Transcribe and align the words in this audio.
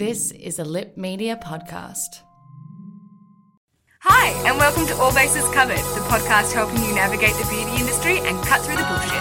This 0.00 0.30
is 0.30 0.58
a 0.58 0.64
Lip 0.64 0.96
Media 0.96 1.36
podcast. 1.36 2.22
Hi, 4.00 4.28
and 4.48 4.56
welcome 4.56 4.86
to 4.86 4.94
All 4.94 5.12
Bases 5.14 5.46
Covered, 5.52 5.76
the 5.76 6.00
podcast 6.08 6.54
helping 6.54 6.82
you 6.82 6.94
navigate 6.94 7.34
the 7.34 7.46
beauty 7.50 7.78
industry 7.78 8.18
and 8.20 8.42
cut 8.42 8.62
through 8.62 8.76
the 8.76 8.82
bullshit. 8.84 9.12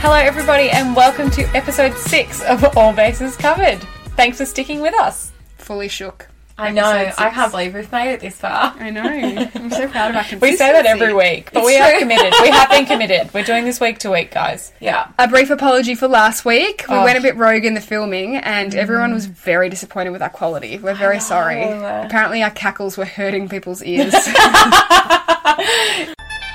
Hello, 0.00 0.16
everybody, 0.16 0.68
and 0.70 0.96
welcome 0.96 1.30
to 1.30 1.44
episode 1.56 1.96
six 1.96 2.42
of 2.42 2.76
All 2.76 2.92
Bases 2.92 3.36
Covered. 3.36 3.78
Thanks 4.16 4.38
for 4.38 4.46
sticking 4.46 4.80
with 4.80 4.98
us. 4.98 5.30
fully 5.58 5.86
shook. 5.86 6.29
I 6.60 6.70
know. 6.72 6.90
Episode 6.90 7.22
I 7.22 7.26
six. 7.26 7.34
can't 7.36 7.50
believe 7.52 7.74
we've 7.74 7.92
made 7.92 8.12
it 8.14 8.20
this 8.20 8.36
far. 8.36 8.74
I 8.78 8.90
know. 8.90 9.02
I'm 9.02 9.70
so 9.70 9.88
proud 9.88 10.10
of 10.10 10.16
our 10.16 10.22
consistency. 10.24 10.38
We 10.40 10.56
say 10.56 10.72
that 10.72 10.86
every 10.86 11.12
week, 11.14 11.50
but 11.52 11.64
we 11.64 11.76
are 11.78 11.98
committed. 11.98 12.34
We 12.42 12.50
have 12.50 12.70
been 12.70 12.86
committed. 12.86 13.30
We're 13.34 13.44
doing 13.44 13.64
this 13.64 13.80
week 13.80 13.98
to 14.00 14.10
week, 14.10 14.30
guys. 14.30 14.72
Yeah. 14.80 15.08
A 15.18 15.26
brief 15.28 15.50
apology 15.50 15.94
for 15.94 16.08
last 16.08 16.44
week. 16.44 16.84
We 16.88 16.94
Oh. 16.96 17.04
went 17.04 17.18
a 17.18 17.22
bit 17.22 17.36
rogue 17.36 17.64
in 17.64 17.74
the 17.74 17.80
filming, 17.80 18.36
and 18.36 18.74
everyone 18.74 19.12
was 19.14 19.26
very 19.26 19.68
disappointed 19.68 20.10
with 20.10 20.22
our 20.22 20.28
quality. 20.30 20.78
We're 20.78 20.94
very 20.94 21.20
sorry. 21.20 21.62
Apparently, 21.62 22.42
our 22.42 22.50
cackles 22.50 22.96
were 22.96 23.04
hurting 23.06 23.48
people's 23.48 23.82
ears. 23.84 24.14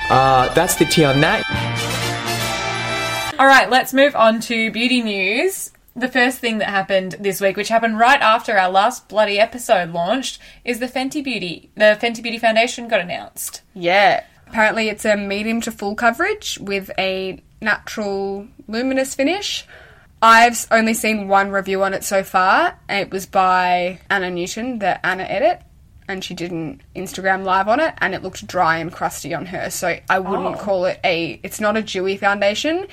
Uh, 0.07 0.53
that's 0.53 0.75
the 0.75 0.85
tea 0.85 1.03
on 1.03 1.19
that. 1.21 1.41
All 3.39 3.47
right, 3.47 3.69
let's 3.69 3.93
move 3.93 4.15
on 4.15 4.39
to 4.41 4.71
beauty 4.71 5.01
news. 5.01 5.71
The 5.97 6.09
first 6.09 6.39
thing 6.39 6.57
that 6.57 6.67
happened 6.67 7.15
this 7.21 7.39
week, 7.39 7.55
which 7.55 7.69
happened 7.69 7.97
right 7.97 8.19
after 8.19 8.57
our 8.57 8.69
last 8.69 9.07
bloody 9.07 9.39
episode 9.39 9.91
launched, 9.91 10.39
is 10.65 10.79
the 10.79 10.87
Fenty 10.87 11.23
Beauty. 11.23 11.69
The 11.75 11.97
Fenty 12.01 12.21
Beauty 12.21 12.37
Foundation 12.37 12.87
got 12.87 12.99
announced. 13.01 13.61
yeah. 13.73 14.23
Apparently, 14.47 14.89
it's 14.89 15.05
a 15.05 15.17
medium 15.17 15.59
to 15.61 15.71
full 15.71 15.95
coverage 15.95 16.59
with 16.59 16.91
a 16.99 17.41
natural 17.61 18.47
luminous 18.67 19.15
finish. 19.15 19.65
I've 20.21 20.67
only 20.71 20.93
seen 20.93 21.27
one 21.27 21.49
review 21.49 21.83
on 21.83 21.93
it 21.93 22.03
so 22.03 22.23
far, 22.23 22.79
and 22.87 23.01
it 23.01 23.11
was 23.11 23.25
by 23.25 23.99
Anna 24.09 24.29
Newton, 24.29 24.79
the 24.79 25.03
Anna 25.05 25.23
Edit, 25.23 25.61
and 26.07 26.23
she 26.23 26.33
did 26.33 26.51
an 26.51 26.81
Instagram 26.95 27.43
live 27.43 27.67
on 27.67 27.79
it, 27.79 27.95
and 27.97 28.13
it 28.13 28.21
looked 28.21 28.45
dry 28.45 28.77
and 28.77 28.93
crusty 28.93 29.33
on 29.33 29.47
her. 29.47 29.69
So 29.69 29.97
I 30.09 30.19
wouldn't 30.19 30.55
oh. 30.55 30.59
call 30.59 30.85
it 30.85 30.99
a. 31.03 31.39
It's 31.43 31.59
not 31.59 31.75
a 31.75 31.81
dewy 31.81 32.15
foundation. 32.15 32.85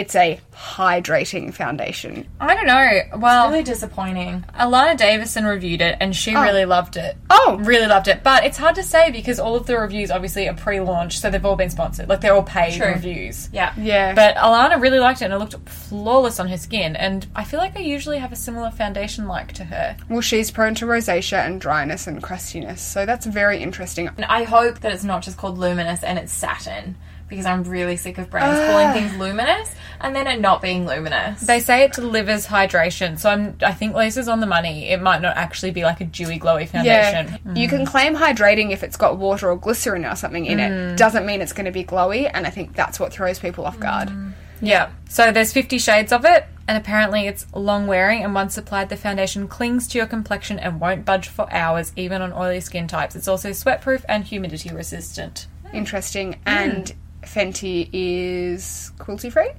It's 0.00 0.14
a 0.14 0.40
hydrating 0.54 1.52
foundation. 1.52 2.26
I 2.40 2.54
don't 2.54 2.66
know. 2.66 3.18
Well, 3.18 3.44
it's 3.44 3.52
really 3.52 3.64
disappointing. 3.64 4.46
Alana 4.58 4.96
Davison 4.96 5.44
reviewed 5.44 5.82
it 5.82 5.98
and 6.00 6.16
she 6.16 6.34
oh. 6.34 6.40
really 6.40 6.64
loved 6.64 6.96
it. 6.96 7.18
Oh. 7.28 7.58
really 7.60 7.86
loved 7.86 8.08
it. 8.08 8.22
But 8.22 8.44
it's 8.44 8.56
hard 8.56 8.76
to 8.76 8.82
say 8.82 9.10
because 9.10 9.38
all 9.38 9.56
of 9.56 9.66
the 9.66 9.78
reviews 9.78 10.10
obviously 10.10 10.48
are 10.48 10.54
pre-launch, 10.54 11.18
so 11.18 11.28
they've 11.28 11.44
all 11.44 11.54
been 11.54 11.68
sponsored. 11.68 12.08
Like 12.08 12.22
they're 12.22 12.32
all 12.32 12.42
paid 12.42 12.78
True. 12.78 12.86
reviews. 12.86 13.50
Yeah. 13.52 13.74
Yeah. 13.76 14.14
But 14.14 14.36
Alana 14.36 14.80
really 14.80 15.00
liked 15.00 15.20
it 15.20 15.26
and 15.26 15.34
it 15.34 15.38
looked 15.38 15.68
flawless 15.68 16.40
on 16.40 16.48
her 16.48 16.56
skin. 16.56 16.96
And 16.96 17.26
I 17.36 17.44
feel 17.44 17.60
like 17.60 17.76
I 17.76 17.80
usually 17.80 18.20
have 18.20 18.32
a 18.32 18.36
similar 18.36 18.70
foundation 18.70 19.28
like 19.28 19.52
to 19.52 19.64
her. 19.64 19.98
well, 20.08 20.22
she's 20.22 20.50
prone 20.50 20.74
to 20.76 20.86
rosacea 20.86 21.44
and 21.44 21.60
dryness 21.60 22.06
and 22.06 22.22
crustiness, 22.22 22.80
so 22.80 23.04
that's 23.04 23.26
very 23.26 23.58
interesting. 23.58 24.08
And 24.08 24.24
I 24.24 24.44
hope 24.44 24.80
that 24.80 24.92
it's 24.92 25.04
not 25.04 25.22
just 25.22 25.36
called 25.36 25.58
luminous 25.58 26.02
and 26.02 26.18
it's 26.18 26.32
satin 26.32 26.96
because 27.30 27.46
I'm 27.46 27.64
really 27.64 27.96
sick 27.96 28.18
of 28.18 28.28
brands 28.28 28.60
calling 28.68 28.88
ah. 28.88 28.92
things 28.92 29.16
luminous 29.16 29.74
and 30.00 30.16
then 30.16 30.26
it 30.26 30.40
not 30.40 30.62
being 30.62 30.86
luminous. 30.86 31.40
They 31.40 31.60
say 31.60 31.82
it 31.82 31.92
delivers 31.92 32.46
hydration, 32.46 33.18
so 33.18 33.30
I'm, 33.30 33.56
I 33.62 33.72
think 33.72 33.94
Lisa's 33.94 34.28
on 34.28 34.40
the 34.40 34.46
money. 34.46 34.88
It 34.88 35.00
might 35.00 35.20
not 35.20 35.36
actually 35.36 35.72
be 35.72 35.82
like 35.82 36.00
a 36.00 36.04
dewy, 36.04 36.38
glowy 36.38 36.70
Yeah, 36.72 37.26
foundation. 37.26 37.56
you 37.56 37.68
can 37.68 37.82
mm. 37.82 37.86
claim 37.86 38.16
hydrating 38.16 38.70
if 38.72 38.82
it's 38.82 38.96
got 38.96 39.18
water 39.18 39.50
or 39.50 39.56
glycerin 39.56 40.04
or 40.04 40.16
something 40.16 40.46
in 40.46 40.58
it. 40.58 40.70
Mm. 40.70 40.96
Doesn't 40.96 41.26
mean 41.26 41.40
it's 41.40 41.52
going 41.52 41.66
to 41.66 41.72
be 41.72 41.84
glowy, 41.84 42.30
and 42.32 42.46
I 42.46 42.50
think 42.50 42.74
that's 42.74 42.98
what 42.98 43.12
throws 43.12 43.38
people 43.38 43.66
off 43.66 43.78
guard. 43.78 44.08
Mm. 44.08 44.32
Yeah. 44.62 44.90
So 45.08 45.32
there's 45.32 45.52
50 45.52 45.78
shades 45.78 46.12
of 46.12 46.24
it, 46.24 46.46
and 46.66 46.78
apparently 46.78 47.26
it's 47.26 47.46
long 47.54 47.86
wearing. 47.86 48.22
And 48.24 48.34
once 48.34 48.56
applied, 48.56 48.88
the 48.88 48.96
foundation 48.96 49.48
clings 49.48 49.86
to 49.88 49.98
your 49.98 50.06
complexion 50.06 50.58
and 50.58 50.80
won't 50.80 51.04
budge 51.04 51.28
for 51.28 51.50
hours, 51.52 51.92
even 51.96 52.22
on 52.22 52.32
oily 52.32 52.60
skin 52.60 52.88
types. 52.88 53.14
It's 53.16 53.28
also 53.28 53.52
sweat 53.52 53.82
proof 53.82 54.04
and 54.08 54.24
humidity 54.24 54.74
resistant. 54.74 55.46
Interesting. 55.72 56.40
And 56.46 56.92
Fenty 57.22 57.88
is 57.92 58.92
cruelty 58.98 59.30
free. 59.30 59.50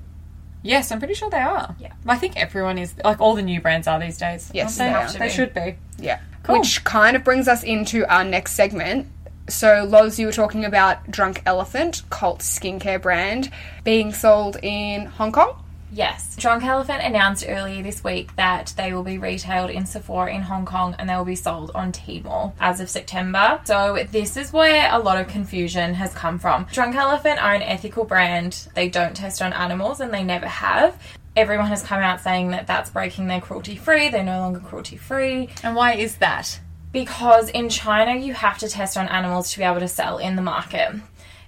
Yes, 0.63 0.91
I'm 0.91 0.99
pretty 0.99 1.15
sure 1.15 1.29
they 1.29 1.39
are. 1.39 1.75
Yeah. 1.79 1.93
I 2.07 2.17
think 2.17 2.37
everyone 2.37 2.77
is, 2.77 2.93
like 3.03 3.19
all 3.19 3.35
the 3.35 3.41
new 3.41 3.59
brands 3.61 3.87
are 3.87 3.99
these 3.99 4.17
days. 4.17 4.51
Yes, 4.53 4.77
they 4.77 4.89
they, 5.13 5.19
They 5.19 5.29
should 5.29 5.53
be. 5.53 5.77
Yeah. 5.97 6.19
Which 6.47 6.83
kind 6.83 7.15
of 7.15 7.23
brings 7.23 7.47
us 7.47 7.63
into 7.63 8.05
our 8.11 8.23
next 8.23 8.53
segment. 8.53 9.07
So, 9.47 9.85
Loz, 9.89 10.19
you 10.19 10.27
were 10.27 10.31
talking 10.31 10.65
about 10.65 11.09
Drunk 11.09 11.41
Elephant, 11.45 12.03
cult 12.09 12.39
skincare 12.39 13.01
brand, 13.01 13.51
being 13.83 14.13
sold 14.13 14.57
in 14.61 15.05
Hong 15.07 15.31
Kong. 15.31 15.60
Yes. 15.91 16.35
Drunk 16.37 16.63
Elephant 16.63 17.03
announced 17.03 17.45
earlier 17.47 17.83
this 17.83 18.03
week 18.03 18.35
that 18.37 18.73
they 18.77 18.93
will 18.93 19.03
be 19.03 19.17
retailed 19.17 19.69
in 19.69 19.85
Sephora 19.85 20.33
in 20.33 20.41
Hong 20.41 20.65
Kong 20.65 20.95
and 20.97 21.09
they 21.09 21.15
will 21.15 21.25
be 21.25 21.35
sold 21.35 21.71
on 21.75 21.91
Tmall 21.91 22.53
as 22.59 22.79
of 22.79 22.89
September. 22.89 23.59
So 23.65 24.05
this 24.11 24.37
is 24.37 24.53
where 24.53 24.89
a 24.91 24.99
lot 24.99 25.19
of 25.19 25.27
confusion 25.27 25.93
has 25.95 26.13
come 26.13 26.39
from. 26.39 26.65
Drunk 26.71 26.95
Elephant 26.95 27.43
are 27.43 27.53
an 27.53 27.61
ethical 27.61 28.05
brand. 28.05 28.69
They 28.73 28.89
don't 28.89 29.15
test 29.15 29.41
on 29.41 29.53
animals 29.53 29.99
and 29.99 30.13
they 30.13 30.23
never 30.23 30.47
have. 30.47 31.01
Everyone 31.35 31.67
has 31.67 31.83
come 31.83 32.01
out 32.01 32.21
saying 32.21 32.51
that 32.51 32.67
that's 32.67 32.89
breaking 32.89 33.27
their 33.27 33.41
cruelty 33.41 33.75
free. 33.75 34.09
They're 34.09 34.23
no 34.23 34.39
longer 34.39 34.59
cruelty 34.59 34.97
free. 34.97 35.49
And 35.63 35.75
why 35.75 35.93
is 35.93 36.17
that? 36.17 36.59
because 36.91 37.49
in 37.49 37.69
China 37.69 38.15
you 38.15 38.33
have 38.33 38.57
to 38.59 38.67
test 38.67 38.97
on 38.97 39.07
animals 39.07 39.51
to 39.51 39.57
be 39.57 39.63
able 39.63 39.79
to 39.79 39.87
sell 39.87 40.17
in 40.17 40.35
the 40.35 40.41
market. 40.41 40.91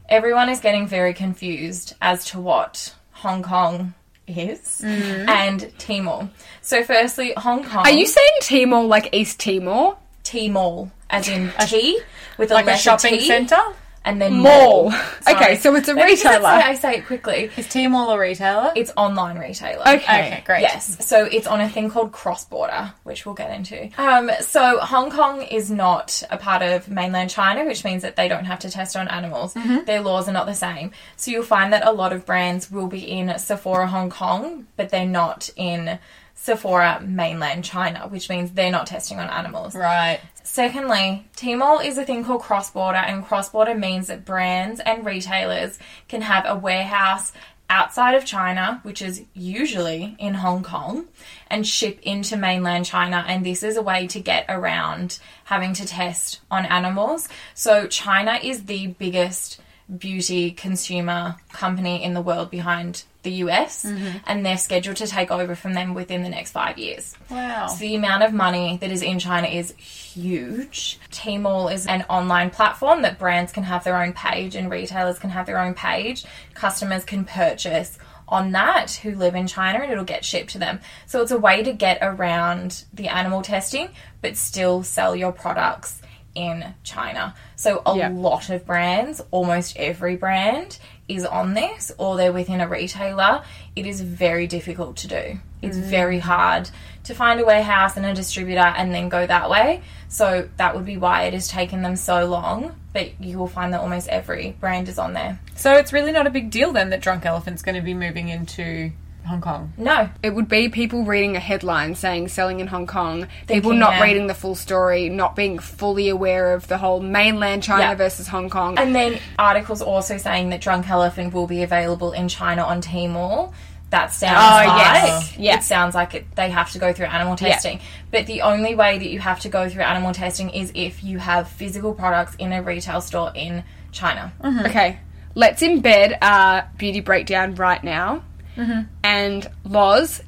Everyone 0.10 0.50
is 0.50 0.60
getting 0.60 0.88
very 0.88 1.14
confused 1.14 1.96
as 2.02 2.26
to 2.26 2.40
what 2.40 2.94
Hong 3.12 3.44
Kong 3.44 3.94
is 4.28 4.82
mm-hmm. 4.84 5.30
and 5.30 5.72
Timor. 5.78 6.30
So 6.62 6.84
firstly, 6.84 7.34
Hong 7.38 7.64
Kong 7.64 7.86
Are 7.86 7.92
you 7.92 8.06
saying 8.06 8.32
Timor 8.42 8.84
like 8.84 9.14
East 9.14 9.40
Timor? 9.40 9.98
Timor 10.24 10.90
as 11.10 11.28
in 11.28 11.52
tea 11.68 12.00
with 12.38 12.52
a 12.52 12.56
Like 12.56 12.68
a 12.68 12.78
shopping 12.78 13.20
centre? 13.20 13.62
And 14.06 14.22
then 14.22 14.34
Mall. 14.40 14.90
mall. 14.90 15.00
Okay, 15.34 15.56
so 15.56 15.74
it's 15.76 15.88
a 15.88 15.94
Maybe 15.96 16.12
because 16.12 16.26
retailer. 16.26 16.40
the 16.42 16.46
way 16.58 16.64
I 16.64 16.76
say 16.76 16.96
it 16.98 17.06
quickly. 17.08 17.50
Is 17.58 17.66
Tmall 17.68 18.14
a 18.14 18.20
retailer? 18.20 18.72
It's 18.76 18.92
online 18.98 19.40
retailer. 19.40 19.82
Okay. 19.82 19.96
okay, 19.98 20.44
great. 20.46 20.62
Yes, 20.62 21.04
so 21.06 21.26
it's 21.26 21.48
on 21.48 21.62
a 21.62 21.70
thing 21.70 21.90
called 21.90 22.12
cross 22.12 22.46
border, 22.46 22.94
which 23.04 23.26
we'll 23.26 23.34
get 23.36 23.50
into. 23.52 23.90
Um, 23.98 24.30
so 24.42 24.80
Hong 24.80 25.10
Kong 25.10 25.42
is 25.42 25.72
not 25.72 26.22
a 26.30 26.38
part 26.38 26.62
of 26.62 26.90
mainland 26.90 27.30
China, 27.30 27.66
which 27.66 27.84
means 27.86 28.02
that 28.04 28.16
they 28.18 28.28
don't 28.28 28.46
have 28.46 28.60
to 28.60 28.70
test 28.70 28.96
on 28.98 29.08
animals. 29.08 29.54
Their 29.86 30.02
laws 30.02 30.28
are 30.30 30.34
not 30.34 30.46
the 30.46 30.54
same. 30.54 30.92
So 31.16 31.32
you'll 31.32 31.44
find 31.44 31.72
that 31.74 31.86
a 31.88 31.92
lot 31.92 32.12
of 32.14 32.26
brands 32.26 32.70
will 32.70 32.88
be 32.88 33.00
in 33.10 33.38
Sephora 33.40 33.88
Hong 33.88 34.10
Kong, 34.10 34.68
but 34.76 34.90
they're 34.90 35.06
not 35.06 35.50
in 35.56 35.98
Sephora 36.36 37.00
mainland 37.02 37.64
China, 37.64 38.08
which 38.10 38.28
means 38.30 38.52
they're 38.52 38.72
not 38.72 38.86
testing 38.88 39.20
on 39.20 39.30
animals. 39.30 39.74
Right. 39.76 40.20
Secondly, 40.44 41.26
Tmall 41.38 41.84
is 41.84 41.98
a 41.98 42.04
thing 42.04 42.26
called 42.26 42.42
cross 42.42 42.70
border, 42.70 42.98
and 42.98 43.26
cross 43.26 43.50
border 43.50 43.74
means 43.74 44.08
that 44.08 44.26
brands 44.26 44.82
and 44.82 45.06
retailers 45.06 45.80
can 46.10 46.22
have 46.22 46.44
a 46.46 46.56
warehouse 46.56 47.32
outside 47.70 48.14
of 48.14 48.26
China, 48.26 48.82
which 48.84 49.02
is 49.02 49.24
usually 49.34 50.16
in 50.20 50.34
Hong 50.34 50.62
Kong, 50.62 51.06
and 51.48 51.66
ship 51.66 51.98
into 52.04 52.36
mainland 52.36 52.86
China. 52.86 53.24
And 53.26 53.46
this 53.46 53.64
is 53.64 53.78
a 53.78 53.82
way 53.82 54.06
to 54.08 54.20
get 54.20 54.46
around 54.50 55.18
having 55.46 55.74
to 55.74 55.86
test 55.86 56.42
on 56.52 56.66
animals. 56.66 57.30
So, 57.54 57.88
China 57.88 58.38
is 58.44 58.66
the 58.66 58.88
biggest 58.88 59.62
beauty 59.98 60.52
consumer 60.52 61.38
company 61.52 62.04
in 62.04 62.14
the 62.14 62.22
world 62.22 62.52
behind 62.52 63.06
the 63.24 63.32
US, 63.46 63.84
mm-hmm. 63.84 64.18
and 64.28 64.46
they're 64.46 64.58
scheduled 64.58 64.98
to 64.98 65.08
take 65.08 65.32
over 65.32 65.56
from 65.56 65.74
them 65.74 65.94
within 65.94 66.24
the 66.24 66.30
next 66.30 66.52
five 66.52 66.78
years. 66.78 67.16
Wow. 67.30 67.68
So 67.68 67.80
the 67.80 67.96
amount 67.96 68.24
of 68.24 68.34
money 68.34 68.78
that 68.82 68.92
is 68.92 69.02
in 69.02 69.20
China 69.20 69.48
is 69.48 69.72
huge. 69.78 71.00
Tmall 71.12 71.74
is 71.74 71.88
an 71.88 72.06
online 72.10 72.50
platform 72.50 73.02
that 73.02 73.18
brands 73.18 73.52
can 73.52 73.64
have 73.64 73.84
their 73.84 74.02
own 74.02 74.14
page 74.14 74.56
and 74.56 74.70
retailers 74.70 75.20
can 75.20 75.30
have 75.32 75.46
their 75.46 75.60
own 75.60 75.74
page. 75.74 76.26
Customers 76.54 77.04
can 77.04 77.26
purchase 77.26 77.98
on 78.28 78.52
that 78.52 78.92
who 78.92 79.16
live 79.16 79.36
in 79.36 79.48
China 79.48 79.80
and 79.80 79.92
it'll 79.92 80.04
get 80.04 80.24
shipped 80.24 80.52
to 80.52 80.58
them. 80.58 80.80
So 81.06 81.22
it's 81.22 81.32
a 81.32 81.38
way 81.38 81.64
to 81.64 81.74
get 81.74 82.00
around 82.02 82.84
the 82.94 83.08
animal 83.08 83.42
testing 83.42 83.90
but 84.22 84.38
still 84.38 84.84
sell 84.84 85.16
your 85.16 85.32
products 85.32 86.02
in 86.36 86.74
China. 86.84 87.36
So 87.56 87.82
a 87.86 87.96
Yeah. 87.96 88.10
lot 88.10 88.50
of 88.50 88.66
brands, 88.66 89.22
almost 89.32 89.78
every 89.78 90.16
brand 90.16 90.80
is 91.08 91.26
on 91.26 91.54
this 91.54 91.92
or 91.98 92.16
they're 92.18 92.32
within 92.32 92.62
a 92.62 92.68
retailer. 92.68 93.44
It 93.76 93.86
is 93.86 94.02
very 94.02 94.48
difficult 94.48 94.98
to 94.98 95.08
do. 95.08 95.40
It's 95.62 95.78
mm. 95.78 95.82
very 95.82 96.20
hard 96.20 96.70
to 97.06 97.14
find 97.14 97.40
a 97.40 97.46
warehouse 97.46 97.98
and 97.98 98.06
a 98.06 98.14
distributor 98.14 98.62
and 98.62 98.94
then 98.94 99.10
go 99.10 99.26
that 99.26 99.50
way. 99.50 99.82
So 100.08 100.48
that 100.58 100.76
would 100.76 100.86
be 100.86 100.98
why 100.98 101.24
it 101.24 101.34
has 101.34 101.48
taken 101.48 101.82
them 101.82 101.96
so 101.96 102.26
long. 102.26 102.76
But 102.94 103.20
you 103.20 103.38
will 103.38 103.48
find 103.48 103.74
that 103.74 103.82
almost 103.82 104.08
every 104.08 104.56
brand 104.60 104.88
is 104.88 105.00
on 105.00 105.14
there. 105.14 105.40
So 105.56 105.74
it's 105.74 105.92
really 105.92 106.12
not 106.12 106.28
a 106.28 106.30
big 106.30 106.52
deal 106.52 106.72
then 106.72 106.92
that 106.92 107.02
Drunk 107.02 107.26
Elephant's 107.26 107.62
going 107.62 107.76
to 107.76 107.82
be 107.82 107.94
moving 107.94 108.30
into 108.30 108.92
Hong 109.26 109.42
Kong. 109.42 109.72
No, 109.78 110.10
It 110.22 110.32
would 110.36 110.50
be 110.50 110.70
people 110.70 111.06
reading 111.06 111.36
a 111.36 111.40
headline 111.40 111.96
saying 111.96 112.28
selling 112.28 112.60
in 112.60 112.68
Hong 112.68 112.86
Kong, 112.88 113.22
people 113.48 113.72
Thinking, 113.72 113.80
not 113.80 113.94
yeah. 113.94 114.04
reading 114.04 114.28
the 114.28 114.34
full 114.34 114.56
story, 114.56 115.10
not 115.10 115.36
being 115.36 115.60
fully 115.60 116.10
aware 116.10 116.54
of 116.54 116.68
the 116.68 116.78
whole 116.78 117.00
mainland 117.00 117.64
China 117.64 117.84
Yeah. 117.84 117.96
versus 117.96 118.28
Hong 118.28 118.50
Kong. 118.50 118.78
And 118.78 118.94
then 118.94 119.20
articles 119.40 119.82
also 119.82 120.18
saying 120.18 120.50
that 120.50 120.62
Drunk 120.62 120.90
Elephant 120.90 121.34
will 121.34 121.48
be 121.48 121.64
available 121.64 122.12
in 122.12 122.28
China 122.28 122.64
on 122.64 122.82
Tmall. 122.82 123.54
that 123.90 124.12
sounds 124.12 124.40
Oh, 124.40 124.68
like 124.68 124.78
yes. 124.80 125.38
Yeah. 125.38 125.56
it 125.58 125.64
sounds 125.64 125.94
like 125.94 126.16
it, 126.16 126.26
they 126.36 126.50
have 126.50 126.72
to 126.72 126.80
go 126.80 126.92
through 126.94 127.06
animal 127.06 127.36
testing. 127.36 127.80
But 128.10 128.26
the 128.26 128.42
only 128.42 128.74
way 128.74 128.98
that 128.98 129.08
you 129.08 129.20
have 129.20 129.40
to 129.42 129.50
go 129.50 129.70
through 129.70 129.84
animal 129.84 130.14
testing 130.14 130.50
is 130.50 130.72
if 130.74 131.04
you 131.04 131.20
have 131.20 131.48
physical 131.48 131.94
products 131.94 132.34
in 132.40 132.52
a 132.54 132.64
retail 132.64 133.02
store 133.02 133.32
in 133.36 133.64
China. 133.92 134.34
Mm-hmm. 134.44 134.66
Okay, 134.66 134.98
let's 135.36 135.62
embed 135.62 136.18
our 136.24 136.68
beauty 136.80 137.02
breakdown 137.02 137.54
right 137.54 137.84
now. 137.84 138.24
Mm-hmm. 138.56 138.82
And 139.04 139.50
Loz, 139.64 140.22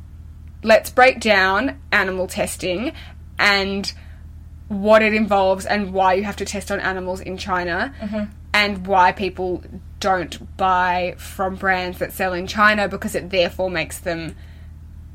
let's 0.63 0.89
break 0.89 1.19
down 1.19 1.79
animal 1.91 2.27
testing 2.27 2.93
and 3.37 3.91
what 4.67 5.01
it 5.01 5.13
involves 5.13 5.65
and 5.65 5.93
why 5.93 6.13
you 6.13 6.23
have 6.23 6.35
to 6.37 6.45
test 6.45 6.71
on 6.71 6.79
animals 6.79 7.21
in 7.21 7.37
China 7.37 7.93
mm-hmm. 8.01 8.23
and 8.53 8.87
why 8.87 9.11
people 9.11 9.63
don't 9.99 10.57
buy 10.57 11.15
from 11.17 11.55
brands 11.55 11.99
that 11.99 12.11
sell 12.11 12.33
in 12.33 12.47
China 12.47 12.87
because 12.87 13.15
it 13.15 13.29
therefore 13.29 13.69
makes 13.69 13.99
them 13.99 14.35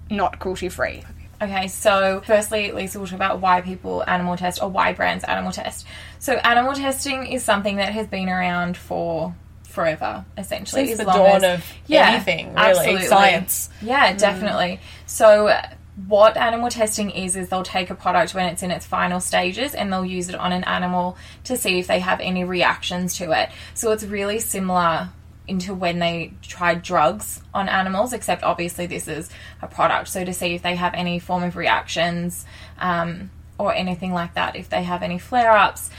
not 0.08 0.38
cruelty 0.38 0.68
free. 0.68 1.02
Okay, 1.42 1.68
so 1.68 2.22
firstly, 2.26 2.70
Lisa 2.70 2.98
will 2.98 3.06
talk 3.06 3.14
about 3.14 3.40
why 3.40 3.62
people 3.62 4.04
animal 4.06 4.36
test 4.36 4.62
or 4.62 4.68
why 4.68 4.92
brands 4.92 5.24
animal 5.24 5.52
test. 5.52 5.86
So, 6.18 6.34
animal 6.34 6.74
testing 6.74 7.26
is 7.26 7.42
something 7.42 7.76
that 7.76 7.94
has 7.94 8.06
been 8.06 8.28
around 8.28 8.76
for 8.76 9.34
forever, 9.70 10.24
essentially. 10.36 10.86
Since 10.88 11.00
as 11.00 11.06
the 11.06 11.12
dawn 11.12 11.44
as- 11.44 11.58
of 11.58 11.74
anything, 12.14 12.54
really, 12.54 12.86
science. 13.08 13.70
Yeah, 13.82 14.12
definitely. 14.14 14.80
So, 15.06 15.48
uh, 15.48 15.62
what 16.06 16.36
animal 16.36 16.70
testing 16.70 17.10
is, 17.10 17.36
is 17.36 17.48
they'll 17.48 17.62
take 17.62 17.90
a 17.90 17.94
product 17.94 18.34
when 18.34 18.46
it's 18.46 18.62
in 18.62 18.70
its 18.70 18.86
final 18.86 19.20
stages 19.20 19.74
and 19.74 19.92
they'll 19.92 20.04
use 20.04 20.28
it 20.28 20.34
on 20.34 20.52
an 20.52 20.64
animal 20.64 21.16
to 21.44 21.56
see 21.56 21.78
if 21.78 21.86
they 21.86 22.00
have 22.00 22.20
any 22.20 22.42
reactions 22.44 23.16
to 23.18 23.32
it. 23.32 23.50
So, 23.74 23.90
it's 23.92 24.04
really 24.04 24.38
similar 24.38 25.10
into 25.48 25.74
when 25.74 25.98
they 25.98 26.32
tried 26.42 26.82
drugs 26.82 27.42
on 27.52 27.68
animals, 27.68 28.12
except 28.12 28.42
obviously 28.44 28.86
this 28.86 29.08
is 29.08 29.28
a 29.60 29.66
product. 29.66 30.08
So, 30.08 30.24
to 30.24 30.32
see 30.32 30.54
if 30.54 30.62
they 30.62 30.76
have 30.76 30.94
any 30.94 31.18
form 31.18 31.42
of 31.42 31.56
reactions 31.56 32.44
um, 32.78 33.30
or 33.58 33.74
anything 33.74 34.12
like 34.12 34.34
that, 34.34 34.56
if 34.56 34.68
they 34.70 34.82
have 34.84 35.02
any 35.02 35.18
flare 35.18 35.52
ups 35.52 35.90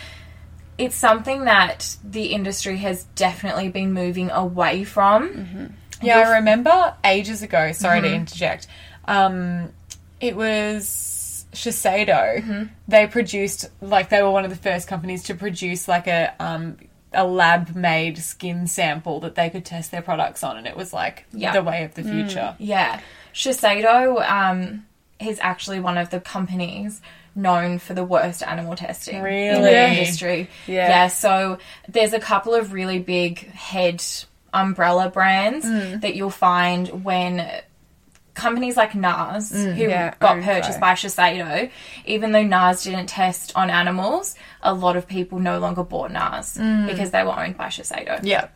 it's 0.81 0.95
something 0.95 1.45
that 1.45 1.95
the 2.04 2.28
industry 2.33 2.78
has 2.78 3.04
definitely 3.16 3.69
been 3.69 3.94
moving 3.94 4.30
away 4.31 4.83
from. 4.83 5.74
Yeah, 6.01 6.19
I 6.19 6.38
remember 6.38 6.95
ages 7.04 7.44
ago. 7.44 7.72
Sorry 7.74 8.01
to 8.01 8.12
interject. 8.13 8.68
Um, 9.06 9.69
it 10.19 10.36
was 10.36 11.45
Shiseido. 11.54 12.69
They 12.88 13.07
produced 13.07 13.69
like 13.81 14.10
they 14.10 14.22
were 14.22 14.31
one 14.31 14.44
of 14.44 14.50
the 14.50 14.57
first 14.57 14.88
companies 14.88 15.24
to 15.24 15.36
produce 15.36 15.88
like 15.88 16.07
a 16.07 16.33
um, 16.39 16.78
a 17.13 17.25
lab 17.25 17.75
made 17.75 18.18
skin 18.18 18.68
sample 18.68 19.19
that 19.19 19.36
they 19.36 19.50
could 19.50 19.66
test 19.66 19.92
their 19.92 20.01
products 20.01 20.44
on, 20.44 20.57
and 20.57 20.66
it 20.66 20.75
was 20.75 20.94
like 20.94 21.25
Yeah. 21.34 21.51
the 21.54 21.62
way 21.63 21.84
of 21.84 21.94
the 21.94 22.04
future. 22.04 22.56
Yeah. 22.57 23.00
Shiseido 23.34 24.27
um, 24.30 24.86
is 25.19 25.38
actually 25.42 25.80
one 25.80 25.98
of 25.98 26.10
the 26.10 26.19
companies 26.19 27.01
known 27.36 27.80
for 27.80 27.94
the 27.94 28.04
worst 28.04 28.44
animal 28.44 28.75
testing 28.75 29.16
in 29.16 29.62
the 29.62 29.89
industry. 29.89 30.50
Yeah. 30.68 30.89
yeah. 30.89 31.07
So 31.07 31.60
there's 31.88 32.13
a 32.13 32.19
couple 32.19 32.54
of 32.54 32.74
really 32.74 33.00
big 33.00 33.39
head 33.51 34.04
umbrella 34.54 35.10
brands 35.10 35.66
mm. 35.66 36.01
that 36.01 36.16
you'll 36.16 36.30
find 36.30 37.04
when 37.04 37.50
companies 38.33 38.78
like 38.78 38.92
NARS, 38.92 39.51
mm. 39.54 39.75
who 39.75 39.83
Yeah, 39.83 40.13
got 40.19 40.42
purchased 40.42 40.80
by 40.80 40.94
Shiseido, 40.94 41.69
even 42.06 42.31
though 42.31 42.44
NARS 42.44 42.83
didn't 42.83 43.07
test 43.07 43.54
on 43.56 43.69
animals, 43.69 44.36
a 44.62 44.74
lot 44.74 44.95
of 44.95 45.07
people 45.07 45.39
no 45.39 45.60
longer 45.60 45.84
bought 45.84 46.12
NARS 46.12 46.57
mm. 46.57 46.88
because 46.88 47.12
they 47.12 47.24
were 47.24 47.38
owned 47.38 47.57
by 47.57 47.68
Shiseido. 47.68 48.19
Yeah. 48.24 48.48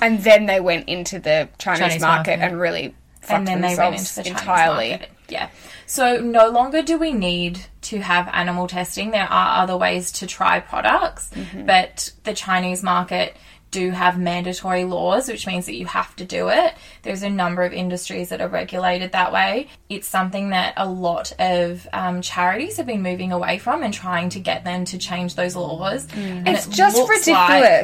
And 0.00 0.22
then 0.24 0.46
they 0.46 0.60
went 0.60 0.88
into 0.88 1.18
the 1.18 1.48
Chinese, 1.58 1.80
Chinese 1.80 2.00
market, 2.00 2.38
market. 2.38 2.52
and 2.52 2.60
really 2.60 2.94
fucked 3.20 3.32
and 3.32 3.46
then 3.46 3.60
they 3.60 3.76
went 3.76 3.96
themselves 3.96 4.18
into 4.18 4.30
the 4.30 4.34
Chinese 4.34 4.40
entirely. 4.40 4.90
market. 4.90 5.10
Yeah. 5.30 5.48
So 5.86 6.18
no 6.20 6.48
longer 6.48 6.82
do 6.82 6.98
we 6.98 7.12
need 7.12 7.60
to 7.82 7.98
have 8.00 8.28
animal 8.32 8.66
testing. 8.68 9.10
There 9.10 9.26
are 9.30 9.62
other 9.62 9.76
ways 9.76 10.12
to 10.12 10.26
try 10.26 10.60
products, 10.60 11.30
Mm-hmm. 11.34 11.66
but 11.66 12.12
the 12.24 12.34
Chinese 12.34 12.82
market 12.82 13.36
do 13.70 13.90
have 13.90 14.18
mandatory 14.18 14.84
laws, 14.84 15.28
which 15.28 15.46
means 15.46 15.66
that 15.66 15.74
you 15.74 15.86
have 15.86 16.14
to 16.16 16.24
do 16.24 16.48
it. 16.48 16.74
There's 17.02 17.22
a 17.22 17.30
number 17.30 17.62
of 17.62 17.72
industries 17.72 18.30
that 18.30 18.40
are 18.40 18.48
regulated 18.48 19.12
that 19.12 19.32
way. 19.32 19.68
It's 19.88 20.08
something 20.08 20.50
that 20.50 20.74
a 20.76 20.88
lot 20.88 21.32
of 21.38 21.86
um, 21.92 22.20
charities 22.20 22.76
have 22.78 22.86
been 22.86 23.02
moving 23.02 23.32
away 23.32 23.58
from 23.58 23.82
and 23.82 23.94
trying 23.94 24.30
to 24.30 24.40
get 24.40 24.64
them 24.64 24.84
to 24.86 24.98
change 24.98 25.36
those 25.36 25.54
laws. 25.54 26.06
Mm. 26.08 26.48
It's 26.48 26.66
it 26.66 26.70
just 26.72 26.96
ridiculous. 27.08 27.28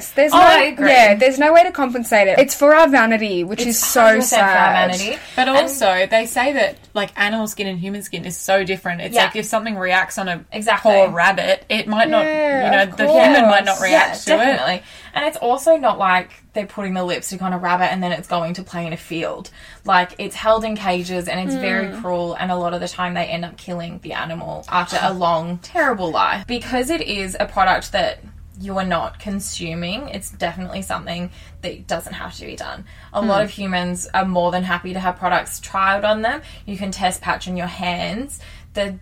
like- 0.08 0.14
there's 0.14 0.32
Oh, 0.32 0.38
no, 0.38 0.42
I 0.44 0.62
agree. 0.64 0.90
yeah, 0.90 1.14
there's 1.14 1.38
no 1.38 1.52
way 1.52 1.62
to 1.62 1.70
compensate 1.72 2.28
it. 2.28 2.38
It's 2.38 2.54
for 2.54 2.74
our 2.74 2.88
vanity, 2.88 3.44
which 3.44 3.62
is 3.64 3.78
so 3.78 4.20
sad. 4.20 4.38
for 4.38 4.58
our 4.58 4.72
vanity. 4.88 5.18
But 5.36 5.48
also, 5.48 6.06
they 6.06 6.26
say 6.26 6.52
that 6.54 6.78
like 6.94 7.10
animal 7.16 7.46
skin 7.46 7.66
and 7.66 7.78
human 7.78 8.02
skin 8.02 8.24
is 8.24 8.36
so 8.36 8.64
different. 8.64 9.02
It's 9.02 9.14
Yeah. 9.14 9.24
like 9.26 9.36
if 9.36 9.44
something 9.46 9.76
reacts 9.76 10.18
on 10.18 10.28
a 10.28 10.44
Exactly. 10.52 10.92
poor 10.92 11.10
rabbit, 11.10 11.64
it 11.68 11.86
might 11.86 12.08
not. 12.08 12.24
Yeah, 12.24 12.64
You 12.64 12.70
know, 12.90 12.96
the 12.96 13.06
course. 13.06 13.24
human 13.24 13.42
might 13.50 13.64
not 13.64 13.80
react 13.80 14.24
to 14.24 14.30
yeah, 14.34 14.70
it. 14.74 14.82
And 15.16 15.24
it's 15.24 15.38
also 15.38 15.76
not 15.78 15.98
like 15.98 16.30
they're 16.52 16.66
putting 16.66 16.92
the 16.94 17.02
lipstick 17.02 17.40
on 17.40 17.52
a 17.54 17.58
rabbit 17.58 17.90
and 17.90 18.02
then 18.02 18.12
it's 18.12 18.28
going 18.28 18.52
to 18.54 18.62
play 18.62 18.86
in 18.86 18.92
a 18.92 18.96
field. 18.98 19.50
Like 19.84 20.14
it's 20.18 20.36
held 20.36 20.62
in 20.62 20.76
cages 20.76 21.26
and 21.26 21.40
it's 21.40 21.58
very 21.58 21.88
Hmm. 21.90 22.00
cruel 22.02 22.34
and 22.34 22.52
a 22.52 22.56
lot 22.56 22.74
of 22.74 22.80
the 22.80 22.86
time 22.88 23.14
they 23.14 23.24
end 23.24 23.44
up 23.44 23.56
killing 23.56 23.98
the 24.02 24.12
animal 24.12 24.64
after 24.68 24.98
a 25.00 25.12
long, 25.14 25.56
terrible 25.58 26.10
life. 26.10 26.46
Because 26.46 26.90
it 26.90 27.00
is 27.00 27.34
a 27.40 27.46
product 27.46 27.92
that 27.92 28.20
you 28.60 28.76
are 28.78 28.84
not 28.84 29.18
consuming, 29.18 30.08
it's 30.10 30.30
definitely 30.30 30.82
something 30.82 31.30
that 31.62 31.86
doesn't 31.86 32.12
have 32.14 32.34
to 32.34 32.44
be 32.46 32.56
done. 32.56 32.84
A 33.14 33.20
lot 33.22 33.38
Hmm. 33.38 33.44
of 33.44 33.50
humans 33.50 34.08
are 34.12 34.24
more 34.26 34.50
than 34.50 34.64
happy 34.64 34.92
to 34.92 35.00
have 35.00 35.16
products 35.16 35.60
trialed 35.60 36.04
on 36.04 36.20
them. 36.22 36.42
You 36.66 36.76
can 36.76 36.90
test 36.90 37.22
patch 37.22 37.48
on 37.48 37.56
your 37.56 37.66
hands. 37.68 38.38
The 38.74 38.98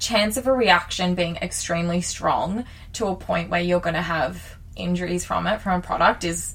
chance 0.00 0.36
of 0.36 0.48
a 0.48 0.52
reaction 0.52 1.14
being 1.14 1.36
extremely 1.36 2.00
strong 2.00 2.64
to 2.94 3.06
a 3.06 3.14
point 3.14 3.48
where 3.48 3.60
you're 3.60 3.78
going 3.80 3.94
to 3.94 4.02
have 4.02 4.56
injuries 4.76 5.24
from 5.24 5.46
it 5.46 5.60
from 5.60 5.80
a 5.80 5.82
product 5.82 6.24
is 6.24 6.54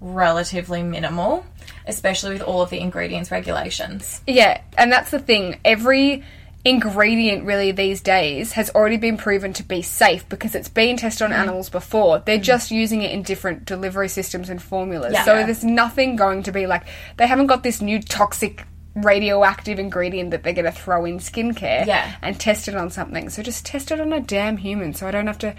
relatively 0.00 0.82
minimal, 0.82 1.46
especially 1.86 2.32
with 2.34 2.42
all 2.42 2.60
of 2.62 2.70
the 2.70 2.80
ingredients 2.80 3.30
regulations. 3.30 4.20
Yeah, 4.26 4.60
and 4.76 4.92
that's 4.92 5.10
the 5.10 5.18
thing. 5.18 5.58
Every 5.64 6.22
ingredient 6.66 7.44
really 7.44 7.72
these 7.72 8.00
days 8.00 8.52
has 8.52 8.70
already 8.70 8.96
been 8.96 9.18
proven 9.18 9.52
to 9.52 9.62
be 9.62 9.82
safe 9.82 10.26
because 10.30 10.54
it's 10.54 10.68
been 10.68 10.96
tested 10.96 11.26
on 11.26 11.30
Mm. 11.30 11.38
animals 11.40 11.68
before. 11.68 12.20
They're 12.24 12.38
just 12.38 12.70
using 12.70 13.02
it 13.02 13.10
in 13.12 13.22
different 13.22 13.66
delivery 13.66 14.08
systems 14.08 14.48
and 14.48 14.62
formulas. 14.62 15.12
Yeah. 15.12 15.24
So 15.24 15.44
there's 15.44 15.62
nothing 15.62 16.16
going 16.16 16.42
to 16.44 16.52
be 16.52 16.66
like 16.66 16.84
they 17.18 17.26
haven't 17.26 17.48
got 17.48 17.62
this 17.62 17.82
new 17.82 18.00
toxic 18.00 18.64
radioactive 18.94 19.78
ingredient 19.78 20.30
that 20.30 20.42
they're 20.42 20.52
going 20.54 20.64
to 20.64 20.72
throw 20.72 21.04
in 21.04 21.18
skincare 21.18 21.84
Yeah. 21.84 22.12
and 22.22 22.38
test 22.40 22.66
it 22.68 22.76
on 22.76 22.90
something. 22.90 23.28
So 23.28 23.42
just 23.42 23.66
test 23.66 23.90
it 23.90 24.00
on 24.00 24.12
a 24.12 24.20
damn 24.20 24.56
human 24.56 24.94
so 24.94 25.06
I 25.06 25.10
don't 25.10 25.26
have 25.26 25.38
to 25.40 25.54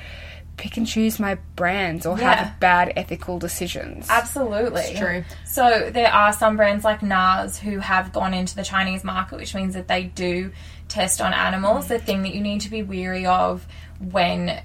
pick 0.58 0.78
and 0.78 0.88
choose 0.88 1.20
my 1.20 1.36
brands 1.56 2.06
or 2.06 2.18
Yeah. 2.18 2.34
have 2.36 2.60
bad 2.60 2.94
ethical 2.96 3.40
decisions. 3.40 4.08
Absolutely. 4.10 4.82
It's 4.84 5.00
true. 5.00 5.24
So 5.46 5.90
there 5.92 6.12
are 6.12 6.32
some 6.34 6.56
brands 6.58 6.84
like 6.86 7.02
NARS 7.02 7.58
who 7.60 7.80
have 7.80 8.14
gone 8.14 8.34
into 8.34 8.56
the 8.56 8.64
Chinese 8.64 9.04
market, 9.04 9.38
which 9.38 9.54
means 9.54 9.74
that 9.74 9.88
they 9.88 10.04
do 10.04 10.52
test 10.88 11.20
on 11.22 11.34
animals. 11.34 11.86
Mm. 11.86 11.88
The 11.90 12.00
thing 12.00 12.22
that 12.24 12.34
you 12.34 12.42
need 12.42 12.62
to 12.62 12.70
be 12.72 12.84
weary 12.84 13.26
of 13.26 13.66
when 14.00 14.62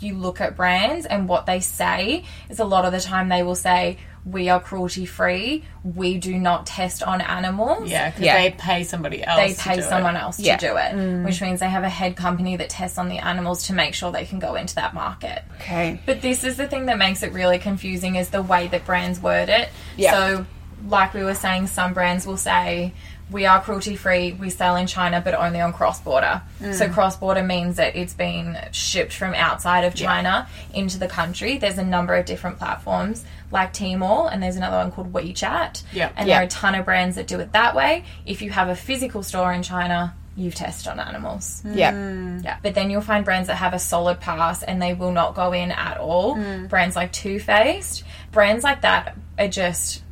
you 0.00 0.14
look 0.14 0.40
at 0.40 0.56
brands 0.56 1.06
and 1.06 1.28
what 1.28 1.46
they 1.46 1.60
say 1.60 2.24
is 2.48 2.58
a 2.58 2.64
lot 2.64 2.84
of 2.84 2.92
the 2.92 3.00
time 3.00 3.28
they 3.28 3.42
will 3.42 3.54
say, 3.54 3.98
We 4.26 4.48
are 4.48 4.58
cruelty 4.58 5.04
free. 5.04 5.64
We 5.82 6.16
do 6.16 6.38
not 6.38 6.64
test 6.64 7.02
on 7.02 7.20
animals. 7.20 7.90
Yeah, 7.90 8.08
because 8.08 8.24
Yeah. 8.24 8.38
they 8.42 8.50
pay 8.52 8.82
somebody 8.84 9.22
else. 9.22 9.38
They 9.38 9.52
to 9.52 9.60
pay 9.60 9.76
do 9.76 9.82
someone 9.82 10.16
it. 10.16 10.22
else 10.22 10.40
Yeah. 10.40 10.56
to 10.56 10.66
do 10.66 10.76
it, 10.76 10.92
mm. 10.94 11.24
which 11.26 11.42
means 11.42 11.60
they 11.60 11.68
have 11.68 11.84
a 11.84 11.90
head 11.90 12.16
company 12.16 12.56
that 12.56 12.70
tests 12.70 12.96
on 12.96 13.08
the 13.10 13.18
animals 13.18 13.64
to 13.64 13.74
make 13.74 13.92
sure 13.94 14.10
they 14.12 14.24
can 14.24 14.38
go 14.38 14.54
into 14.54 14.74
that 14.76 14.94
market. 14.94 15.42
okay. 15.60 16.00
But 16.06 16.22
this 16.22 16.42
is 16.42 16.56
the 16.56 16.66
thing 16.66 16.86
that 16.86 16.96
makes 16.96 17.22
it 17.22 17.32
really 17.34 17.58
confusing 17.58 18.16
is 18.16 18.30
the 18.30 18.40
way 18.42 18.66
that 18.68 18.86
brands 18.86 19.20
word 19.20 19.50
it. 19.50 19.68
Yeah. 19.96 20.12
So, 20.12 20.46
like 20.88 21.12
we 21.14 21.22
were 21.22 21.34
saying, 21.34 21.66
some 21.66 21.92
brands 21.92 22.26
will 22.26 22.36
say, 22.38 22.92
we 23.30 23.46
are 23.46 23.60
cruelty 23.60 23.96
free, 23.96 24.32
we 24.32 24.50
sell 24.50 24.76
in 24.76 24.86
China, 24.86 25.20
but 25.20 25.34
only 25.34 25.60
on 25.60 25.72
cross 25.72 26.00
border. 26.00 26.42
Mm. 26.60 26.74
So, 26.74 26.88
cross 26.88 27.16
border 27.16 27.42
means 27.42 27.76
that 27.76 27.96
it's 27.96 28.14
been 28.14 28.56
shipped 28.72 29.12
from 29.12 29.34
outside 29.34 29.84
of 29.84 29.94
China 29.94 30.46
into 30.72 30.98
the 30.98 31.08
country. 31.08 31.56
There's 31.58 31.78
a 31.78 31.84
number 31.84 32.14
of 32.14 32.26
different 32.26 32.58
platforms 32.58 33.24
like 33.50 33.72
Tmall, 33.72 34.30
and 34.32 34.42
there's 34.42 34.56
another 34.56 34.76
one 34.76 34.90
called 34.92 35.12
WeChat. 35.12 35.82
Yeah. 35.92 36.10
And 36.16 36.28
Yeah. 36.28 36.34
there 36.34 36.42
are 36.42 36.46
a 36.46 36.48
ton 36.48 36.74
of 36.74 36.84
brands 36.84 37.16
that 37.16 37.26
do 37.26 37.38
it 37.40 37.52
that 37.52 37.74
way. 37.74 38.04
If 38.26 38.42
you 38.42 38.50
have 38.50 38.68
a 38.68 38.76
physical 38.76 39.22
store 39.22 39.52
in 39.52 39.62
China, 39.62 40.14
you 40.36 40.50
test 40.50 40.88
on 40.88 40.98
animals. 40.98 41.62
Mm. 41.64 41.76
Yeah. 41.76 42.40
Yeah. 42.42 42.56
But 42.62 42.74
then 42.74 42.90
you'll 42.90 43.00
find 43.02 43.24
brands 43.24 43.46
that 43.46 43.54
have 43.56 43.72
a 43.72 43.78
solid 43.78 44.18
pass 44.20 44.62
and 44.64 44.82
they 44.82 44.92
will 44.92 45.12
not 45.12 45.34
go 45.34 45.52
in 45.52 45.70
at 45.70 45.96
all. 45.98 46.34
Mm. 46.36 46.68
Brands 46.68 46.96
like 46.96 47.12
Too 47.12 47.38
Faced, 47.38 48.02
brands 48.32 48.64
like 48.64 48.80
that 48.80 49.16
are 49.38 49.46
just, 49.48 50.02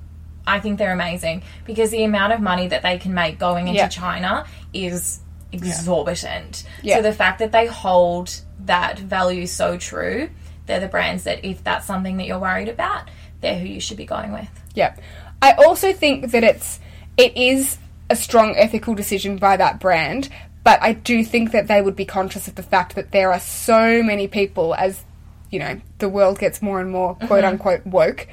I 0.47 0.61
think 0.61 0.79
they're 0.79 0.93
amazing 0.93 1.43
because 1.65 1.91
the 1.91 2.05
amount 2.05 2.33
of 2.33 2.41
money 2.41 2.69
that 2.69 2.83
they 2.83 2.99
can 2.99 3.15
make 3.15 3.39
going 3.39 3.69
into 3.69 3.79
Yeah. 3.79 3.89
China 3.89 4.47
is 4.73 5.21
exorbitant. 5.53 6.65
Yeah. 6.83 6.97
So 6.97 7.03
the 7.03 7.13
fact 7.13 7.39
that 7.39 7.53
they 7.53 7.67
hold 7.67 8.41
that 8.65 8.99
value 8.99 9.47
so 9.47 9.77
true, 9.77 10.31
they're 10.67 10.81
the 10.81 10.89
brands 10.89 11.25
that 11.25 11.45
if 11.45 11.63
that's 11.63 11.87
something 11.87 12.17
that 12.17 12.27
you're 12.27 12.39
worried 12.39 12.69
about, 12.69 13.09
they're 13.41 13.59
who 13.59 13.67
you 13.67 13.81
should 13.81 13.97
be 13.97 14.07
going 14.07 14.33
with. 14.33 14.49
Yeah. 14.75 14.97
I 15.41 15.53
also 15.53 15.93
think 15.93 16.31
that 16.31 16.45
it's 16.45 16.81
it 17.17 17.37
is 17.37 17.79
a 18.09 18.17
strong 18.17 18.57
ethical 18.57 18.95
decision 18.95 19.37
by 19.37 19.57
that 19.57 19.81
brand, 19.81 20.29
but 20.65 20.83
I 20.83 20.93
do 20.93 21.25
think 21.25 21.53
that 21.53 21.69
they 21.69 21.83
would 21.83 21.97
be 21.97 22.05
conscious 22.05 22.49
of 22.49 22.55
the 22.55 22.63
fact 22.63 22.95
that 22.95 23.11
there 23.11 23.33
are 23.33 23.41
so 23.41 24.03
many 24.03 24.29
people 24.29 24.75
as 24.75 25.05
you 25.51 25.59
know, 25.59 25.79
the 25.99 26.09
world 26.09 26.39
gets 26.39 26.63
more 26.63 26.81
and 26.81 26.91
more 26.91 27.15
quote 27.15 27.45
mm-hmm. 27.45 27.45
unquote 27.45 27.87
woke. 27.87 28.27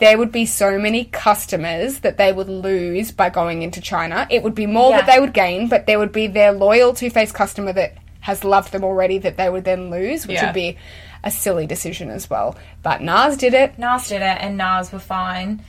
There 0.00 0.18
would 0.18 0.32
be 0.32 0.46
so 0.46 0.78
many 0.78 1.04
customers 1.04 2.00
that 2.00 2.16
they 2.16 2.32
would 2.32 2.48
lose 2.48 3.12
by 3.12 3.30
going 3.30 3.62
into 3.62 3.80
China. 3.80 4.26
It 4.30 4.42
would 4.42 4.54
be 4.54 4.66
more 4.66 4.90
that 4.92 5.06
they 5.06 5.20
would 5.20 5.32
gain, 5.34 5.68
but 5.68 5.86
there 5.86 5.98
would 5.98 6.12
be 6.12 6.26
their 6.26 6.52
loyal 6.52 6.94
Too 6.94 7.10
Faced 7.10 7.34
customer 7.34 7.72
that 7.74 7.94
has 8.20 8.44
loved 8.44 8.72
them 8.72 8.84
already 8.84 9.18
that 9.18 9.36
they 9.36 9.48
would 9.48 9.64
then 9.64 9.90
lose, 9.90 10.26
which 10.26 10.36
Yeah. 10.36 10.46
would 10.46 10.54
be 10.54 10.76
a 11.22 11.30
silly 11.30 11.66
decision 11.66 12.10
as 12.10 12.28
well. 12.30 12.56
But 12.82 13.00
NARS 13.00 13.36
did 13.36 13.54
it. 13.54 13.78
NARS 13.78 14.08
did 14.08 14.22
it 14.22 14.38
and 14.40 14.58
NARS 14.58 14.92
were 14.92 14.98
fine. 14.98 15.62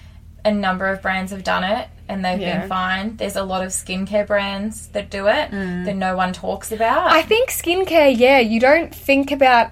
A 0.44 0.52
number 0.52 0.88
of 0.88 1.02
brands 1.02 1.32
have 1.32 1.44
done 1.44 1.64
it 1.64 1.88
and 2.08 2.24
they've 2.26 2.40
Yeah. 2.40 2.60
been 2.60 2.70
fine. 2.70 3.16
There's 3.18 3.36
a 3.36 3.44
lot 3.44 3.64
of 3.64 3.70
skincare 3.70 4.26
brands 4.26 4.88
that 4.88 5.10
do 5.10 5.28
it 5.28 5.52
mm. 5.52 5.86
that 5.86 5.96
no 5.96 6.16
one 6.16 6.34
talks 6.34 6.72
about. 6.72 7.12
I 7.12 7.22
think 7.22 7.50
skincare, 7.50 8.14
yeah, 8.18 8.40
you 8.40 8.60
don't 8.60 8.94
think 8.94 9.32
about 9.32 9.72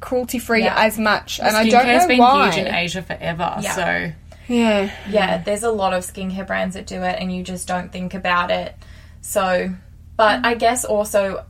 cruelty 0.00 0.38
free 0.38 0.62
Yeah. 0.64 0.74
as 0.76 0.98
much, 0.98 1.40
and 1.40 1.56
I 1.56 1.68
don't 1.68 1.86
know 1.86 1.92
Skincare's 1.94 2.06
been 2.06 2.18
why. 2.18 2.50
huge 2.50 2.66
in 2.66 2.74
Asia 2.74 3.02
forever, 3.02 3.56
Yeah. 3.60 3.72
so 3.72 4.12
Yeah, 4.48 4.90
yeah, 5.08 5.38
there's 5.38 5.62
a 5.64 5.70
lot 5.70 5.92
of 5.92 6.04
skincare 6.04 6.46
brands 6.46 6.74
that 6.76 6.86
do 6.86 7.02
it 7.02 7.16
and 7.20 7.34
you 7.34 7.42
just 7.42 7.66
don't 7.66 7.90
think 7.90 8.14
about 8.14 8.50
it. 8.50 8.74
So, 9.20 9.70
but 10.16 10.46
I 10.46 10.54
guess 10.54 10.84
also 10.84 11.44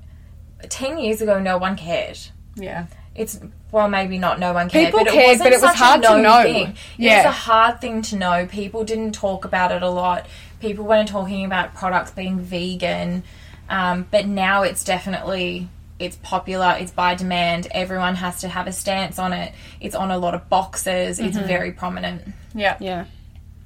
10 0.69 0.99
years 0.99 1.21
ago 1.21 1.39
no 1.39 1.59
one 1.59 1.77
cared. 1.77 2.19
yeah. 2.55 2.87
It's 3.15 3.41
well, 3.73 3.89
maybe 3.89 4.19
not 4.19 4.39
no 4.39 4.53
one 4.53 4.69
cared, 4.71 4.87
People 4.87 5.01
but 5.01 5.09
it 5.09 5.13
cared, 5.15 5.27
wasn't 5.29 5.45
but 5.45 5.53
it 5.53 5.61
was 5.63 5.71
such 5.71 5.81
a 5.81 5.85
hard 5.85 6.03
to 6.03 6.09
known 6.11 6.23
know. 6.23 6.43
Thing. 6.43 6.69
It 6.69 6.77
Yeah. 6.99 7.17
was 7.17 7.25
a 7.27 7.31
hard 7.31 7.81
thing 7.81 8.01
to 8.03 8.17
know. 8.17 8.47
People 8.47 8.85
didn't 8.85 9.13
talk 9.13 9.45
about 9.45 9.73
it 9.73 9.83
a 9.83 9.89
lot. 9.91 10.27
People 10.61 10.85
weren't 10.85 11.09
talking 11.09 11.45
about 11.45 11.75
products 11.75 12.11
being 12.13 12.39
vegan, 12.39 13.25
um, 13.69 14.07
but 14.11 14.27
now 14.27 14.63
it's 14.63 14.85
definitely 14.85 15.69
it's 15.99 16.17
popular. 16.17 16.77
It's 16.79 16.93
by 16.93 17.15
demand. 17.15 17.69
Everyone 17.71 18.15
has 18.17 18.41
to 18.43 18.49
have 18.49 18.67
a 18.67 18.73
stance 18.73 19.19
on 19.19 19.33
it. 19.33 19.53
It's 19.81 19.95
on 19.95 20.11
a 20.11 20.19
lot 20.19 20.35
of 20.35 20.49
boxes. 20.49 21.19
It's 21.21 21.37
Mm-hmm. 21.37 21.47
very 21.49 21.73
prominent. 21.73 22.23
Yeah. 22.55 22.77
yeah, 22.81 23.05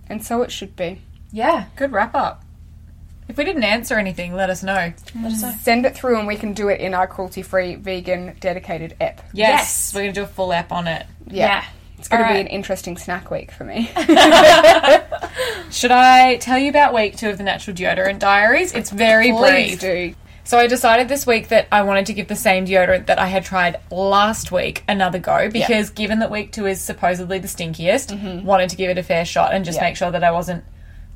and 0.08 0.24
so 0.24 0.42
it 0.42 0.50
should 0.52 0.74
be. 0.76 1.00
Yeah, 1.32 1.66
Good 1.76 1.92
wrap 1.92 2.14
up. 2.14 2.44
If 3.28 3.36
we 3.36 3.44
didn't 3.44 3.62
answer 3.62 3.96
anything, 3.96 4.34
let 4.34 4.50
us 4.50 4.64
know. 4.64 4.92
Send 5.60 5.86
it 5.86 5.94
through, 5.94 6.18
and 6.18 6.26
we 6.26 6.34
can 6.34 6.52
do 6.52 6.68
it 6.68 6.80
in 6.80 6.94
our 6.94 7.06
cruelty 7.06 7.42
free 7.42 7.76
vegan 7.76 8.34
dedicated 8.40 8.96
app. 9.00 9.20
Yes, 9.32 9.60
Yes. 9.60 9.94
we're 9.94 10.00
gonna 10.02 10.12
do 10.12 10.22
a 10.24 10.26
full 10.26 10.52
app 10.52 10.72
on 10.72 10.88
it. 10.88 11.06
yeah. 11.28 11.64
It's 11.98 12.08
going 12.08 12.26
to 12.26 12.32
be 12.32 12.40
an 12.40 12.46
interesting 12.46 12.96
snack 12.96 13.30
week 13.30 13.52
for 13.52 13.64
me. 13.64 13.90
Should 15.70 15.90
I 15.92 16.38
tell 16.40 16.58
you 16.58 16.70
about 16.70 16.94
week 16.94 17.16
two 17.18 17.28
of 17.28 17.36
the 17.38 17.44
Natural 17.44 17.76
Deodorant 17.76 18.18
Diaries? 18.18 18.72
It's 18.72 18.88
very 18.90 19.32
Please 19.32 19.78
brief. 19.78 19.80
do. 19.80 20.14
So 20.50 20.58
I 20.58 20.66
decided 20.66 21.06
this 21.06 21.28
week 21.28 21.46
that 21.50 21.68
I 21.70 21.82
wanted 21.82 22.06
to 22.06 22.12
give 22.12 22.26
the 22.26 22.34
same 22.34 22.66
deodorant 22.66 23.06
that 23.06 23.20
I 23.20 23.28
had 23.28 23.44
tried 23.44 23.76
last 23.88 24.50
week 24.50 24.82
another 24.88 25.20
go 25.20 25.48
because 25.48 25.90
given 25.90 26.18
that 26.18 26.30
week 26.32 26.50
two 26.50 26.66
is 26.66 26.80
supposedly 26.80 27.38
the 27.38 27.46
stinkiest, 27.46 28.42
wanted 28.42 28.70
to 28.70 28.74
give 28.74 28.90
it 28.90 28.98
a 28.98 29.04
fair 29.04 29.24
shot 29.24 29.54
and 29.54 29.64
just 29.64 29.76
Yeah. 29.78 29.84
make 29.84 29.96
sure 29.96 30.10
that 30.10 30.24
I 30.24 30.32
wasn't 30.32 30.64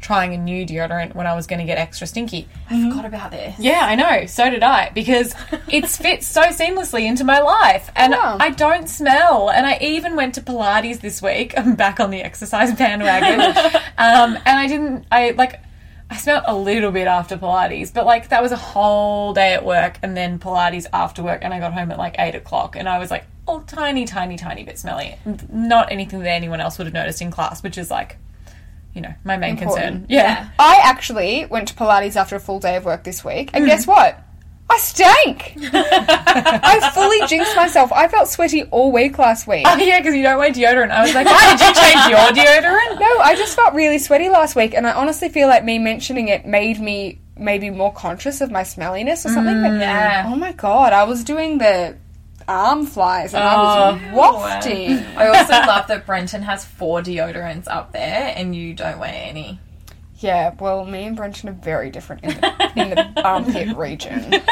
trying 0.01 0.35
a 0.35 0.39
new 0.39 0.65
deodorant 0.65 1.17
when 1.17 1.27
I 1.27 1.35
was 1.35 1.49
going 1.49 1.59
to 1.59 1.65
get 1.65 1.79
extra 1.79 2.07
stinky. 2.07 2.47
I 2.71 2.81
forgot 2.89 3.07
about 3.07 3.33
this. 3.33 3.59
Yeah, 3.59 3.81
I 3.83 3.97
know. 3.97 4.27
So 4.27 4.49
did 4.49 4.63
I 4.63 4.93
because 4.95 5.35
it 5.69 5.89
fits 5.89 6.29
so 6.29 6.43
seamlessly 6.43 7.05
into 7.05 7.25
my 7.25 7.41
life, 7.41 7.91
and. 7.97 8.15
I 8.15 8.51
don't 8.51 8.89
smell. 8.89 9.51
And 9.51 9.67
I 9.67 9.79
even 9.81 10.15
went 10.15 10.37
to 10.37 10.43
Pilates 10.43 11.01
this 11.01 11.21
week. 11.21 11.55
I'm 11.59 11.75
back 11.75 11.99
on 11.99 12.11
the 12.11 12.23
exercise 12.23 12.73
bandwagon, 12.73 13.41
um, 13.99 14.39
and 14.47 14.59
I 14.61 14.69
didn't. 14.69 15.07
I 15.11 15.31
like. 15.31 15.61
I 16.11 16.17
smelled 16.17 16.45
a 16.47 16.57
little 16.57 16.93
bit 16.93 17.07
after 17.07 17.37
Pilates, 17.37 17.93
but 17.93 18.07
like 18.07 18.29
that 18.29 18.43
was 18.43 18.53
a 18.53 18.57
whole 18.57 19.33
day 19.33 19.55
at 19.55 19.65
work, 19.65 19.99
and 20.03 20.17
then 20.17 20.39
Pilates 20.39 20.87
after 20.93 21.23
work, 21.23 21.41
and 21.43 21.53
I 21.53 21.61
got 21.61 21.73
home 21.73 21.91
at 21.91 21.99
like 21.99 22.17
eight 22.19 22.35
o'clock, 22.35 22.77
and 22.77 22.89
I 22.89 22.99
was 22.99 23.11
like, 23.11 23.25
oh, 23.49 23.61
tiny, 23.67 24.05
tiny, 24.05 24.37
tiny 24.37 24.65
bit 24.65 24.79
smelly. 24.79 25.17
Not 25.51 25.91
anything 25.91 26.21
that 26.21 26.31
anyone 26.31 26.61
else 26.61 26.79
would 26.79 26.87
have 26.87 26.95
noticed 26.95 27.21
in 27.23 27.31
class, 27.31 27.63
which 27.63 27.79
is 27.79 27.91
like, 27.91 28.17
you 28.95 29.01
know, 29.01 29.15
my 29.25 29.37
main 29.37 29.57
concern. 29.57 29.83
Important. 29.83 30.11
Yeah. 30.11 30.51
I 30.59 30.81
actually 30.83 31.47
went 31.47 31.69
to 31.69 31.75
Pilates 31.75 32.17
after 32.17 32.37
a 32.37 32.41
full 32.41 32.61
day 32.61 32.77
of 32.77 32.85
work 32.85 33.05
this 33.05 33.25
week, 33.25 33.51
and 33.53 33.65
hmm. 33.65 33.69
guess 33.69 33.87
what? 33.87 34.21
I 34.71 34.79
stank. 34.79 35.55
I 35.73 36.91
fully 36.95 37.27
jinxed 37.27 37.55
myself. 37.55 37.93
I 37.93 38.09
felt 38.09 38.29
sweaty 38.29 38.65
all 38.65 38.91
week 38.91 39.19
last 39.19 39.47
week. 39.47 39.65
Oh 39.69 39.77
yeah, 39.77 40.01
because 40.01 40.15
you 40.15 40.23
don't 40.23 40.39
wear 40.39 40.51
deodorant. 40.51 40.91
I 40.91 41.03
was 41.03 41.15
like, 41.15 41.27
why 41.27 41.51
did 41.51 41.61
you 41.61 41.75
change 41.75 42.09
your 42.09 42.45
deodorant? 42.45 43.01
No, 43.05 43.19
I 43.21 43.35
just 43.37 43.55
felt 43.55 43.75
really 43.75 43.99
sweaty 43.99 44.29
last 44.29 44.57
week, 44.57 44.75
and 44.75 44.87
I 44.87 44.93
honestly 44.93 45.29
feel 45.29 45.49
like 45.49 45.65
me 45.65 45.79
mentioning 45.79 46.29
it 46.29 46.47
made 46.47 46.81
me 46.81 47.21
maybe 47.37 47.71
more 47.71 47.93
conscious 47.93 48.41
of 48.41 48.51
my 48.51 48.63
smelliness 48.63 49.27
or 49.27 49.31
something. 49.31 49.61
but, 49.61 49.73
mm, 49.73 49.81
yeah. 49.81 50.25
Oh 50.27 50.37
my 50.37 50.53
god, 50.53 50.93
I 50.93 51.05
was 51.05 51.25
doing 51.25 51.59
the 51.59 51.97
arm 52.47 52.87
flies 52.87 53.35
and 53.35 53.43
I 53.43 53.57
was 53.57 54.01
oh, 54.03 54.17
wafting. 54.17 54.99
I 55.17 55.29
also 55.29 55.53
love 55.53 55.89
that 55.89 56.07
Brenton 56.07 56.43
has 56.43 56.65
four 56.65 57.01
deodorants 57.01 57.67
up 57.69 57.93
there 57.93 58.33
and 58.37 58.55
you 58.55 58.75
don't 58.75 58.99
wear 58.99 59.13
any. 59.15 59.61
Yeah, 60.19 60.55
well, 60.61 60.85
me 60.85 61.05
and 61.05 61.17
Brenton 61.17 61.49
are 61.49 61.53
very 61.53 61.91
different 61.91 62.25
in 62.25 62.31
the, 62.41 62.73
in 62.77 62.91
the 62.91 63.23
armpit 63.25 63.77
region. 63.77 64.35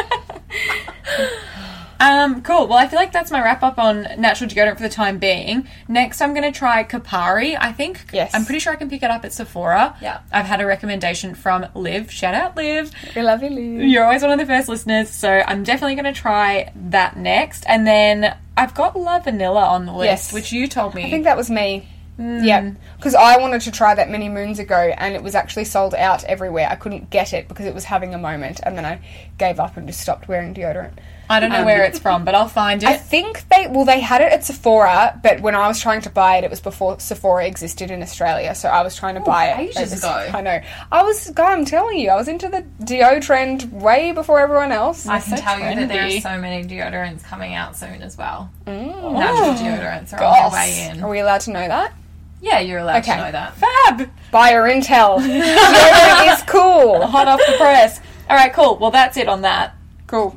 Um, 2.01 2.43
cool. 2.43 2.67
Well, 2.67 2.79
I 2.79 2.89
feel 2.89 2.99
like 2.99 3.13
that's 3.13 3.31
my 3.31 3.41
wrap 3.41 3.63
up 3.63 3.79
on 3.79 4.03
natural 4.19 4.51
deodorant 4.51 4.75
for 4.77 4.83
the 4.83 4.89
time 4.89 5.19
being. 5.19 5.69
Next, 5.87 6.21
I'm 6.21 6.35
going 6.35 6.51
to 6.53 6.59
try 6.59 6.83
Kapari. 6.83 7.57
I 7.57 7.71
think. 7.71 8.07
Yes. 8.13 8.33
I'm 8.35 8.45
pretty 8.45 8.59
sure 8.59 8.73
I 8.73 8.77
can 8.77 8.91
pick 8.91 9.05
it 9.05 9.11
up 9.11 9.25
at 9.25 9.33
Sephora. 9.33 9.97
Yeah. 10.03 10.21
I've 10.33 10.47
had 10.47 10.61
a 10.61 10.67
recommendation 10.67 11.37
from 11.37 11.65
Liv. 11.77 12.11
Shout 12.11 12.35
out, 12.35 12.57
Liv. 12.57 12.91
We 13.15 13.23
love 13.23 13.45
you, 13.45 13.51
Lou. 13.51 13.63
You're 13.85 14.03
always 14.03 14.23
one 14.23 14.33
of 14.33 14.39
the 14.41 14.47
first 14.47 14.69
listeners, 14.69 15.11
so 15.11 15.45
I'm 15.47 15.63
definitely 15.63 15.95
going 15.95 16.13
to 16.13 16.21
try 16.21 16.73
that 16.75 17.17
next. 17.17 17.65
And 17.69 17.87
then 17.87 18.37
I've 18.57 18.75
got 18.75 18.95
Lavanila 18.95 19.63
on 19.63 19.87
the 19.87 19.93
list, 19.93 20.09
Yes. 20.11 20.33
which 20.33 20.51
you 20.51 20.67
told 20.67 20.97
me. 20.97 21.05
I 21.05 21.11
think 21.11 21.23
that 21.23 21.37
was 21.37 21.51
me. 21.51 21.89
Yeah, 22.19 22.73
because 22.97 23.15
I 23.15 23.39
wanted 23.39 23.63
to 23.63 23.71
try 23.71 23.95
that 23.95 24.11
many 24.11 24.29
moons 24.29 24.59
ago, 24.59 24.77
and 24.97 25.15
it 25.15 25.23
was 25.23 25.35
actually 25.35 25.65
sold 25.65 25.95
out 25.95 26.25
everywhere. 26.25 26.69
I 26.71 26.77
couldn't 26.77 27.11
get 27.11 27.33
it 27.33 27.49
because 27.49 27.67
it 27.67 27.75
was 27.75 27.85
having 27.85 28.15
a 28.15 28.19
moment, 28.19 28.61
and 28.63 28.77
then 28.77 28.85
I 28.85 29.01
gave 29.39 29.59
up 29.59 29.77
and 29.77 29.87
just 29.87 30.01
stopped 30.01 30.29
wearing 30.29 30.55
deodorant. 30.55 30.93
I 31.31 31.41
don't 31.41 31.51
know 31.51 31.65
where 31.65 31.85
it's 31.85 31.99
from, 31.99 32.25
but 32.25 32.35
I'll 32.35 32.49
find 32.49 32.83
it. 32.83 32.89
I 32.89 32.97
think 32.97 33.49
they 33.49 33.67
well 33.67 33.87
they 33.87 34.01
had 34.01 34.21
it 34.21 34.33
at 34.33 34.45
Sephora, 34.45 35.19
but 35.23 35.41
when 35.41 35.55
I 35.55 35.67
was 35.67 35.81
trying 35.81 36.03
to 36.03 36.11
buy 36.11 36.37
it, 36.37 36.45
it 36.45 36.51
was 36.51 36.61
before 36.61 37.01
Sephora 37.01 37.47
existed 37.47 37.91
in 37.91 38.03
Australia. 38.03 38.55
So 38.55 38.69
I 38.69 38.83
was 38.83 38.95
trying 38.95 39.15
to 39.15 39.21
buy 39.21 39.47
it. 39.53 39.71
ages 39.71 39.99
ago. 39.99 40.31
I 40.33 40.43
know. 40.43 40.61
I 40.91 41.03
was. 41.03 41.31
God, 41.31 41.53
I'm 41.53 41.65
telling 41.65 41.99
you, 41.99 42.11
I 42.11 42.17
was 42.17 42.29
into 42.29 42.49
the 42.49 42.63
deo 42.85 43.19
trend 43.21 43.73
way 43.73 44.13
before 44.13 44.41
everyone 44.41 44.73
else. 44.73 45.07
I 45.07 45.21
can 45.21 45.39
so 45.39 45.43
tell 45.43 45.59
you 45.59 45.77
that 45.77 45.89
there 45.89 46.07
are 46.07 46.21
so 46.21 46.39
many 46.39 46.69
deodorants 46.69 47.25
coming 47.25 47.55
out 47.55 47.77
soon 47.77 48.03
as 48.03 48.19
well. 48.19 48.51
Mm. 48.67 49.13
Natural 49.15 49.55
deodorants 49.55 50.13
are 50.13 50.23
on 50.23 50.53
their 50.53 50.61
way 50.61 50.89
in. 50.91 51.03
Are 51.03 51.09
we 51.09 51.21
allowed 51.21 51.41
to 51.43 51.51
know 51.51 51.67
that? 51.67 51.95
Yeah, 52.43 52.59
you're 52.59 52.81
allowed 52.81 52.99
Okay. 53.05 53.13
to 53.17 53.25
know 53.25 53.31
that. 53.33 53.55
Fab! 53.57 54.11
Buyer 54.33 54.65
intel. 54.65 55.19
deodorant 55.21 56.35
is 56.37 56.43
cool. 56.43 57.07
Hot 57.07 57.29
off 57.29 57.39
the 57.47 57.55
press. 57.57 58.01
All 58.29 58.37
right, 58.37 58.53
cool. 58.53 58.77
Well, 58.79 58.91
that's 58.91 59.17
it 59.17 59.29
on 59.29 59.43
that. 59.43 59.77
Cool. 60.09 60.37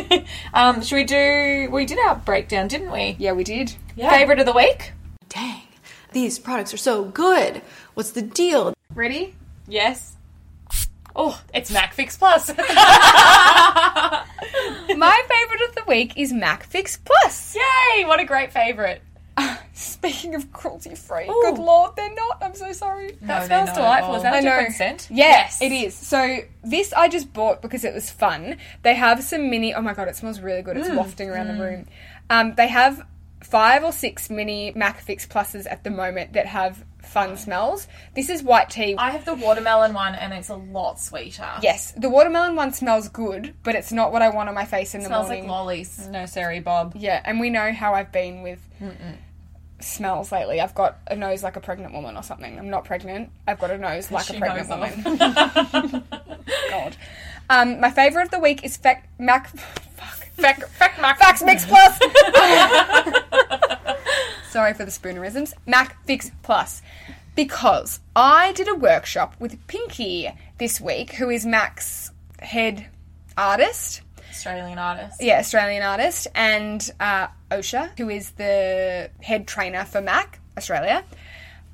um, 0.54 0.80
should 0.80 0.94
we 0.96 1.04
do? 1.04 1.68
We 1.72 1.84
did 1.86 1.98
our 2.06 2.14
breakdown, 2.14 2.68
didn't 2.68 2.92
we? 2.92 3.16
Yeah, 3.18 3.32
we 3.32 3.42
did. 3.44 3.74
Yeah. 3.96 4.10
Favorite 4.10 4.38
of 4.38 4.46
the 4.46 4.52
week? 4.52 4.92
Dang, 5.28 5.62
these 6.12 6.38
products 6.38 6.72
are 6.72 6.78
so 6.78 7.04
good. 7.04 7.60
What's 7.94 8.12
the 8.12 8.22
deal? 8.22 8.72
Ready? 8.94 9.34
Yes. 9.66 10.16
Oh, 11.16 11.40
it's 11.52 11.70
MacFix 11.72 12.16
Plus. 12.16 12.48
My 14.96 15.22
favorite 15.28 15.68
of 15.68 15.74
the 15.74 15.84
week 15.88 16.12
is 16.16 16.32
MacFix 16.32 16.96
Plus. 17.04 17.56
Yay! 17.56 18.04
What 18.04 18.20
a 18.20 18.24
great 18.24 18.52
favorite. 18.52 19.02
Speaking 19.80 20.34
of 20.34 20.52
cruelty 20.52 20.94
free, 20.94 21.24
good 21.26 21.58
lord, 21.58 21.96
they're 21.96 22.14
not. 22.14 22.42
I'm 22.42 22.54
so 22.54 22.72
sorry. 22.72 23.12
That 23.22 23.26
they're 23.26 23.46
smells 23.46 23.66
not 23.68 23.74
delightful. 23.76 24.14
at 24.14 24.16
Is 24.18 24.22
that 24.24 24.34
a 24.34 24.36
I 24.36 24.40
know. 24.40 24.50
different 24.50 24.74
scent? 24.74 25.08
Yes, 25.10 25.62
it 25.62 25.72
is. 25.72 25.94
So 25.94 26.38
this 26.62 26.92
I 26.92 27.08
just 27.08 27.32
bought 27.32 27.62
because 27.62 27.84
it 27.84 27.94
was 27.94 28.10
fun. 28.10 28.58
They 28.82 28.94
have 28.94 29.22
some 29.22 29.48
mini. 29.48 29.72
Oh 29.74 29.80
my 29.80 29.94
god, 29.94 30.08
it 30.08 30.16
smells 30.16 30.40
really 30.40 30.62
good. 30.62 30.76
It's 30.76 30.88
Mm. 30.88 30.96
wafting 30.96 31.30
around 31.30 31.48
the 31.48 31.62
room. 31.64 31.86
Um, 32.28 32.54
they 32.56 32.68
have 32.68 33.06
five 33.42 33.82
or 33.82 33.90
six 33.92 34.28
mini 34.28 34.72
MacFix 34.74 35.26
Pluses 35.26 35.66
at 35.70 35.82
the 35.82 35.90
moment 35.90 36.34
that 36.34 36.44
have 36.46 36.84
fun 37.02 37.38
smells. 37.38 37.88
This 38.14 38.28
is 38.28 38.42
white 38.42 38.68
tea. 38.68 38.94
I 38.98 39.10
have 39.12 39.24
the 39.24 39.34
watermelon 39.34 39.94
one 39.94 40.14
and 40.14 40.34
it's 40.34 40.50
a 40.50 40.54
lot 40.56 41.00
sweeter. 41.00 41.48
yes, 41.62 41.92
the 41.96 42.10
watermelon 42.10 42.54
one 42.54 42.72
smells 42.74 43.08
good, 43.08 43.54
but 43.62 43.74
it's 43.74 43.90
not 43.92 44.12
what 44.12 44.20
I 44.20 44.28
want 44.28 44.50
on 44.50 44.54
my 44.54 44.66
face 44.66 44.94
in 44.94 45.02
the 45.02 45.08
morning. 45.08 45.26
smells 45.26 45.28
morning. 45.28 45.48
like 45.48 45.50
lollies. 45.50 46.08
No, 46.08 46.26
sorry, 46.26 46.60
Bob. 46.60 46.92
yeah, 46.96 47.22
and 47.24 47.40
we 47.40 47.48
know 47.48 47.72
how 47.72 47.94
I've 47.94 48.12
been 48.12 48.42
with. 48.42 48.60
Smells 49.80 50.32
lately. 50.32 50.60
I've 50.60 50.74
got 50.74 50.98
a 51.06 51.16
nose 51.16 51.42
like 51.42 51.56
a 51.56 51.60
pregnant 51.60 51.94
woman 51.94 52.16
or 52.16 52.22
something. 52.22 52.58
I'm 52.58 52.70
not 52.70 52.84
pregnant. 52.84 53.30
I've 53.46 53.58
got 53.58 53.70
a 53.70 53.78
nose 53.78 54.10
like 54.10 54.28
a 54.30 54.34
pregnant 54.34 54.68
woman. 54.68 55.02
God. 56.70 56.96
Um, 57.48 57.80
my 57.80 57.90
favorite 57.90 58.24
of 58.24 58.30
the 58.30 58.38
week 58.38 58.64
is 58.64 58.76
Fac- 58.76 59.08
Mac. 59.18 59.48
Fuck. 59.48 60.26
Fac, 60.36 60.66
fac, 60.68 61.00
Mac. 61.00 61.18
Fax 61.18 61.42
Mix 61.42 61.66
Plus. 61.66 61.98
Sorry 64.50 64.74
for 64.74 64.84
the 64.84 64.90
spoonerisms. 64.90 65.52
Mac 65.66 66.04
Fix 66.06 66.30
Plus. 66.42 66.82
Because 67.36 68.00
I 68.16 68.52
did 68.52 68.68
a 68.68 68.74
workshop 68.74 69.34
with 69.38 69.64
Pinky 69.66 70.28
this 70.58 70.80
week, 70.80 71.14
who 71.14 71.30
is 71.30 71.46
Mac's 71.46 72.10
head 72.40 72.86
artist. 73.36 74.02
Australian 74.30 74.78
artist. 74.78 75.22
Yeah, 75.22 75.38
Australian 75.40 75.82
artist, 75.82 76.26
and 76.34 76.88
uh, 77.00 77.28
Osha, 77.50 77.90
who 77.98 78.08
is 78.08 78.30
the 78.32 79.10
head 79.20 79.46
trainer 79.46 79.84
for 79.84 80.00
Mac 80.00 80.40
Australia. 80.56 81.04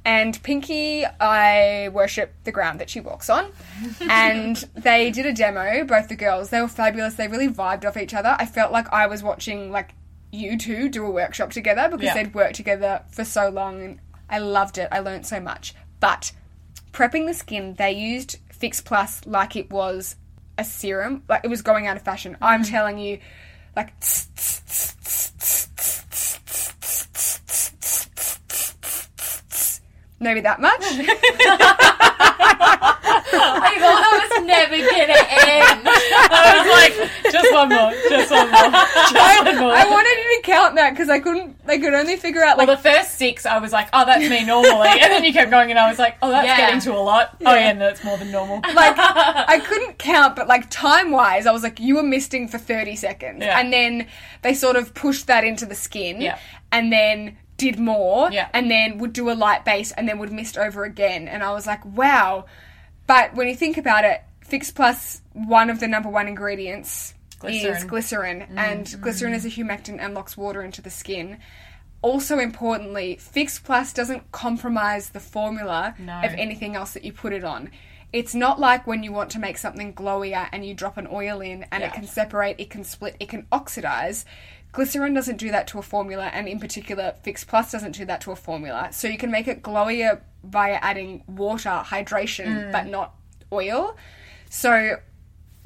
And 0.05 0.41
Pinky, 0.45 1.05
I 1.05 1.89
worship 1.93 2.33
the 2.45 2.53
ground 2.53 2.79
that 2.81 2.89
she 2.89 3.01
walks 3.01 3.29
on. 3.29 3.51
and 4.09 4.57
they 4.75 5.11
did 5.11 5.27
a 5.27 5.33
demo, 5.33 5.85
both 5.85 6.09
the 6.09 6.15
girls. 6.15 6.51
They 6.51 6.61
were 6.61 6.69
fabulous. 6.69 7.15
They 7.15 7.27
really 7.27 7.49
vibed 7.49 7.85
off 7.85 7.97
each 7.97 8.15
other. 8.15 8.37
I 8.39 8.47
felt 8.47 8.71
like 8.71 8.93
I 8.93 9.09
was 9.09 9.25
watching 9.25 9.73
like 9.73 9.95
you 10.31 10.57
two 10.59 10.89
do 10.89 11.05
a 11.05 11.11
workshop 11.11 11.51
together 11.51 11.89
because 11.91 12.05
Yeah. 12.05 12.15
they'd 12.15 12.35
worked 12.35 12.55
together 12.55 13.03
for 13.11 13.25
so 13.25 13.49
long 13.49 13.83
and 13.83 13.99
I 14.31 14.39
loved 14.39 14.79
it. 14.79 14.89
I 14.93 15.01
learned 15.01 15.27
so 15.27 15.41
much. 15.41 15.75
But 15.99 16.31
prepping 16.93 17.27
the 17.27 17.35
skin, 17.35 17.75
they 17.75 17.91
used 17.93 18.39
Fix 18.53 18.81
Plus 18.81 19.23
like 19.27 19.57
it 19.57 19.71
was 19.73 20.15
a 20.59 20.65
serum, 20.65 21.23
like 21.29 21.45
it 21.45 21.49
was 21.49 21.63
going 21.63 21.87
out 21.87 21.97
of 21.97 22.03
fashion. 22.03 22.37
I'm 22.41 22.65
telling 22.65 22.99
you, 22.99 23.19
like 23.75 23.93
maybe 30.21 30.41
that 30.41 30.61
much. 30.61 30.83
I 33.40 33.75
thought 33.78 34.00
that 34.02 34.14
was 34.28 34.47
never 34.47 34.76
gonna 34.76 35.21
end. 35.47 35.81
I 35.87 36.50
was 36.59 36.69
like, 36.73 37.33
just 37.33 37.52
one 37.52 37.69
more, 37.69 37.93
just 38.09 38.31
one 38.31 38.50
more, 38.50 38.71
just 39.12 39.45
one 39.45 39.59
more. 39.59 39.73
I 39.75 39.85
wanted 39.88 40.16
you 40.25 40.37
to 40.37 40.43
count 40.43 40.75
that 40.76 40.90
because 40.90 41.09
I 41.11 41.21
couldn't. 41.21 41.57
I 41.69 41.78
could 41.78 41.95
only 41.95 42.16
figure 42.16 42.43
out 42.45 42.59
like 42.59 42.69
well, 42.69 42.76
the 42.76 42.83
first 42.83 43.12
six, 43.19 43.45
I 43.47 43.59
was 43.59 43.73
like, 43.73 43.88
oh, 43.93 44.05
that's 44.07 44.28
me 44.28 44.45
normally. 44.45 44.88
And 44.88 45.12
then 45.12 45.25
you 45.25 45.33
kept 45.33 45.50
going, 45.50 45.71
and 45.71 45.78
I 45.78 45.88
was 45.88 45.99
like, 45.99 46.16
oh, 46.23 46.31
that's 46.31 46.47
Yeah. 46.47 46.57
getting 46.57 46.81
to 46.81 46.93
a 46.95 46.99
lot. 47.02 47.37
Oh, 47.45 47.55
yeah, 47.55 47.73
no, 47.73 47.88
it's 47.88 48.02
more 48.05 48.16
than 48.16 48.31
normal. 48.31 48.57
like 48.75 48.95
I 48.99 49.61
couldn't 49.66 49.99
count, 49.99 50.37
but 50.37 50.47
like 50.49 50.69
time 50.71 51.11
wise, 51.11 51.47
I 51.47 51.52
was 51.52 51.62
like, 51.62 51.78
you 51.81 51.97
were 51.97 52.02
misting 52.02 52.49
for 52.49 52.59
thirty 52.59 52.97
seconds, 52.97 53.43
Yeah. 53.43 53.59
and 53.59 53.73
then 53.73 54.07
they 54.43 54.55
sort 54.55 54.76
of 54.76 54.95
pushed 54.95 55.26
that 55.26 55.45
into 55.45 55.66
the 55.66 55.75
skin, 55.75 56.21
Yeah. 56.21 56.38
and 56.73 56.93
then 56.93 57.37
did 57.57 57.78
more, 57.78 58.31
Yeah. 58.31 58.49
and 58.52 58.71
then 58.71 58.99
would 58.99 59.12
do 59.12 59.31
a 59.31 59.33
light 59.35 59.64
base, 59.64 59.90
and 59.93 60.09
then 60.09 60.19
would 60.19 60.31
mist 60.33 60.57
over 60.59 60.85
again, 60.85 61.26
and 61.28 61.43
I 61.43 61.52
was 61.52 61.66
like, 61.66 61.85
wow. 61.85 62.45
But 63.07 63.35
when 63.35 63.49
you 63.49 63.55
think 63.57 63.77
about 63.79 64.05
it, 64.05 64.23
Fix 64.43 64.71
Plus, 64.71 65.23
one 65.33 65.71
of 65.71 65.81
the 65.81 65.89
number 65.89 66.09
one 66.09 66.29
ingredients 66.29 67.15
is 67.45 67.63
Glycerin. 67.63 67.87
glycerin, 67.89 68.43
and 68.57 69.01
glycerin 69.01 69.35
is 69.35 69.45
a 69.45 69.51
humectant 69.51 69.99
and 70.01 70.15
locks 70.15 70.37
water 70.37 70.63
into 70.63 70.81
the 70.81 70.91
skin. 70.91 71.39
Also, 72.03 72.39
importantly, 72.39 73.17
Fix 73.17 73.59
Plus 73.59 73.93
doesn't 73.93 74.31
compromise 74.33 75.11
the 75.11 75.21
formula 75.21 75.95
No. 75.99 76.21
of 76.21 76.33
anything 76.35 76.77
else 76.77 76.93
that 76.93 77.05
you 77.05 77.13
put 77.13 77.33
it 77.33 77.45
on. 77.45 77.71
It's 78.13 78.35
not 78.35 78.61
like 78.61 78.87
when 78.87 79.03
you 79.03 79.13
want 79.13 79.31
to 79.33 79.39
make 79.39 79.59
something 79.59 79.93
glowier 79.93 80.49
and 80.53 80.65
you 80.65 80.75
drop 80.75 80.97
an 80.97 81.09
oil 81.11 81.41
in 81.41 81.65
and 81.73 81.83
it 81.83 81.93
can 81.93 82.07
separate, 82.07 82.57
it 82.59 82.71
can 82.71 82.85
split, 82.85 83.17
it 83.21 83.29
can 83.29 83.47
oxidize. 83.51 84.25
Glycerin 84.76 85.14
doesn't 85.14 85.38
do 85.38 85.50
that 85.52 85.66
to 85.68 85.78
a 85.78 85.83
formula, 85.83 86.26
and 86.35 86.47
in 86.47 86.61
particular, 86.61 87.14
Fix 87.23 87.45
Plus 87.45 87.73
doesn't 87.73 87.92
do 87.92 88.04
that 88.04 88.21
to 88.21 88.30
a 88.30 88.37
formula. 88.37 88.90
So 88.92 89.09
you 89.09 89.16
can 89.16 89.30
make 89.30 89.49
it 89.49 89.62
glowier 89.62 90.21
via 90.45 90.75
adding 90.83 91.25
water, 91.26 91.83
hydration, 91.83 92.47
mm. 92.47 92.73
but 92.73 92.87
not 92.87 93.14
oil. 93.50 93.97
So 94.50 94.97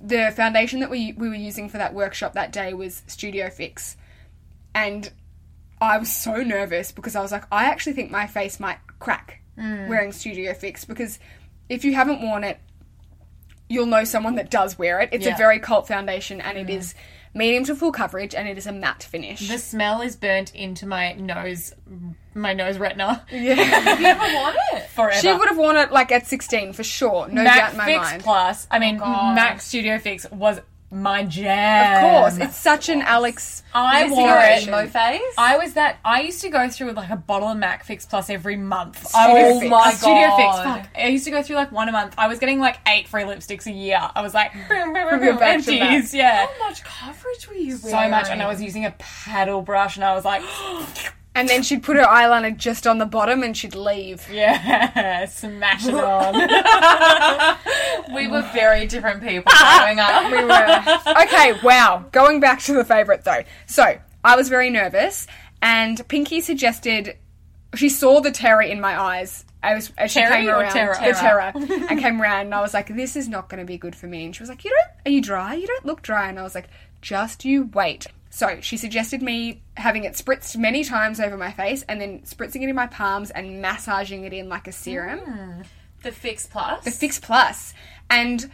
the 0.01 0.33
foundation 0.37 0.79
that 0.79 0.91
we 0.91 1.13
we 1.15 1.29
were 1.29 1.35
using 1.35 1.69
for 1.69 1.79
that 1.79 1.93
workshop 1.93 2.35
that 2.35 2.53
day 2.53 2.73
was 2.73 3.03
Studio 3.09 3.51
Fix, 3.51 3.97
and 4.77 5.11
I 5.81 5.99
was 5.99 6.13
so 6.15 6.37
nervous 6.37 6.93
because 6.93 7.17
I 7.17 7.21
was 7.21 7.33
like, 7.33 7.47
I 7.51 7.65
actually 7.65 7.95
think 7.95 8.13
my 8.13 8.29
face 8.29 8.61
might 8.61 8.79
crack 9.01 9.43
mm. 9.59 9.89
wearing 9.89 10.13
Studio 10.13 10.55
Fix 10.55 10.85
because 10.85 11.19
if 11.69 11.85
you 11.85 11.95
haven't 11.95 12.23
worn 12.23 12.45
it, 12.45 12.61
you'll 13.69 13.87
know 13.87 14.05
someone 14.05 14.37
that 14.37 14.51
does 14.51 14.79
wear 14.79 15.01
it. 15.01 15.09
It's 15.11 15.27
a 15.27 15.35
very 15.37 15.59
cult 15.59 15.89
foundation, 15.89 16.41
and 16.41 16.57
it 16.57 16.69
mm. 16.69 16.77
is 16.77 16.95
medium 17.35 17.65
to 17.65 17.75
full 17.75 17.93
coverage, 17.93 18.35
and 18.35 18.49
it 18.49 18.59
is 18.59 18.67
a 18.67 18.73
matte 18.73 19.03
finish. 19.03 19.49
The 19.49 19.59
smell 19.59 20.03
is 20.03 20.17
burnt 20.17 20.55
into 20.55 20.87
my 20.87 21.13
nose, 21.15 21.75
my 22.35 22.53
nose 22.53 22.79
retina 22.79 23.25
yeah, 23.31 23.99
You 23.99 24.07
ever 24.07 24.21
want 24.21 24.57
it? 24.73 24.89
forever. 24.91 25.21
she 25.21 25.33
would 25.33 25.49
have 25.49 25.59
worn 25.59 25.77
it 25.77 25.93
like 25.93 26.13
at 26.13 26.27
sixteen 26.27 26.73
for 26.73 26.83
sure, 26.85 27.29
no 27.29 27.43
Mac 27.43 27.57
doubt 27.57 27.71
in 27.73 27.77
my 27.79 27.85
Fix 27.87 27.99
mind. 27.99 28.23
Plus. 28.23 28.67
I 28.71 28.79
mean, 28.79 28.97
oh, 28.97 29.01
God. 29.01 29.35
Mac 29.35 29.61
Studio 29.61 29.99
Fix 29.99 30.31
was 30.31 30.61
my 30.91 31.23
jam. 31.25 32.05
Of 32.05 32.11
course, 32.11 32.49
it's 32.49 32.57
such 32.57 32.89
an 32.89 33.03
Alex. 33.03 33.63
I 33.73 34.11
wore 34.11 34.39
it. 34.39 34.67
Emo 34.67 34.87
face? 34.87 35.23
I 35.39 35.57
was 35.57 35.75
that. 35.75 35.99
I 36.05 36.23
used 36.23 36.41
to 36.43 36.49
go 36.49 36.69
through 36.69 36.89
with 36.89 36.97
like 36.97 37.11
a 37.11 37.17
bottle 37.17 37.49
of 37.49 37.59
Mac 37.59 37.85
Fix 37.85 38.07
Plus 38.07 38.29
every 38.29 38.57
month. 38.57 39.07
Studio 39.07 39.21
I 39.21 39.33
was, 39.33 39.61
Fix. 39.61 39.71
my 39.71 39.93
Studio 39.93 40.37
Fix. 40.37 40.57
Fuck. 40.57 40.89
I 40.97 41.07
used 41.09 41.25
to 41.25 41.31
go 41.31 41.43
through 41.43 41.57
like 41.57 41.73
one 41.73 41.89
a 41.89 41.93
month. 41.93 42.15
I 42.19 42.29
was 42.29 42.39
getting 42.39 42.59
like 42.59 42.79
eight 42.89 43.07
free 43.09 43.23
lipsticks 43.23 43.67
a 43.67 43.73
year. 43.73 44.01
I 44.15 44.23
was 44.23 44.35
like, 44.35 44.53
boom, 44.53 44.93
boom, 44.93 45.09
boom, 45.11 45.21
boom, 45.21 45.39
empties. 45.41 46.13
Yeah, 46.13 46.47
How 46.47 46.69
much 46.69 46.83
coverage 46.85 47.49
were 47.49 47.55
you 47.55 47.77
so 47.77 48.09
much. 48.09 48.29
And 48.29 48.43
I 48.43 48.49
was 48.49 48.61
using 48.61 48.85
a 48.85 48.95
paddle 48.99 49.63
brush, 49.63 49.97
and 49.97 50.05
I 50.05 50.15
was 50.15 50.25
like, 50.25 50.43
And 51.41 51.49
then 51.49 51.63
she'd 51.63 51.83
put 51.83 51.97
her 51.97 52.03
eyeliner 52.05 52.55
just 52.55 52.87
on 52.87 52.99
the 52.99 53.07
bottom, 53.07 53.43
and 53.43 53.57
she'd 53.57 53.75
leave. 53.75 54.29
yeah, 54.31 55.25
smash 55.27 55.87
it 55.87 55.95
on. 55.95 57.57
We 58.15 58.29
were 58.29 58.43
very 58.53 58.87
different 58.87 59.23
people 59.23 59.51
growing 59.59 59.99
up. 59.99 60.31
We 60.33 60.45
were. 60.45 61.23
okay, 61.23 61.55
wow. 61.63 62.05
Going 62.13 62.41
back 62.41 62.61
to 62.65 62.75
the 62.75 62.85
favourite 62.85 63.25
though. 63.25 63.43
So, 63.65 63.99
I 64.23 64.37
was 64.37 64.51
very 64.51 64.69
nervous, 64.69 65.27
and 65.63 66.07
Pinky 66.09 66.43
suggested. 66.43 67.17
She 67.75 67.89
saw 67.89 68.21
the 68.21 68.33
terror 68.33 68.63
in 68.63 68.81
my 68.81 69.01
eyes. 69.01 69.45
I 69.63 69.75
was 69.77 69.93
as 69.97 70.11
she 70.11 70.21
Terry 70.21 70.43
came 70.43 70.51
around, 70.51 70.73
terror? 70.73 70.95
the 70.95 71.13
terror, 71.13 71.53
and 71.89 72.01
came 72.01 72.21
around, 72.21 72.47
and 72.47 72.55
I 72.55 72.61
was 72.61 72.75
like, 72.75 72.89
"This 72.95 73.17
is 73.17 73.29
not 73.29 73.49
going 73.49 73.61
to 73.61 73.65
be 73.67 73.79
good 73.79 73.97
for 73.97 74.09
me." 74.09 74.27
And 74.27 74.37
she 74.37 74.43
was 74.43 74.51
like, 74.51 74.63
"You 74.65 74.71
don't? 74.71 75.07
Are 75.07 75.15
you 75.15 75.23
dry? 75.23 75.55
You 75.55 75.67
don't 75.67 75.87
look 75.87 76.03
dry." 76.03 76.29
And 76.29 76.39
I 76.39 76.43
was 76.43 76.55
like, 76.55 76.69
"Just 77.01 77.45
you 77.47 77.71
wait." 77.73 78.07
So 78.31 78.61
she 78.61 78.77
suggested 78.77 79.23
me 79.23 79.63
having 79.77 80.05
it 80.05 80.13
spritzed 80.15 80.57
many 80.57 80.85
times 80.85 81.19
over 81.21 81.37
my 81.37 81.51
face, 81.51 81.85
and 81.89 82.01
then 82.01 82.21
spritzing 82.21 82.63
it 82.63 82.69
in 82.69 82.77
my 82.77 82.87
palms 82.87 83.31
and 83.31 83.61
massaging 83.61 84.25
it 84.25 84.33
in 84.33 84.49
like 84.49 84.69
a 84.69 84.73
serum. 84.73 85.65
The 86.03 86.13
Fix 86.13 86.47
Plus. 86.47 86.85
the 86.85 86.91
Fix 86.93 87.19
Plus, 87.19 87.75
and 88.09 88.51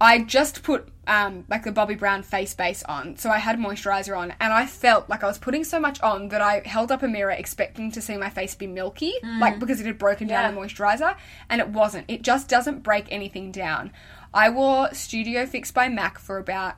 I 0.00 0.20
just 0.20 0.62
put 0.62 0.88
um, 1.06 1.44
like 1.48 1.64
the 1.64 1.72
Bobbi 1.72 1.98
Brown 1.98 2.22
face 2.22 2.54
base 2.54 2.82
on, 2.84 3.16
so 3.16 3.30
I 3.30 3.38
had 3.38 3.58
moisturizer 3.58 4.16
on, 4.16 4.32
and 4.40 4.52
I 4.52 4.66
felt 4.66 5.08
like 5.08 5.24
I 5.24 5.26
was 5.26 5.38
putting 5.38 5.64
so 5.64 5.80
much 5.80 6.00
on 6.02 6.28
that 6.28 6.40
I 6.42 6.62
held 6.64 6.92
up 6.92 7.02
a 7.02 7.08
mirror 7.08 7.30
expecting 7.30 7.90
to 7.92 8.00
see 8.02 8.16
my 8.16 8.28
face 8.30 8.54
be 8.54 8.66
milky, 8.66 9.14
like 9.40 9.58
because 9.58 9.80
it 9.80 9.86
had 9.86 9.98
broken 9.98 10.26
down 10.28 10.54
the 10.54 10.60
moisturizer, 10.60 11.16
and 11.48 11.60
it 11.60 11.68
wasn't. 11.70 12.04
It 12.08 12.22
just 12.22 12.48
doesn't 12.48 12.82
break 12.82 13.06
anything 13.10 13.50
down. 13.50 13.90
I 14.32 14.50
wore 14.50 14.92
Studio 14.92 15.46
Fix 15.46 15.70
by 15.70 15.88
MAC 15.88 16.18
for 16.18 16.38
about 16.38 16.76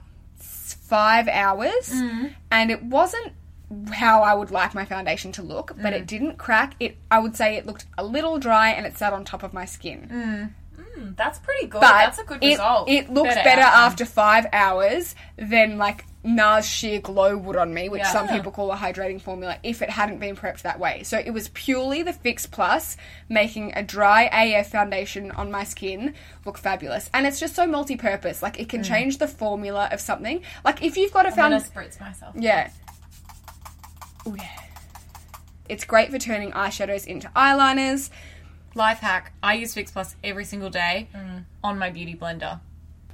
five 0.75 1.29
hours, 1.29 1.91
mm. 1.91 2.35
and 2.51 2.71
it 2.71 2.83
wasn't 2.83 3.33
how 3.91 4.23
I 4.23 4.33
would 4.35 4.51
like 4.51 4.75
my 4.75 4.85
foundation 4.85 5.33
to 5.33 5.43
look, 5.43 5.73
but 5.81 5.93
it 5.93 6.05
mm. 6.05 6.07
didn't 6.07 6.39
crack. 6.39 6.75
It 6.79 6.97
I 7.11 7.19
would 7.19 7.37
say 7.37 7.57
it 7.57 7.67
looked 7.67 7.87
a 7.99 8.05
little 8.05 8.39
dry 8.39 8.71
and 8.71 8.87
it 8.87 8.97
sat 8.97 9.13
on 9.13 9.25
top 9.25 9.43
of 9.43 9.53
my 9.53 9.65
skin. 9.65 10.09
Mm. 10.13 10.55
That's 11.17 11.39
pretty 11.39 11.67
good. 11.67 11.81
But 11.81 11.93
That's 11.93 12.19
a 12.19 12.25
good 12.25 12.43
it, 12.43 12.49
result. 12.49 12.89
It 12.89 13.11
looks 13.11 13.35
Better 13.35 13.45
better, 13.45 13.63
after 13.63 14.05
five 14.05 14.47
hours 14.53 15.15
than 15.37 15.79
like 15.79 16.05
NARS 16.27 16.65
sheer 16.65 17.01
glow 17.01 17.37
would 17.37 17.57
on 17.57 17.73
me, 17.73 17.89
which 17.89 18.03
Yeah. 18.03 18.13
some 18.13 18.29
people 18.29 18.51
call 18.51 18.73
a 18.73 18.77
hydrating 18.77 19.21
formula, 19.21 19.59
if 19.63 19.81
it 19.81 19.91
hadn't 19.91 20.19
been 20.19 20.35
prepped 20.35 20.63
that 20.63 20.81
way. 20.81 21.05
So 21.05 21.19
it 21.19 21.31
was 21.31 21.49
purely 21.51 22.03
the 22.03 22.13
Fix 22.13 22.47
Plus 22.47 22.97
making 23.29 23.73
a 23.77 23.83
dry 23.83 24.25
AF 24.25 24.69
foundation 24.69 25.31
on 25.31 25.51
my 25.53 25.63
skin 25.63 26.15
look 26.45 26.59
fabulous. 26.59 27.09
And 27.15 27.27
it's 27.27 27.39
just 27.39 27.55
so 27.55 27.67
multi 27.67 27.97
purpose. 27.97 28.43
Like 28.43 28.59
it 28.59 28.69
can 28.69 28.81
mm. 28.81 28.89
change 28.89 29.19
the 29.19 29.29
formula 29.29 29.89
of 29.93 30.01
something. 30.01 30.43
Like 30.65 30.83
if 30.83 30.97
you've 30.97 31.13
got 31.13 31.27
a 31.27 31.31
I'm 31.31 31.37
gonna 31.37 31.61
foundation. 31.61 31.91
spritz 31.91 32.01
myself. 32.01 32.35
Yeah. 32.37 32.71
Oh, 34.27 34.35
yeah. 34.37 34.49
It's 35.69 35.85
great 35.85 36.11
for 36.11 36.19
turning 36.19 36.53
eyeshadows 36.53 37.07
into 37.07 37.29
eyeliners. 37.37 38.11
Life 38.75 38.99
hack: 38.99 39.33
I 39.43 39.55
use 39.55 39.75
Fix 39.75 39.91
Plus 39.91 40.17
every 40.23 40.45
single 40.45 40.71
day 40.71 41.09
mm. 41.15 41.45
on 41.63 41.79
my 41.79 41.91
beauty 41.91 42.15
blender. 42.15 42.61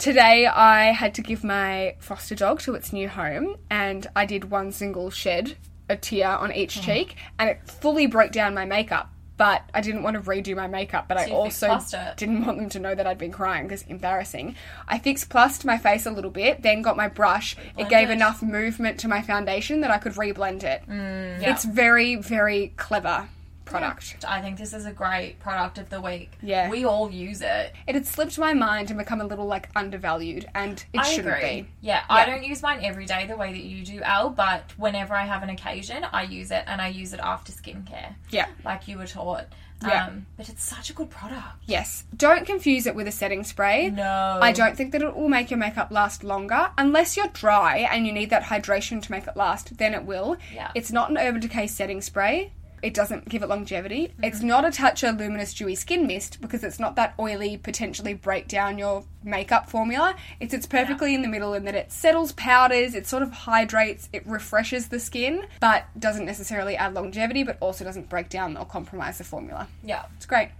Today 0.02 0.48
I 0.48 0.86
had 0.90 1.14
to 1.14 1.22
give 1.22 1.44
my 1.44 1.94
foster 2.00 2.34
dog 2.34 2.58
to 2.62 2.74
its 2.74 2.92
new 2.92 3.08
home 3.08 3.54
and 3.70 4.04
I 4.16 4.26
did 4.26 4.50
one 4.50 4.72
single 4.72 5.10
shed, 5.10 5.56
a 5.88 5.94
tear 5.96 6.26
on 6.26 6.52
each 6.52 6.78
Hmm. 6.78 6.80
cheek, 6.80 7.16
and 7.38 7.48
it 7.48 7.60
fully 7.70 8.08
broke 8.08 8.32
down 8.32 8.52
my 8.52 8.64
makeup. 8.64 9.12
But 9.36 9.62
I 9.72 9.80
didn't 9.80 10.02
want 10.02 10.16
to 10.16 10.20
redo 10.28 10.56
my 10.56 10.66
makeup, 10.66 11.06
but 11.06 11.18
I 11.18 11.30
also 11.30 11.78
didn't 12.16 12.44
want 12.44 12.58
them 12.58 12.68
to 12.70 12.80
know 12.80 12.96
that 12.96 13.06
I'd 13.06 13.16
been 13.16 13.30
crying 13.30 13.68
because 13.68 13.82
embarrassing. 13.82 14.56
I 14.88 14.98
fixed 14.98 15.28
plussed 15.28 15.64
my 15.64 15.78
face 15.78 16.04
a 16.04 16.10
little 16.10 16.32
bit, 16.32 16.62
then 16.62 16.82
got 16.82 16.96
my 16.96 17.06
brush. 17.06 17.56
it 17.78 17.88
gave 17.88 18.10
enough 18.10 18.42
movement 18.42 18.98
to 19.00 19.08
my 19.08 19.22
foundation 19.22 19.82
that 19.82 19.92
I 19.92 19.98
could 19.98 20.14
reblend 20.14 20.64
it. 20.64 20.82
Yeah. 20.88 21.52
It's 21.52 21.64
very, 21.64 22.16
very 22.16 22.72
clever 22.76 23.28
product. 23.72 24.24
I 24.26 24.40
think 24.40 24.58
this 24.58 24.72
is 24.72 24.86
a 24.86 24.92
great 24.92 25.38
product 25.40 25.78
of 25.78 25.90
the 25.90 26.00
week. 26.00 26.32
Yeah. 26.42 26.68
We 26.70 26.84
all 26.84 27.10
use 27.10 27.40
it. 27.40 27.72
It 27.86 27.94
had 27.94 28.06
slipped 28.06 28.38
my 28.38 28.54
mind 28.54 28.90
and 28.90 28.98
become 28.98 29.20
a 29.20 29.24
little 29.24 29.46
like 29.46 29.68
undervalued, 29.74 30.46
and 30.54 30.84
it 30.92 31.00
I 31.00 31.02
shouldn't 31.04 31.34
agree. 31.36 31.62
be. 31.62 31.68
Yeah, 31.80 32.04
I 32.08 32.24
don't 32.26 32.44
use 32.44 32.62
mine 32.62 32.80
every 32.82 33.06
day 33.06 33.26
the 33.26 33.36
way 33.36 33.52
that 33.52 33.62
you 33.62 33.84
do, 33.84 34.00
Al, 34.02 34.30
but 34.30 34.64
whenever 34.76 35.14
I 35.14 35.24
have 35.24 35.42
an 35.42 35.50
occasion, 35.50 36.06
I 36.12 36.22
use 36.22 36.50
it 36.50 36.64
and 36.66 36.80
I 36.80 36.88
use 36.88 37.12
it 37.12 37.20
after 37.20 37.52
skincare. 37.52 38.14
Yeah. 38.30 38.46
Like 38.64 38.88
you 38.88 38.98
were 38.98 39.06
taught. 39.06 39.46
Yeah. 39.84 40.06
Um, 40.06 40.26
but 40.36 40.48
it's 40.48 40.64
such 40.64 40.90
a 40.90 40.92
good 40.92 41.10
product. 41.10 41.64
Yes. 41.66 42.04
Don't 42.16 42.46
confuse 42.46 42.86
it 42.86 42.94
with 42.94 43.08
a 43.08 43.12
setting 43.12 43.42
spray. 43.42 43.90
No. 43.90 44.38
I 44.40 44.52
don't 44.52 44.76
think 44.76 44.92
that 44.92 45.02
it 45.02 45.16
will 45.16 45.28
make 45.28 45.50
your 45.50 45.58
makeup 45.58 45.90
last 45.90 46.22
longer. 46.22 46.70
Unless 46.78 47.16
you're 47.16 47.26
dry 47.28 47.78
and 47.78 48.06
you 48.06 48.12
need 48.12 48.30
that 48.30 48.44
hydration 48.44 49.02
to 49.02 49.10
make 49.10 49.26
it 49.26 49.36
last, 49.36 49.78
then 49.78 49.94
it 49.94 50.04
will. 50.04 50.36
Yeah. 50.54 50.70
It's 50.74 50.92
not 50.92 51.10
an 51.10 51.18
Urban 51.18 51.40
Decay 51.40 51.66
setting 51.66 52.00
spray. 52.00 52.52
It 52.82 52.94
doesn't 52.94 53.28
give 53.28 53.42
it 53.42 53.48
longevity. 53.48 54.08
Mm-hmm. 54.08 54.24
It's 54.24 54.42
not 54.42 54.64
a 54.64 54.70
touch 54.70 54.92
Tatcha 54.92 55.18
Luminous 55.18 55.54
Dewy 55.54 55.74
Skin 55.74 56.06
Mist 56.06 56.40
because 56.40 56.62
it's 56.62 56.78
not 56.78 56.96
that 56.96 57.14
oily, 57.18 57.56
potentially 57.56 58.14
break 58.14 58.48
down 58.48 58.78
your 58.78 59.04
makeup 59.24 59.70
formula. 59.70 60.14
It's 60.40 60.52
it's 60.52 60.66
perfectly 60.66 61.14
in 61.14 61.22
the 61.22 61.28
middle 61.28 61.54
in 61.54 61.64
that 61.64 61.74
it 61.74 61.92
settles 61.92 62.32
powders, 62.32 62.94
it 62.94 63.06
sort 63.06 63.22
of 63.22 63.32
hydrates, 63.32 64.08
it 64.12 64.26
refreshes 64.26 64.88
the 64.88 65.00
skin, 65.00 65.46
but 65.60 65.86
doesn't 65.98 66.26
necessarily 66.26 66.76
add 66.76 66.94
longevity, 66.94 67.42
but 67.42 67.56
also 67.60 67.84
doesn't 67.84 68.08
break 68.08 68.28
down 68.28 68.56
or 68.56 68.66
compromise 68.66 69.18
the 69.18 69.24
formula. 69.24 69.68
Yeah. 69.82 70.04
It's 70.16 70.26
great. 70.26 70.50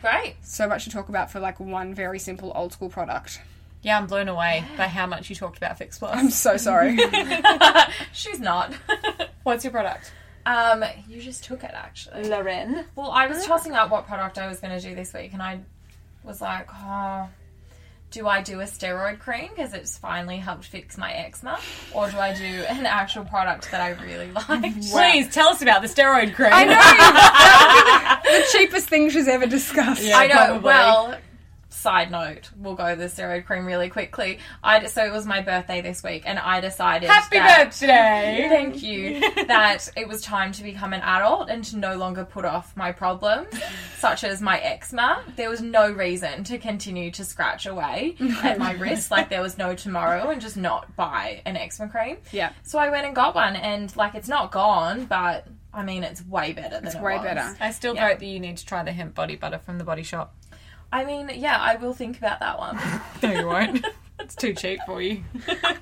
Great. 0.00 0.36
So 0.42 0.68
much 0.68 0.84
to 0.84 0.90
talk 0.90 1.08
about 1.08 1.30
for 1.30 1.40
like 1.40 1.60
one 1.60 1.94
very 1.94 2.18
simple 2.18 2.52
old 2.54 2.72
school 2.72 2.88
product. 2.88 3.40
Yeah, 3.82 3.98
I'm 3.98 4.06
blown 4.06 4.28
away 4.28 4.64
by 4.76 4.88
how 4.88 5.06
much 5.06 5.30
you 5.30 5.36
talked 5.36 5.58
about 5.58 5.78
Fix 5.78 5.98
Plus. 5.98 6.16
I'm 6.16 6.30
so 6.30 6.56
sorry. 6.56 6.98
She's 8.12 8.40
not. 8.40 8.74
What's 9.44 9.62
your 9.62 9.70
product? 9.70 10.12
Um, 10.46 10.84
you 11.08 11.20
just 11.20 11.44
took 11.44 11.64
it 11.64 11.72
actually. 11.74 12.28
Loren. 12.28 12.84
Well, 12.94 13.10
I 13.10 13.26
was 13.26 13.44
tossing 13.44 13.72
up 13.72 13.90
what 13.90 14.06
product 14.06 14.38
I 14.38 14.46
was 14.46 14.60
going 14.60 14.78
to 14.78 14.88
do 14.88 14.94
this 14.94 15.12
week, 15.12 15.32
and 15.32 15.42
I 15.42 15.60
was 16.22 16.40
like, 16.40 16.68
oh, 16.72 17.28
do 18.12 18.28
I 18.28 18.42
do 18.42 18.60
a 18.60 18.64
steroid 18.64 19.18
cream 19.18 19.50
because 19.54 19.74
it's 19.74 19.98
finally 19.98 20.36
helped 20.36 20.64
fix 20.64 20.96
my 20.96 21.12
eczema, 21.12 21.58
or 21.92 22.08
do 22.10 22.18
I 22.18 22.32
do 22.32 22.44
an 22.44 22.86
actual 22.86 23.24
product 23.24 23.70
that 23.72 23.80
I 23.80 24.00
really 24.02 24.30
like? 24.48 24.80
Please 24.90 25.34
tell 25.34 25.48
us 25.48 25.62
about 25.62 25.82
the 25.82 25.88
steroid 25.88 26.34
cream. 26.34 26.52
I 26.52 26.64
know 26.64 26.70
that 26.74 28.22
would 28.24 28.30
be 28.30 28.36
the, 28.36 28.38
the 28.38 28.48
cheapest 28.52 28.88
thing 28.88 29.10
she's 29.10 29.28
ever 29.28 29.46
discussed. 29.46 30.02
Yeah. 30.02 30.16
I 30.16 30.26
know. 30.28 30.34
probably. 30.34 30.62
Well, 30.62 31.18
side 31.76 32.10
note, 32.10 32.50
we'll 32.56 32.74
go 32.74 32.94
the 32.96 33.04
steroid 33.04 33.44
cream 33.44 33.66
really 33.66 33.88
quickly. 33.88 34.38
I 34.62 34.86
so 34.86 35.04
it 35.04 35.12
was 35.12 35.26
my 35.26 35.42
birthday 35.42 35.80
this 35.80 36.02
week, 36.02 36.22
and 36.26 36.38
I 36.38 36.60
decided 36.60 37.08
Happy 37.08 37.36
that, 37.38 37.66
birthday! 37.70 38.46
Thank 38.50 38.82
you. 38.82 39.20
that 39.46 39.88
it 39.96 40.08
was 40.08 40.22
time 40.22 40.52
to 40.52 40.62
become 40.62 40.92
an 40.92 41.02
adult 41.02 41.48
and 41.50 41.62
to 41.64 41.76
no 41.76 41.96
longer 41.96 42.24
put 42.24 42.44
off 42.44 42.76
my 42.76 42.92
problems, 42.92 43.48
such 43.98 44.24
as 44.24 44.40
my 44.40 44.58
eczema. 44.58 45.22
There 45.36 45.50
was 45.50 45.60
no 45.60 45.90
reason 45.90 46.44
to 46.44 46.58
continue 46.58 47.10
to 47.12 47.24
scratch 47.24 47.66
away 47.66 48.16
at 48.42 48.58
my 48.58 48.72
wrist 48.72 49.10
like 49.10 49.28
there 49.28 49.42
was 49.42 49.58
no 49.58 49.74
tomorrow 49.74 50.30
and 50.30 50.40
just 50.40 50.56
not 50.56 50.94
buy 50.96 51.42
an 51.44 51.56
eczema 51.56 51.88
cream. 51.90 52.16
Yeah. 52.32 52.52
So 52.62 52.78
I 52.78 52.90
went 52.90 53.06
and 53.06 53.14
got 53.14 53.34
one, 53.34 53.56
and 53.56 53.94
like 53.96 54.14
it's 54.14 54.28
not 54.28 54.50
gone, 54.50 55.04
but 55.06 55.46
I 55.74 55.82
mean 55.84 56.04
it's 56.04 56.24
way 56.26 56.52
better 56.52 56.76
than 56.76 56.86
It's 56.86 56.94
it 56.94 57.02
way 57.02 57.16
was. 57.16 57.24
better. 57.24 57.56
I 57.60 57.70
still 57.70 57.94
Yeah. 57.94 58.08
vote 58.08 58.20
that 58.20 58.26
you 58.26 58.40
need 58.40 58.56
to 58.56 58.66
try 58.66 58.82
the 58.82 58.92
hemp 58.92 59.14
body 59.14 59.36
butter 59.36 59.58
from 59.58 59.76
the 59.78 59.84
body 59.84 60.02
shop. 60.02 60.34
I 60.96 61.04
mean, 61.04 61.30
yeah, 61.34 61.58
I 61.60 61.76
will 61.76 61.92
think 61.92 62.16
about 62.16 62.40
that 62.40 62.58
one. 62.58 62.78
No, 63.22 63.30
you 63.32 63.46
won't. 63.46 63.84
it's 64.20 64.34
too 64.34 64.54
cheap 64.54 64.80
for 64.86 65.00
you. 65.02 65.22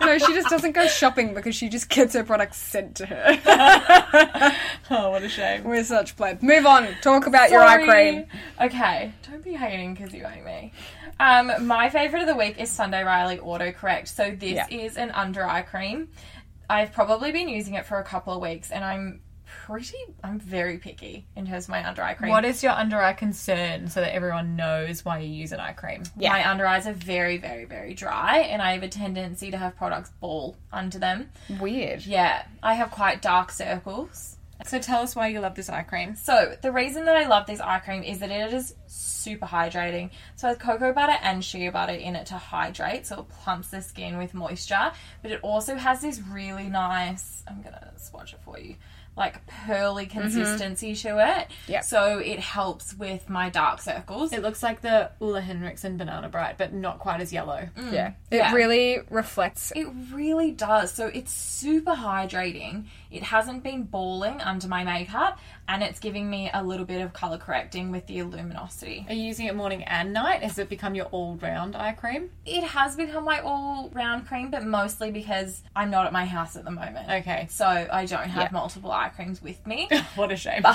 No, 0.00 0.18
she 0.18 0.32
just 0.34 0.48
doesn't 0.48 0.72
go 0.72 0.86
shopping 0.88 1.34
because 1.34 1.54
she 1.54 1.68
just 1.68 1.88
gets 1.88 2.14
her 2.14 2.24
products 2.24 2.56
sent 2.58 2.96
to 2.96 3.06
her. 3.06 4.52
Oh, 4.90 5.10
what 5.10 5.22
a 5.22 5.28
shame. 5.30 5.64
We're 5.64 5.82
such 5.84 6.14
plebs. 6.16 6.42
Move 6.42 6.66
on. 6.66 6.88
Talk 7.00 7.26
about 7.26 7.50
your 7.50 7.62
eye 7.62 7.84
cream. 7.86 8.26
Okay, 8.60 9.12
don't 9.30 9.42
be 9.42 9.54
hating 9.54 9.94
because 9.94 10.12
you 10.12 10.24
hate 10.26 10.44
me. 10.44 10.72
Um, 11.18 11.66
my 11.66 11.88
favorite 11.88 12.20
of 12.22 12.28
the 12.28 12.34
week 12.36 12.58
is 12.60 12.70
Sunday 12.70 13.02
Riley 13.02 13.38
Autocorrect. 13.38 14.08
So 14.08 14.30
this 14.32 14.50
Yeah. 14.52 14.66
is 14.70 14.96
an 14.98 15.10
under 15.12 15.46
eye 15.46 15.62
cream. 15.62 16.08
I've 16.68 16.92
probably 16.92 17.32
been 17.32 17.48
using 17.48 17.74
it 17.74 17.86
for 17.86 17.98
a 17.98 18.04
couple 18.04 18.34
of 18.34 18.42
weeks, 18.42 18.70
and 18.70 18.84
I'm 18.84 19.20
pretty, 19.46 19.98
I'm 20.22 20.38
very 20.38 20.78
picky 20.78 21.26
in 21.36 21.46
terms 21.46 21.64
of 21.64 21.70
my 21.70 21.86
under 21.86 22.02
eye 22.02 22.14
cream. 22.14 22.30
What 22.30 22.44
is 22.44 22.62
your 22.62 22.72
under 22.72 23.00
eye 23.00 23.12
concern 23.12 23.88
so 23.88 24.00
that 24.00 24.14
everyone 24.14 24.56
knows 24.56 25.04
why 25.04 25.18
you 25.20 25.28
use 25.28 25.52
an 25.52 25.60
eye 25.60 25.72
cream? 25.72 26.02
Yeah. 26.16 26.30
My 26.30 26.50
under 26.50 26.66
eyes 26.66 26.86
are 26.86 26.92
very, 26.92 27.38
very, 27.38 27.64
very 27.64 27.94
dry, 27.94 28.38
and 28.38 28.60
I 28.60 28.72
have 28.72 28.82
a 28.82 28.88
tendency 28.88 29.50
to 29.50 29.56
have 29.56 29.76
products 29.76 30.10
ball 30.20 30.56
under 30.72 30.98
them. 30.98 31.30
Weird. 31.60 32.06
Yeah, 32.06 32.46
I 32.62 32.74
have 32.74 32.90
quite 32.90 33.22
dark 33.22 33.50
circles. 33.50 34.36
So 34.66 34.78
tell 34.78 35.02
us 35.02 35.14
why 35.14 35.28
you 35.28 35.40
love 35.40 35.56
this 35.56 35.68
eye 35.68 35.82
cream. 35.82 36.14
So 36.14 36.56
the 36.62 36.72
reason 36.72 37.04
that 37.04 37.16
I 37.16 37.26
love 37.26 37.46
this 37.46 37.60
eye 37.60 37.80
cream 37.80 38.02
is 38.02 38.20
that 38.20 38.30
it 38.30 38.54
is 38.54 38.74
super 38.86 39.46
hydrating. 39.46 40.10
So 40.36 40.46
it 40.48 40.50
has 40.50 40.58
cocoa 40.58 40.92
butter 40.92 41.16
and 41.22 41.44
shea 41.44 41.68
butter 41.68 41.92
in 41.92 42.16
it 42.16 42.26
to 42.26 42.34
hydrate, 42.34 43.06
so 43.06 43.20
it 43.20 43.28
plumps 43.28 43.68
the 43.68 43.82
skin 43.82 44.16
with 44.16 44.32
moisture. 44.32 44.92
But 45.22 45.32
it 45.32 45.40
also 45.42 45.74
has 45.74 46.00
this 46.00 46.20
really 46.20 46.68
nice. 46.68 47.42
I'm 47.48 47.62
gonna 47.62 47.92
swatch 47.96 48.32
it 48.32 48.40
for 48.44 48.58
you. 48.58 48.76
Like 49.16 49.46
pearly 49.46 50.06
mm-hmm. 50.06 50.20
consistency 50.20 50.94
to 50.96 51.38
it. 51.38 51.48
Yep. 51.68 51.84
So 51.84 52.18
it 52.18 52.40
helps 52.40 52.94
with 52.94 53.28
my 53.28 53.48
dark 53.48 53.80
circles. 53.80 54.32
It 54.32 54.42
looks 54.42 54.62
like 54.62 54.80
the 54.80 55.10
Ole 55.20 55.34
Henriksen 55.34 55.96
Banana 55.96 56.28
Bright, 56.28 56.58
but 56.58 56.72
not 56.72 56.98
quite 56.98 57.20
as 57.20 57.32
yellow. 57.32 57.68
Mm. 57.76 57.92
Yeah. 57.92 58.12
It 58.30 58.36
Yeah. 58.38 58.52
really 58.52 58.98
reflects. 59.10 59.72
It 59.76 59.86
really 60.12 60.50
does. 60.50 60.92
So 60.92 61.06
it's 61.06 61.32
super 61.32 61.94
hydrating. 61.94 62.86
It 63.10 63.22
hasn't 63.22 63.62
been 63.62 63.84
balling 63.84 64.40
under 64.40 64.66
my 64.66 64.82
makeup, 64.82 65.38
and 65.68 65.82
it's 65.82 65.98
giving 65.98 66.28
me 66.28 66.50
a 66.52 66.62
little 66.62 66.84
bit 66.86 67.00
of 67.00 67.12
color 67.12 67.38
correcting 67.38 67.90
with 67.90 68.06
the 68.06 68.22
luminosity. 68.22 69.06
Are 69.08 69.14
you 69.14 69.22
using 69.24 69.46
it 69.46 69.54
morning 69.56 69.82
and 69.84 70.12
night? 70.12 70.42
Has 70.42 70.58
it 70.58 70.68
become 70.68 70.94
your 70.94 71.06
all 71.06 71.36
round 71.36 71.74
eye 71.76 71.92
cream? 71.92 72.30
It 72.44 72.64
has 72.64 72.96
become 72.96 73.24
my 73.24 73.40
all 73.40 73.90
round 73.94 74.26
cream, 74.26 74.50
but 74.50 74.64
mostly 74.64 75.10
because 75.10 75.62
I'm 75.74 75.90
not 75.90 76.06
at 76.06 76.12
my 76.12 76.24
house 76.26 76.56
at 76.56 76.64
the 76.64 76.70
moment. 76.70 77.08
Okay. 77.10 77.46
So 77.50 77.64
I 77.66 78.04
don't 78.06 78.28
have 78.28 78.42
Yeah. 78.44 78.48
multiple 78.52 78.90
eye 78.92 79.08
creams 79.08 79.42
with 79.42 79.66
me. 79.66 79.88
What 80.16 80.30
a 80.32 80.36
shame. 80.36 80.62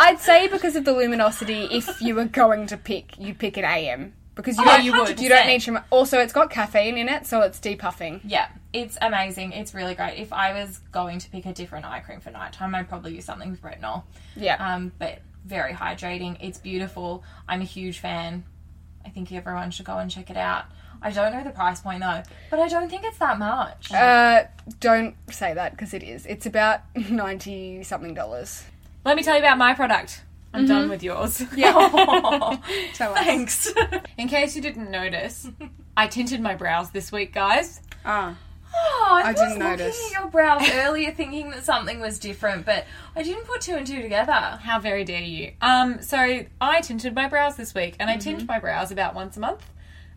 I'd 0.00 0.18
say 0.20 0.48
because 0.48 0.74
of 0.76 0.84
the 0.84 0.92
luminosity, 0.92 1.68
if 1.70 2.00
you 2.00 2.14
were 2.14 2.24
going 2.24 2.66
to 2.68 2.76
pick, 2.76 3.18
you 3.18 3.34
pick 3.34 3.56
an 3.56 3.64
AM. 3.64 4.14
Because 4.36 4.56
you, 4.58 4.62
Oh, 4.64 4.66
don't, 4.76 4.84
you 4.84 4.92
would. 4.92 5.18
you 5.20 5.28
don't 5.28 5.46
need 5.48 5.62
to. 5.62 5.82
Also, 5.90 6.20
it's 6.20 6.32
got 6.32 6.50
caffeine 6.50 6.96
in 6.98 7.08
it, 7.08 7.26
so 7.26 7.40
it's 7.40 7.58
depuffing. 7.58 8.20
yeah, 8.22 8.48
it's 8.72 8.96
amazing. 9.00 9.52
It's 9.52 9.74
really 9.74 9.94
great. 9.94 10.18
If 10.18 10.32
I 10.32 10.52
was 10.52 10.78
going 10.92 11.18
to 11.20 11.30
pick 11.30 11.46
a 11.46 11.52
different 11.54 11.86
eye 11.86 12.00
cream 12.00 12.20
for 12.20 12.30
nighttime, 12.30 12.74
I'd 12.74 12.88
probably 12.88 13.14
use 13.14 13.24
something 13.24 13.50
with 13.50 13.62
retinol. 13.62 14.04
Yeah. 14.36 14.56
Um, 14.56 14.92
but 14.98 15.20
very 15.46 15.72
hydrating. 15.72 16.36
It's 16.40 16.58
beautiful. 16.58 17.24
I'm 17.48 17.60
a 17.62 17.64
huge 17.64 17.98
fan. 17.98 18.44
I 19.04 19.08
think 19.08 19.32
everyone 19.32 19.70
should 19.70 19.86
go 19.86 19.96
and 19.98 20.10
check 20.10 20.28
it 20.30 20.36
out. 20.36 20.66
I 21.00 21.10
don't 21.10 21.32
know 21.32 21.44
the 21.44 21.50
price 21.50 21.80
point 21.80 22.00
though, 22.00 22.22
but 22.50 22.58
I 22.58 22.68
don't 22.68 22.88
think 22.90 23.04
it's 23.04 23.18
that 23.18 23.38
much. 23.38 23.92
Uh, 23.92 24.44
don't 24.80 25.14
say 25.30 25.54
that 25.54 25.70
because 25.72 25.94
it 25.94 26.02
is. 26.02 26.26
It's 26.26 26.44
about 26.46 26.80
ninety 27.10 27.82
something 27.84 28.14
dollars. 28.14 28.64
Let 29.04 29.16
me 29.16 29.22
tell 29.22 29.34
you 29.34 29.40
about 29.40 29.56
my 29.58 29.72
product. 29.74 30.22
I'm 30.56 30.66
done 30.66 30.88
with 30.88 31.02
yours. 31.02 31.38
Tell 31.56 33.14
us. 33.14 33.24
Thanks. 33.24 33.72
In 34.18 34.28
case 34.28 34.56
you 34.56 34.62
didn't 34.62 34.90
notice, 34.90 35.48
I 35.96 36.06
tinted 36.06 36.40
my 36.40 36.54
brows 36.54 36.90
this 36.90 37.12
week, 37.12 37.32
guys. 37.32 37.80
Ah, 38.04 38.36
Oh, 38.78 39.08
I, 39.24 39.28
I 39.28 39.32
was 39.32 39.40
didn't 39.40 39.58
looking 39.58 39.78
notice. 39.78 40.12
at 40.14 40.20
your 40.20 40.30
brows 40.30 40.62
earlier, 40.74 41.10
thinking 41.10 41.50
that 41.52 41.64
something 41.64 41.98
was 41.98 42.18
different, 42.18 42.66
but 42.66 42.84
I 43.14 43.22
didn't 43.22 43.44
put 43.46 43.62
two 43.62 43.74
and 43.74 43.86
two 43.86 44.02
together. 44.02 44.32
How 44.32 44.78
very 44.80 45.02
dare 45.02 45.22
you? 45.22 45.52
Um, 45.62 46.02
so 46.02 46.44
I 46.60 46.80
tinted 46.82 47.14
my 47.14 47.26
brows 47.26 47.56
this 47.56 47.72
week, 47.74 47.96
and 47.98 48.10
I 48.10 48.18
tint 48.18 48.46
my 48.46 48.58
brows 48.58 48.90
about 48.90 49.14
once 49.14 49.36
a 49.38 49.40
month, 49.40 49.64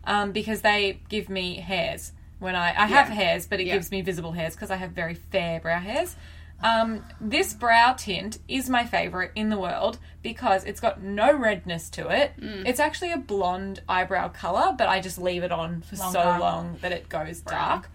um, 0.04 0.32
because 0.32 0.60
they 0.60 1.00
give 1.08 1.30
me 1.30 1.54
hairs 1.56 2.12
when 2.38 2.54
I 2.54 2.68
I 2.76 2.86
have 2.86 3.08
hairs, 3.08 3.46
but 3.46 3.60
it 3.60 3.66
Yeah. 3.66 3.74
gives 3.74 3.90
me 3.90 4.02
visible 4.02 4.32
hairs 4.32 4.56
because 4.56 4.70
I 4.70 4.76
have 4.76 4.90
very 4.90 5.14
fair 5.14 5.60
brow 5.60 5.78
hairs. 5.78 6.14
Um, 6.62 7.04
this 7.20 7.54
brow 7.54 7.94
tint 7.94 8.38
is 8.48 8.68
my 8.68 8.84
favorite 8.84 9.32
in 9.34 9.48
the 9.48 9.58
world 9.58 9.98
because 10.22 10.64
it's 10.64 10.80
got 10.80 11.02
no 11.02 11.32
redness 11.34 11.88
to 11.90 12.08
it. 12.10 12.32
It's 12.66 12.80
actually 12.80 13.12
a 13.12 13.18
blonde 13.18 13.82
eyebrow 13.88 14.28
color, 14.28 14.74
but 14.76 14.88
I 14.88 15.00
just 15.00 15.18
leave 15.18 15.42
it 15.42 15.52
on 15.52 15.80
for 15.82 15.96
so 15.96 16.20
long 16.38 16.76
that 16.82 16.92
it 16.92 17.08
goes 17.08 17.40
dark. 17.40 17.90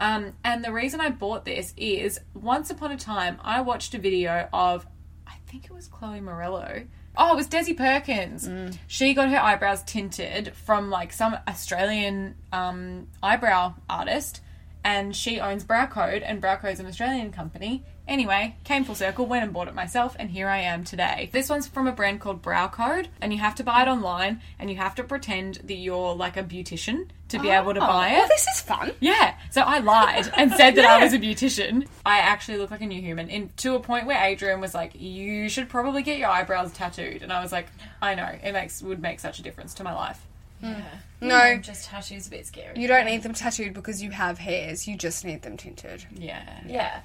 Um, 0.00 0.32
and 0.44 0.64
the 0.64 0.72
reason 0.72 1.00
I 1.00 1.10
bought 1.10 1.44
this 1.44 1.74
is 1.76 2.20
once 2.34 2.70
upon 2.70 2.92
a 2.92 2.96
time 2.96 3.38
I 3.42 3.60
watched 3.60 3.94
a 3.94 3.98
video 3.98 4.48
of, 4.52 4.86
I 5.26 5.34
think 5.48 5.64
it 5.66 5.72
was 5.72 5.86
Chloe 5.88 6.20
Morello. 6.20 6.84
Oh, 7.16 7.32
it 7.32 7.36
was 7.36 7.48
Desi 7.48 7.76
Perkins. 7.76 8.48
She 8.86 9.12
got 9.14 9.28
her 9.28 9.38
eyebrows 9.40 9.82
tinted 9.82 10.54
from 10.54 10.88
like 10.90 11.12
some 11.12 11.36
Australian 11.48 12.36
um, 12.52 13.08
eyebrow 13.22 13.74
artist, 13.90 14.40
and 14.84 15.14
she 15.16 15.40
owns 15.40 15.64
Brow 15.64 15.86
Code, 15.86 16.22
and 16.22 16.40
Brow 16.40 16.56
Code's 16.56 16.78
an 16.78 16.86
Australian 16.86 17.32
company. 17.32 17.84
Anyway, 18.08 18.56
came 18.64 18.84
full 18.84 18.94
circle, 18.94 19.26
went 19.26 19.44
and 19.44 19.52
bought 19.52 19.68
it 19.68 19.74
myself, 19.74 20.16
and 20.18 20.30
here 20.30 20.48
I 20.48 20.58
am 20.60 20.82
today. 20.82 21.28
This 21.30 21.50
one's 21.50 21.68
from 21.68 21.86
a 21.86 21.92
brand 21.92 22.20
called 22.20 22.40
Brow 22.40 22.66
Code, 22.66 23.08
and 23.20 23.34
you 23.34 23.38
have 23.38 23.54
to 23.56 23.62
buy 23.62 23.82
it 23.82 23.88
online, 23.88 24.40
and 24.58 24.70
you 24.70 24.76
have 24.76 24.94
to 24.94 25.04
pretend 25.04 25.56
that 25.64 25.74
you're 25.74 26.14
like 26.14 26.38
a 26.38 26.42
beautician 26.42 27.08
to 27.28 27.38
be 27.38 27.50
able 27.50 27.74
to 27.74 27.80
oh, 27.84 27.86
buy 27.86 28.08
it. 28.08 28.12
well, 28.14 28.28
this 28.28 28.46
is 28.54 28.62
fun. 28.62 28.92
Yeah, 29.00 29.36
so 29.50 29.60
I 29.60 29.80
lied 29.80 30.32
and 30.38 30.50
said 30.52 30.74
that 30.76 30.86
I 30.86 31.04
was 31.04 31.12
a 31.12 31.18
beautician. 31.18 31.86
I 32.06 32.20
actually 32.20 32.56
look 32.56 32.70
like 32.70 32.80
a 32.80 32.86
new 32.86 33.02
human, 33.02 33.28
in, 33.28 33.50
to 33.58 33.74
a 33.74 33.80
point 33.80 34.06
where 34.06 34.18
Adrian 34.24 34.62
was 34.62 34.74
like, 34.74 34.92
"You 34.98 35.50
should 35.50 35.68
probably 35.68 36.02
get 36.02 36.18
your 36.18 36.30
eyebrows 36.30 36.72
tattooed," 36.72 37.22
and 37.22 37.30
I 37.30 37.42
was 37.42 37.52
like, 37.52 37.66
"I 38.00 38.14
know, 38.14 38.30
it 38.42 38.52
makes 38.52 38.80
would 38.80 39.02
make 39.02 39.20
such 39.20 39.38
a 39.38 39.42
difference 39.42 39.74
to 39.74 39.84
my 39.84 39.92
life." 39.92 40.24
Hmm. 40.60 40.72
Yeah. 40.72 40.84
No, 41.20 41.56
Just 41.58 41.84
tattoos 41.86 42.26
a 42.28 42.30
bit 42.30 42.46
scary. 42.46 42.80
you 42.80 42.88
don't 42.88 43.04
need 43.04 43.22
them 43.22 43.34
tattooed 43.34 43.74
because 43.74 44.02
you 44.02 44.12
have 44.12 44.38
hairs. 44.38 44.88
You 44.88 44.96
just 44.96 45.26
need 45.26 45.42
them 45.42 45.58
tinted. 45.58 46.06
Yeah, 46.16 46.60
Yeah. 46.66 47.00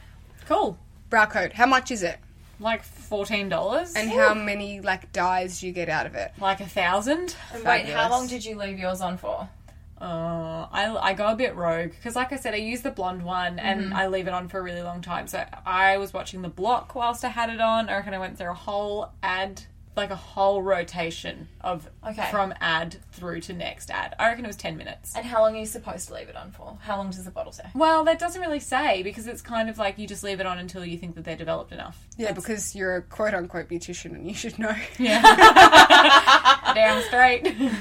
cool. 0.47 0.77
Brow 1.13 1.27
Code. 1.27 1.53
How 1.53 1.67
much 1.67 1.91
is 1.91 2.01
it? 2.01 2.17
like 2.59 2.81
fourteen 2.81 3.47
dollars, 3.47 3.93
And 3.95 4.09
how 4.09 4.33
many 4.33 4.81
like 4.81 5.11
dyes 5.11 5.59
do 5.59 5.67
you 5.67 5.71
get 5.73 5.87
out 5.87 6.07
of 6.07 6.15
it? 6.15 6.31
like 6.41 6.59
a 6.59 6.65
thousand. 6.65 7.35
And 7.53 7.63
wait, 7.63 7.85
how 7.85 8.09
long 8.09 8.25
did 8.25 8.43
you 8.43 8.57
leave 8.57 8.79
yours 8.79 8.99
on 8.99 9.17
for? 9.19 9.47
Uh, 10.01 10.65
I 10.71 10.97
I 10.99 11.13
go 11.13 11.27
a 11.27 11.35
bit 11.35 11.55
rogue 11.55 11.91
because, 11.91 12.15
like 12.15 12.33
I 12.33 12.37
said, 12.37 12.55
I 12.55 12.57
use 12.57 12.81
the 12.81 12.89
blonde 12.89 13.21
one 13.23 13.59
and 13.59 13.93
I 13.93 14.07
leave 14.07 14.25
it 14.27 14.33
on 14.33 14.47
for 14.47 14.57
a 14.57 14.63
really 14.63 14.81
long 14.81 15.01
time. 15.03 15.27
So 15.27 15.45
I 15.67 15.97
was 15.97 16.13
watching 16.13 16.41
the 16.41 16.49
block 16.49 16.95
whilst 16.95 17.23
I 17.23 17.29
had 17.29 17.51
it 17.51 17.61
on. 17.61 17.89
I 17.89 17.97
reckon 17.97 18.15
I 18.15 18.19
went 18.19 18.39
through 18.39 18.49
a 18.49 18.55
whole 18.55 19.11
ad, 19.21 19.61
like 19.95 20.09
a 20.09 20.15
whole 20.15 20.61
rotation 20.61 21.47
of 21.61 21.87
Okay. 22.05 22.27
from 22.31 22.53
ad 22.59 22.97
through 23.11 23.41
to 23.41 23.53
next 23.53 23.91
ad. 23.91 24.15
I 24.17 24.27
reckon 24.29 24.43
it 24.45 24.47
was 24.47 24.55
ten 24.57 24.75
minutes. 24.77 25.15
And 25.15 25.25
how 25.25 25.41
long 25.41 25.55
are 25.55 25.59
you 25.59 25.65
supposed 25.65 26.07
to 26.07 26.13
leave 26.15 26.29
it 26.29 26.35
on 26.35 26.51
for? 26.51 26.77
How 26.81 26.97
long 26.97 27.11
does 27.11 27.23
the 27.23 27.31
bottle 27.31 27.51
say? 27.51 27.65
Well, 27.75 28.03
that 28.05 28.17
doesn't 28.19 28.41
really 28.41 28.59
say 28.59 29.03
because 29.03 29.27
it's 29.27 29.41
kind 29.41 29.69
of 29.69 29.77
like 29.77 29.97
you 29.99 30.07
just 30.07 30.23
leave 30.23 30.39
it 30.39 30.45
on 30.45 30.57
until 30.57 30.83
you 30.83 30.97
think 30.97 31.15
that 31.15 31.23
they're 31.25 31.35
developed 31.37 31.71
enough. 31.71 32.07
Yeah, 32.17 32.31
because 32.31 32.75
you're 32.75 32.95
a 32.95 33.01
quote 33.01 33.33
unquote 33.33 33.69
beautician 33.69 34.11
and 34.15 34.27
you 34.27 34.33
should 34.33 34.57
know. 34.59 34.73
Yeah. 34.97 35.21
Damn 36.73 37.01
straight. 37.03 37.55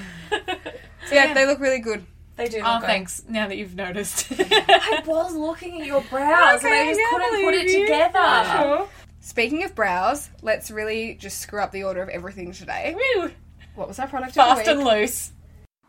So 1.09 1.17
yeah, 1.17 1.35
they 1.35 1.47
look 1.47 1.59
really 1.59 1.81
good. 1.81 2.07
They 2.37 2.49
do. 2.49 2.61
oh, 2.65 2.73
look 2.75 2.81
good. 2.83 2.87
thanks. 2.87 3.23
Now 3.29 3.49
that 3.49 3.57
you've 3.57 3.75
noticed. 3.75 4.29
I 4.31 5.03
was 5.05 5.35
looking 5.35 5.81
at 5.81 5.87
your 5.87 6.01
brows 6.03 6.63
and 6.65 6.73
I 6.73 6.87
just 6.87 7.01
couldn't 7.11 7.45
put 7.45 7.55
it 7.55 7.83
together. 7.83 8.87
Speaking 9.23 9.63
of 9.63 9.77
brows, 9.77 10.31
let's 10.43 10.69
really 10.73 11.15
just 11.15 11.39
screw 11.39 11.61
up 11.61 11.71
the 11.71 11.85
order 11.85 12.03
of 12.03 12.09
everything 12.09 12.51
today. 12.51 12.97
Woo! 13.17 13.31
What 13.77 13.87
was 13.87 14.01
our 14.01 14.09
product 14.09 14.35
Fast 14.35 14.63
of 14.63 14.67
the 14.67 14.73
and 14.73 14.85
loose. 14.85 15.33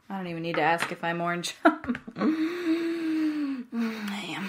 I 0.08 0.18
don't 0.18 0.28
even 0.28 0.44
need 0.44 0.56
to 0.58 0.62
ask 0.62 0.92
if 0.92 1.04
I'm 1.04 1.20
orange. 1.20 1.56
Oh, 3.76 4.06
I 4.12 4.36
am. 4.38 4.48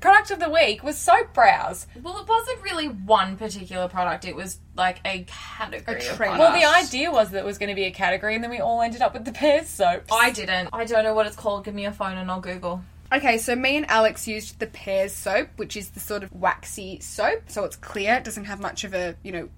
Product 0.00 0.32
of 0.32 0.38
the 0.38 0.50
week 0.50 0.84
was 0.84 0.98
soap 0.98 1.32
brows. 1.32 1.86
Well, 2.02 2.18
it 2.18 2.28
wasn't 2.28 2.62
really 2.62 2.88
one 2.88 3.38
particular 3.38 3.88
product. 3.88 4.26
It 4.26 4.36
was 4.36 4.58
like 4.76 5.00
a 5.06 5.24
category. 5.26 5.96
A 5.96 6.10
of 6.10 6.16
trend. 6.16 6.38
Well, 6.38 6.52
the 6.52 6.66
idea 6.66 7.10
was 7.10 7.30
that 7.30 7.38
it 7.38 7.44
was 7.46 7.56
going 7.56 7.70
to 7.70 7.74
be 7.74 7.84
a 7.84 7.90
category, 7.90 8.34
and 8.34 8.44
then 8.44 8.50
we 8.50 8.58
all 8.58 8.82
ended 8.82 9.00
up 9.00 9.14
with 9.14 9.24
the 9.24 9.32
Pears 9.32 9.66
soaps. 9.66 10.12
I 10.12 10.30
didn't. 10.30 10.68
I 10.74 10.84
don't 10.84 11.04
know 11.04 11.14
what 11.14 11.26
it's 11.26 11.36
called. 11.36 11.64
Give 11.64 11.74
me 11.74 11.86
a 11.86 11.92
phone 11.92 12.18
and 12.18 12.30
I'll 12.30 12.42
Google. 12.42 12.84
Okay, 13.14 13.38
so 13.38 13.54
me 13.54 13.76
and 13.76 13.88
Alex 13.90 14.26
used 14.26 14.58
the 14.58 14.66
Pears 14.66 15.12
soap, 15.12 15.48
which 15.56 15.76
is 15.76 15.90
the 15.90 16.00
sort 16.00 16.24
of 16.24 16.32
waxy 16.32 16.98
soap. 17.00 17.42
So 17.46 17.64
it's 17.64 17.76
clear, 17.76 18.14
it 18.14 18.24
doesn't 18.24 18.46
have 18.46 18.60
much 18.60 18.82
of 18.82 18.92
a, 18.92 19.14
you 19.22 19.30
know, 19.30 19.48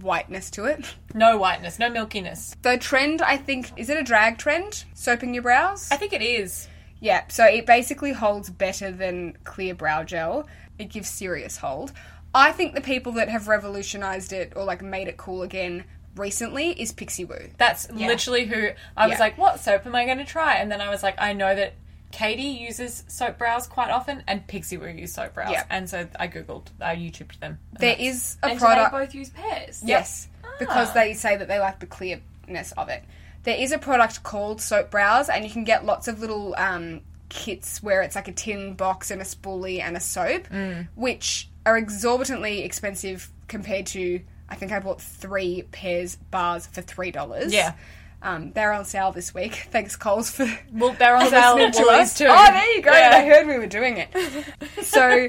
whiteness 0.00 0.48
to 0.52 0.64
it. 0.66 0.84
no 1.14 1.36
whiteness, 1.36 1.78
no 1.78 1.90
milkiness. 1.90 2.54
The 2.62 2.78
trend, 2.78 3.20
I 3.20 3.36
think, 3.36 3.72
is 3.76 3.90
it 3.90 3.96
a 3.96 4.02
drag 4.04 4.38
trend? 4.38 4.84
Soaping 4.94 5.34
your 5.34 5.42
brows? 5.42 5.88
I 5.90 5.96
think 5.96 6.12
it 6.12 6.22
is. 6.22 6.68
Yeah, 7.00 7.24
so 7.28 7.44
it 7.46 7.66
basically 7.66 8.12
holds 8.12 8.48
better 8.48 8.92
than 8.92 9.36
clear 9.44 9.74
brow 9.74 10.04
gel. 10.04 10.46
It 10.78 10.90
gives 10.90 11.08
serious 11.08 11.56
hold. 11.56 11.92
I 12.32 12.52
think 12.52 12.74
the 12.74 12.80
people 12.80 13.12
that 13.12 13.28
have 13.28 13.48
revolutionized 13.48 14.32
it 14.32 14.52
or 14.54 14.62
like 14.64 14.82
made 14.82 15.08
it 15.08 15.16
cool 15.16 15.42
again 15.42 15.84
recently 16.16 16.70
is 16.80 16.92
Pixiwoo. 16.92 17.50
That's 17.56 17.90
literally 17.90 18.46
who 18.46 18.68
I 18.96 19.06
was 19.06 19.14
Yeah. 19.14 19.20
like, 19.20 19.38
what 19.38 19.58
soap 19.60 19.86
am 19.86 19.94
I 19.94 20.04
going 20.04 20.18
to 20.18 20.24
try? 20.24 20.56
And 20.56 20.70
then 20.70 20.80
I 20.80 20.90
was 20.90 21.02
like, 21.02 21.14
I 21.18 21.32
know 21.32 21.54
that 21.54 21.74
Katie 22.12 22.42
uses 22.42 23.04
soap 23.08 23.38
brows 23.38 23.66
quite 23.66 23.90
often, 23.90 24.22
and 24.26 24.46
Pixiwoo 24.46 24.98
use 24.98 25.14
soap 25.14 25.34
brows. 25.34 25.52
Yeah. 25.52 25.64
And 25.70 25.88
so 25.88 26.08
I 26.18 26.28
googled, 26.28 26.66
I 26.80 26.96
YouTubed 26.96 27.38
them. 27.40 27.58
And 27.72 27.80
There 27.80 27.90
that's- 27.90 28.06
is 28.16 28.36
a 28.42 28.46
And 28.48 28.58
product. 28.58 28.92
do 28.92 28.98
they 28.98 29.04
both 29.06 29.14
use 29.14 29.30
pears? 29.30 29.82
Yes, 29.84 30.28
because 30.58 30.92
they 30.92 31.14
say 31.14 31.36
that 31.36 31.48
they 31.48 31.58
like 31.60 31.78
the 31.78 31.86
clearness 31.86 32.72
of 32.76 32.88
it. 32.88 33.04
There 33.44 33.56
is 33.56 33.72
a 33.72 33.78
product 33.78 34.22
called 34.22 34.60
Soap 34.60 34.90
Brows, 34.90 35.28
and 35.28 35.44
you 35.44 35.50
can 35.50 35.64
get 35.64 35.84
lots 35.86 36.08
of 36.08 36.20
little 36.20 36.54
um, 36.58 37.00
kits 37.28 37.82
where 37.82 38.02
it's 38.02 38.14
like 38.16 38.28
a 38.28 38.32
tin 38.32 38.74
box 38.74 39.10
and 39.10 39.20
a 39.22 39.24
spoolie 39.24 39.80
and 39.80 39.96
a 39.96 40.00
soap, 40.00 40.46
which 40.94 41.48
are 41.64 41.78
exorbitantly 41.78 42.62
expensive 42.62 43.30
compared 43.48 43.86
to. 43.86 44.20
I 44.48 44.56
think 44.56 44.72
I 44.72 44.80
bought 44.80 45.00
three 45.00 45.62
Pears 45.70 46.16
bars 46.16 46.66
for 46.66 46.82
three 46.82 47.12
dollars. 47.12 47.52
Yeah. 47.54 47.74
Um, 48.22 48.52
they're 48.52 48.72
on 48.72 48.84
sale 48.84 49.12
this 49.12 49.32
week. 49.34 49.54
Thanks, 49.70 49.96
Coles, 49.96 50.30
for 50.30 50.46
Well, 50.72 50.92
they're 50.98 51.16
on 51.16 51.28
sale 51.30 51.56
to 51.70 51.86
us. 51.88 52.16
too. 52.18 52.26
Oh, 52.28 52.52
there 52.52 52.76
you 52.76 52.82
go. 52.82 52.92
Yeah. 52.92 53.10
I 53.14 53.24
heard 53.26 53.46
we 53.46 53.58
were 53.58 53.66
doing 53.66 53.96
it. 53.96 54.10
so 54.82 55.26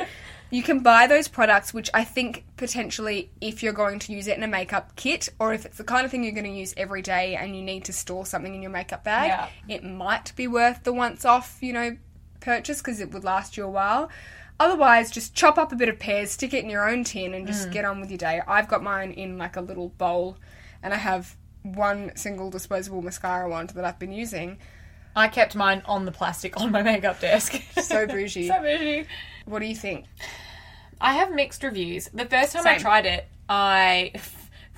you 0.49 0.61
can 0.63 0.79
buy 0.81 1.07
those 1.07 1.29
products, 1.29 1.73
which 1.73 1.89
I 1.93 2.03
think 2.03 2.43
potentially, 2.57 3.31
if 3.39 3.63
you're 3.63 3.71
going 3.71 3.99
to 3.99 4.11
use 4.13 4.27
it 4.27 4.35
in 4.37 4.43
a 4.43 4.47
makeup 4.47 4.95
kit, 4.97 5.29
or 5.39 5.53
if 5.53 5.65
it's 5.65 5.77
the 5.77 5.85
kind 5.85 6.03
of 6.03 6.11
thing 6.11 6.23
you're 6.23 6.33
going 6.33 6.43
to 6.45 6.51
use 6.51 6.73
every 6.75 7.01
day 7.01 7.35
and 7.35 7.55
you 7.55 7.61
need 7.61 7.85
to 7.85 7.93
store 7.93 8.25
something 8.25 8.53
in 8.53 8.61
your 8.61 8.71
makeup 8.71 9.05
bag, 9.05 9.27
Yeah. 9.29 9.47
it 9.75 9.83
might 9.85 10.35
be 10.35 10.47
worth 10.47 10.83
the 10.83 10.91
once 10.91 11.23
off, 11.23 11.57
you 11.61 11.71
know, 11.71 11.95
purchase 12.41 12.79
because 12.79 12.99
it 12.99 13.13
would 13.13 13.23
last 13.23 13.55
you 13.55 13.63
a 13.63 13.69
while. 13.69 14.09
Otherwise, 14.59 15.09
just 15.09 15.33
chop 15.33 15.57
up 15.57 15.71
a 15.71 15.75
bit 15.75 15.87
of 15.89 15.97
pears, 15.97 16.31
stick 16.31 16.53
it 16.53 16.63
in 16.63 16.69
your 16.69 16.87
own 16.87 17.03
tin, 17.05 17.33
and 17.33 17.47
just 17.47 17.71
get 17.71 17.85
on 17.85 17.99
with 18.01 18.11
your 18.11 18.17
day. 18.17 18.41
I've 18.47 18.67
got 18.67 18.83
mine 18.83 19.11
in 19.11 19.37
like 19.37 19.55
a 19.55 19.61
little 19.61 19.89
bowl, 19.89 20.37
and 20.83 20.93
I 20.93 20.97
have 20.97 21.35
one 21.63 22.15
single 22.15 22.49
disposable 22.49 23.01
mascara 23.01 23.49
wand 23.49 23.71
that 23.71 23.85
I've 23.85 23.99
been 23.99 24.11
using. 24.11 24.57
I 25.15 25.27
kept 25.27 25.55
mine 25.55 25.81
on 25.85 26.05
the 26.05 26.11
plastic 26.11 26.59
on 26.59 26.71
my 26.71 26.81
makeup 26.81 27.19
desk. 27.19 27.61
So 27.81 28.07
bougie. 28.07 28.47
so 28.47 28.61
bougie. 28.61 29.05
What 29.45 29.59
do 29.59 29.65
you 29.65 29.75
think? 29.75 30.05
I 30.99 31.13
have 31.13 31.33
mixed 31.33 31.63
reviews. 31.63 32.09
The 32.13 32.25
first 32.25 32.53
time 32.53 32.65
I 32.65 32.77
tried 32.77 33.05
it, 33.05 33.27
I 33.49 34.13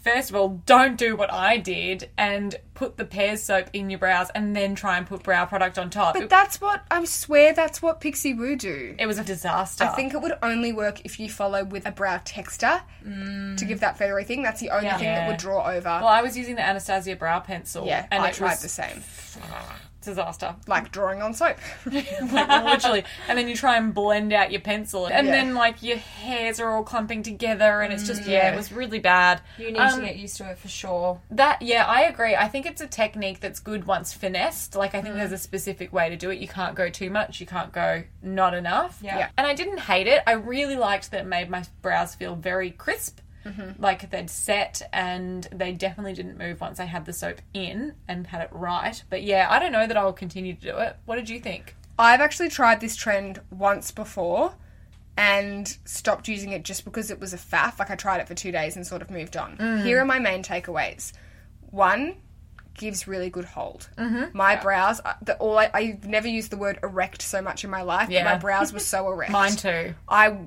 first 0.03 0.29
of 0.29 0.35
all 0.35 0.61
don't 0.65 0.97
do 0.97 1.15
what 1.15 1.31
I 1.31 1.57
did 1.57 2.09
and 2.17 2.55
put 2.73 2.97
the 2.97 3.05
pear 3.05 3.37
soap 3.37 3.67
in 3.73 3.89
your 3.89 3.99
brows 3.99 4.29
and 4.35 4.55
then 4.55 4.75
try 4.75 4.97
and 4.97 5.07
put 5.07 5.23
brow 5.23 5.45
product 5.45 5.79
on 5.79 5.89
top. 5.89 6.15
But 6.15 6.23
It, 6.23 6.29
that's 6.29 6.59
what 6.59 6.83
I 6.91 7.03
swear 7.05 7.53
that's 7.53 7.81
what 7.81 8.01
Pixiwoo 8.01 8.57
do. 8.57 8.95
it 8.99 9.05
was 9.05 9.17
a 9.17 9.23
disaster. 9.23 9.85
I 9.85 9.87
think 9.89 10.13
it 10.13 10.21
would 10.21 10.37
only 10.43 10.73
work 10.73 11.01
if 11.05 11.19
you 11.19 11.29
follow 11.29 11.63
with 11.63 11.87
a 11.87 11.91
brow 11.91 12.21
texture 12.23 12.81
mm. 13.05 13.57
to 13.57 13.65
give 13.65 13.79
that 13.79 13.97
feathery 13.97 14.23
thing. 14.23 14.43
That's 14.43 14.59
the 14.59 14.69
only 14.69 14.89
thing 14.89 15.05
that 15.05 15.27
would 15.27 15.37
draw 15.37 15.67
over. 15.67 15.89
well, 15.89 16.07
I 16.07 16.21
was 16.21 16.37
using 16.37 16.55
the 16.55 16.65
Anastasia 16.65 17.15
brow 17.15 17.39
pencil. 17.39 17.85
yeah, 17.85 18.07
and 18.11 18.23
I 18.23 18.29
it 18.29 18.35
tried 18.35 18.51
was 18.51 18.61
the 18.61 18.69
same. 18.69 19.03
Disaster. 20.05 20.55
Like 20.67 20.91
drawing 20.91 21.21
on 21.21 21.33
soap. 21.33 21.57
Like, 21.85 22.21
literally. 22.63 23.03
And 23.27 23.37
then 23.37 23.47
you 23.47 23.55
try 23.55 23.77
and 23.77 23.93
blend 23.93 24.33
out 24.33 24.51
your 24.51 24.61
pencil, 24.61 25.05
and 25.07 25.27
Yeah. 25.27 25.33
then 25.33 25.55
like 25.55 25.81
your 25.83 25.97
hairs 25.97 26.59
are 26.59 26.69
all 26.69 26.83
clumping 26.83 27.23
together, 27.23 27.81
and 27.81 27.93
it's 27.93 28.05
just 28.07 28.25
yeah, 28.25 28.51
it 28.53 28.55
was 28.55 28.71
really 28.71 28.99
bad. 28.99 29.41
You 29.57 29.71
need 29.71 29.79
Um, 29.79 29.99
to 29.99 30.05
get 30.05 30.15
used 30.17 30.37
to 30.37 30.49
it 30.49 30.57
for 30.57 30.67
sure. 30.67 31.21
That 31.31 31.61
yeah, 31.61 31.85
I 31.85 32.01
agree. 32.03 32.35
I 32.35 32.47
think 32.47 32.65
it's 32.65 32.81
a 32.81 32.87
technique 32.87 33.39
that's 33.39 33.59
good 33.59 33.85
once 33.85 34.13
finessed. 34.13 34.75
Like 34.75 34.95
I 34.95 35.01
think 35.01 35.15
there's 35.15 35.31
a 35.31 35.37
specific 35.37 35.91
way 35.93 36.09
to 36.09 36.15
do 36.15 36.29
it. 36.29 36.39
You 36.39 36.47
can't 36.47 36.75
go 36.75 36.89
too 36.89 37.09
much. 37.09 37.39
You 37.39 37.45
can't 37.47 37.71
go 37.71 38.03
not 38.21 38.53
enough. 38.53 38.99
Yeah. 39.01 39.17
Yeah. 39.17 39.29
And 39.37 39.47
I 39.47 39.53
didn't 39.53 39.79
hate 39.79 40.07
it. 40.07 40.21
I 40.27 40.33
really 40.33 40.75
liked 40.75 41.11
that 41.11 41.21
it 41.21 41.27
made 41.27 41.49
my 41.49 41.63
brows 41.81 42.15
feel 42.15 42.35
very 42.35 42.71
crisp. 42.71 43.19
Like 43.77 44.09
they'd 44.09 44.29
set 44.29 44.81
and 44.93 45.47
they 45.51 45.73
definitely 45.73 46.13
didn't 46.13 46.37
move 46.37 46.61
once 46.61 46.79
I 46.79 46.85
had 46.85 47.05
the 47.05 47.13
soap 47.13 47.41
in 47.53 47.95
and 48.07 48.27
had 48.27 48.41
it 48.41 48.49
right. 48.51 49.03
But 49.09 49.23
yeah, 49.23 49.47
I 49.49 49.59
don't 49.59 49.71
know 49.71 49.87
that 49.87 49.97
I'll 49.97 50.13
continue 50.13 50.53
to 50.53 50.61
do 50.61 50.77
it. 50.77 50.95
What 51.05 51.15
did 51.15 51.29
you 51.29 51.39
think? 51.39 51.75
I've 51.97 52.21
actually 52.21 52.49
tried 52.49 52.81
this 52.81 52.95
trend 52.95 53.41
once 53.51 53.91
before 53.91 54.55
and 55.15 55.77
stopped 55.85 56.27
using 56.27 56.51
it 56.51 56.63
just 56.63 56.85
because 56.85 57.11
it 57.11 57.19
was 57.19 57.33
a 57.33 57.37
faff. 57.37 57.77
Like 57.79 57.91
I 57.91 57.95
tried 57.95 58.19
it 58.21 58.27
for 58.27 58.33
two 58.33 58.51
days 58.51 58.75
and 58.75 58.85
sort 58.85 59.01
of 59.01 59.11
moved 59.11 59.37
on. 59.37 59.81
Here 59.83 59.99
are 59.99 60.05
my 60.05 60.19
main 60.19 60.43
takeaways. 60.43 61.13
One, 61.69 62.15
gives 62.73 63.07
really 63.07 63.29
good 63.29 63.45
hold. 63.45 63.89
Mm-hmm. 63.97 64.35
My 64.35 64.55
brows, 64.55 64.99
uh, 65.03 65.13
the, 65.21 65.35
all 65.37 65.57
I, 65.57 65.69
I've 65.73 66.07
never 66.07 66.27
used 66.27 66.51
the 66.51 66.57
word 66.57 66.79
erect 66.83 67.21
so 67.21 67.41
much 67.41 67.63
in 67.63 67.69
my 67.69 67.81
life. 67.83 68.09
Yeah. 68.09 68.23
But 68.23 68.33
my 68.33 68.37
brows 68.39 68.73
were 68.73 68.79
so 68.79 69.07
erect. 69.11 69.31
Mine 69.31 69.55
too. 69.55 69.93
I 70.07 70.37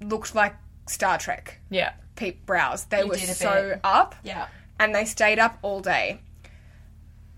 looked 0.00 0.34
like 0.34 0.54
Star 0.86 1.18
Trek 1.18 1.60
Yeah. 1.70 1.92
peep 2.16 2.44
brows. 2.46 2.84
They 2.86 3.04
were 3.04 3.16
so 3.16 3.70
bit. 3.70 3.80
up 3.84 4.14
Yeah. 4.22 4.46
and 4.80 4.94
they 4.94 5.04
stayed 5.04 5.38
up 5.38 5.58
all 5.62 5.80
day. 5.80 6.20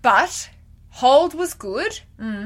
But 0.01 0.49
hold 0.89 1.33
was 1.33 1.53
good. 1.53 1.99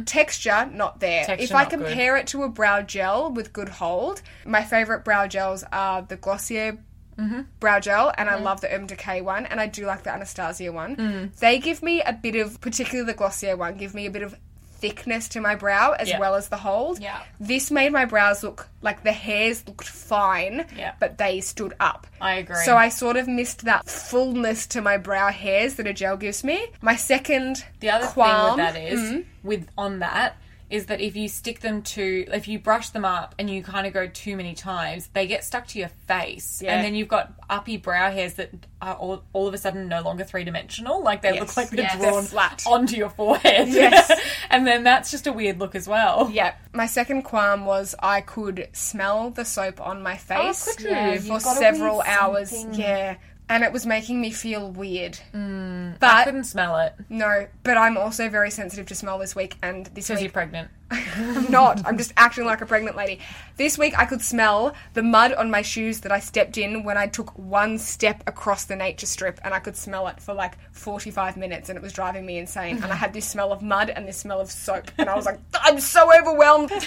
Texture 0.05 0.69
not 0.71 0.99
there. 0.99 1.23
Mm. 1.23 1.27
Texture 1.27 1.43
if 1.43 1.53
I 1.53 1.63
not 1.63 1.69
good. 1.71 1.79
compare 1.87 2.17
it 2.17 2.27
to 2.27 2.43
a 2.43 2.49
brow 2.49 2.81
gel 2.81 3.31
with 3.31 3.53
good 3.53 3.69
hold, 3.69 4.21
my 4.45 4.63
favorite 4.63 5.03
brow 5.05 5.27
gels 5.27 5.63
are 5.71 6.01
the 6.01 6.15
Glossier 6.15 6.77
Mm-hmm. 7.17 7.41
brow 7.59 7.81
gel, 7.81 8.13
and 8.17 8.29
I 8.29 8.35
love 8.39 8.61
the 8.61 8.73
Urban 8.73 8.87
Decay 8.87 9.19
one, 9.19 9.45
and 9.45 9.59
I 9.59 9.67
do 9.67 9.85
like 9.85 10.03
the 10.03 10.09
Anastasia 10.09 10.71
one. 10.71 10.95
Mm. 10.95 11.35
They 11.35 11.59
give 11.59 11.83
me 11.83 12.01
a 12.01 12.13
bit 12.13 12.37
of, 12.37 12.61
particularly 12.61 13.05
the 13.11 13.13
Glossier 13.17 13.57
one, 13.57 13.75
give 13.75 13.93
me 13.93 14.05
a 14.05 14.09
bit 14.09 14.21
of 14.21 14.37
thickness 14.79 15.27
to 15.29 15.41
my 15.41 15.55
brow 15.55 15.91
as 15.99 16.09
Yeah. 16.09 16.19
well 16.19 16.35
as 16.35 16.49
the 16.49 16.57
hold. 16.57 16.99
Yeah. 16.99 17.19
This 17.39 17.69
made 17.71 17.91
my 17.91 18.05
brows 18.05 18.43
look 18.43 18.67
like 18.81 19.03
the 19.03 19.11
hairs 19.11 19.63
looked 19.67 19.87
fine, 19.87 20.65
Yeah. 20.75 20.93
but 20.99 21.17
they 21.17 21.41
stood 21.41 21.73
up. 21.79 22.07
I 22.21 22.35
agree. 22.35 22.63
So 22.63 22.75
I 22.77 22.89
sort 22.89 23.17
of 23.17 23.27
missed 23.27 23.65
that 23.65 23.89
fullness 23.89 24.65
to 24.67 24.81
my 24.81 24.97
brow 24.97 25.31
hairs 25.31 25.75
that 25.75 25.87
a 25.87 25.93
gel 25.93 26.17
gives 26.17 26.43
me. 26.43 26.67
My 26.81 26.95
second 26.95 27.65
The 27.79 27.89
other 27.89 28.07
qualm, 28.07 28.57
thing 28.57 28.65
with 28.65 28.73
that 28.73 28.81
is, 28.81 28.99
mm. 28.99 29.25
with 29.43 29.67
on 29.77 29.99
that, 29.99 30.35
is 30.69 30.85
that 30.87 31.01
if 31.01 31.15
you 31.15 31.27
stick 31.27 31.61
them 31.61 31.81
to, 31.81 32.25
if 32.31 32.47
you 32.47 32.59
brush 32.59 32.89
them 32.89 33.03
up 33.03 33.33
and 33.39 33.49
you 33.49 33.63
kind 33.63 33.87
of 33.87 33.93
go 33.93 34.07
too 34.07 34.35
many 34.35 34.53
times, 34.53 35.07
they 35.13 35.25
get 35.25 35.43
stuck 35.43 35.67
to 35.67 35.79
your 35.79 35.89
face. 36.07 36.61
Yeah. 36.63 36.75
And 36.75 36.85
then 36.85 36.95
you've 36.95 37.07
got 37.07 37.33
uppy 37.49 37.77
brow 37.77 38.11
hairs 38.11 38.35
that 38.35 38.51
are 38.81 38.95
all, 38.95 39.23
all 39.33 39.47
of 39.47 39.53
a 39.53 39.57
sudden 39.57 39.87
no 39.87 40.01
longer 40.01 40.23
three 40.23 40.43
dimensional. 40.43 41.03
Like 41.03 41.21
they 41.21 41.33
Yes. 41.33 41.39
look 41.39 41.57
like 41.57 41.69
they're 41.69 41.81
Yes. 41.81 41.97
drawn 41.97 42.23
flat. 42.23 42.63
onto 42.67 42.95
your 42.95 43.09
forehead. 43.09 43.67
Yes. 43.67 44.11
and 44.49 44.65
then 44.65 44.83
that's 44.83 45.09
just 45.11 45.25
a 45.25 45.33
weird 45.33 45.59
look 45.59 45.75
as 45.75 45.87
well. 45.87 46.29
Yeah. 46.31 46.53
My 46.73 46.85
second 46.85 47.23
qualm 47.23 47.65
was 47.65 47.95
I 47.99 48.21
could 48.21 48.69
smell 48.73 49.31
the 49.31 49.45
soap 49.45 49.81
on 49.81 50.03
my 50.03 50.13
oh, 50.13 50.17
face 50.17 50.75
could 50.75 50.85
you? 50.85 50.91
Yeah, 50.91 51.17
for 51.17 51.39
several 51.39 52.01
hours. 52.01 52.53
Yeah. 52.71 53.15
And 53.49 53.63
it 53.63 53.73
was 53.73 53.85
making 53.85 54.21
me 54.21 54.29
feel 54.29 54.69
weird. 54.69 55.19
I 55.33 55.95
but 55.99 56.09
I 56.09 56.23
couldn't 56.23 56.43
smell 56.43 56.77
it 56.77 56.93
no, 57.09 57.47
but 57.63 57.77
I'm 57.77 57.97
also 57.97 58.29
very 58.29 58.51
sensitive 58.51 58.85
to 58.87 58.95
smell 58.95 59.17
this 59.17 59.35
week 59.35 59.55
and 59.63 59.87
this 59.87 60.07
because 60.07 60.21
you're 60.21 60.31
pregnant. 60.31 60.69
I'm 60.91 61.51
not. 61.51 61.85
I'm 61.85 61.97
just 61.97 62.13
acting 62.17 62.45
like 62.45 62.61
a 62.61 62.65
pregnant 62.65 62.95
lady. 62.95 63.19
This 63.57 63.77
week 63.77 63.97
I 63.97 64.05
could 64.05 64.21
smell 64.21 64.75
the 64.93 65.03
mud 65.03 65.33
on 65.33 65.49
my 65.49 65.61
shoes 65.61 66.01
that 66.01 66.11
I 66.11 66.19
stepped 66.19 66.57
in 66.57 66.83
when 66.83 66.97
I 66.97 67.07
took 67.07 67.37
one 67.37 67.77
step 67.77 68.23
across 68.27 68.65
the 68.65 68.75
nature 68.75 69.05
strip 69.05 69.39
and 69.43 69.53
I 69.53 69.59
could 69.59 69.75
smell 69.75 70.07
it 70.07 70.19
for 70.19 70.33
like 70.33 70.57
45 70.71 71.37
minutes 71.37 71.69
and 71.69 71.77
it 71.77 71.81
was 71.81 71.93
driving 71.93 72.25
me 72.25 72.37
insane. 72.37 72.81
And 72.81 72.91
I 72.91 72.95
had 72.95 73.13
this 73.13 73.27
smell 73.27 73.51
of 73.51 73.61
mud 73.61 73.89
and 73.89 74.07
this 74.07 74.17
smell 74.17 74.39
of 74.39 74.51
soap 74.51 74.91
and 74.97 75.09
I 75.09 75.15
was 75.15 75.25
like, 75.25 75.39
I'm 75.61 75.79
so 75.79 76.09
overwhelmed. 76.17 76.71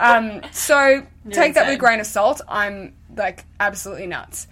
Um, 0.00 0.40
so 0.50 1.06
take 1.30 1.54
that 1.54 1.66
with 1.66 1.76
a 1.76 1.78
grain 1.78 2.00
of 2.00 2.06
salt. 2.06 2.40
I'm 2.48 2.94
like 3.16 3.44
absolutely 3.60 4.08
nuts. 4.08 4.48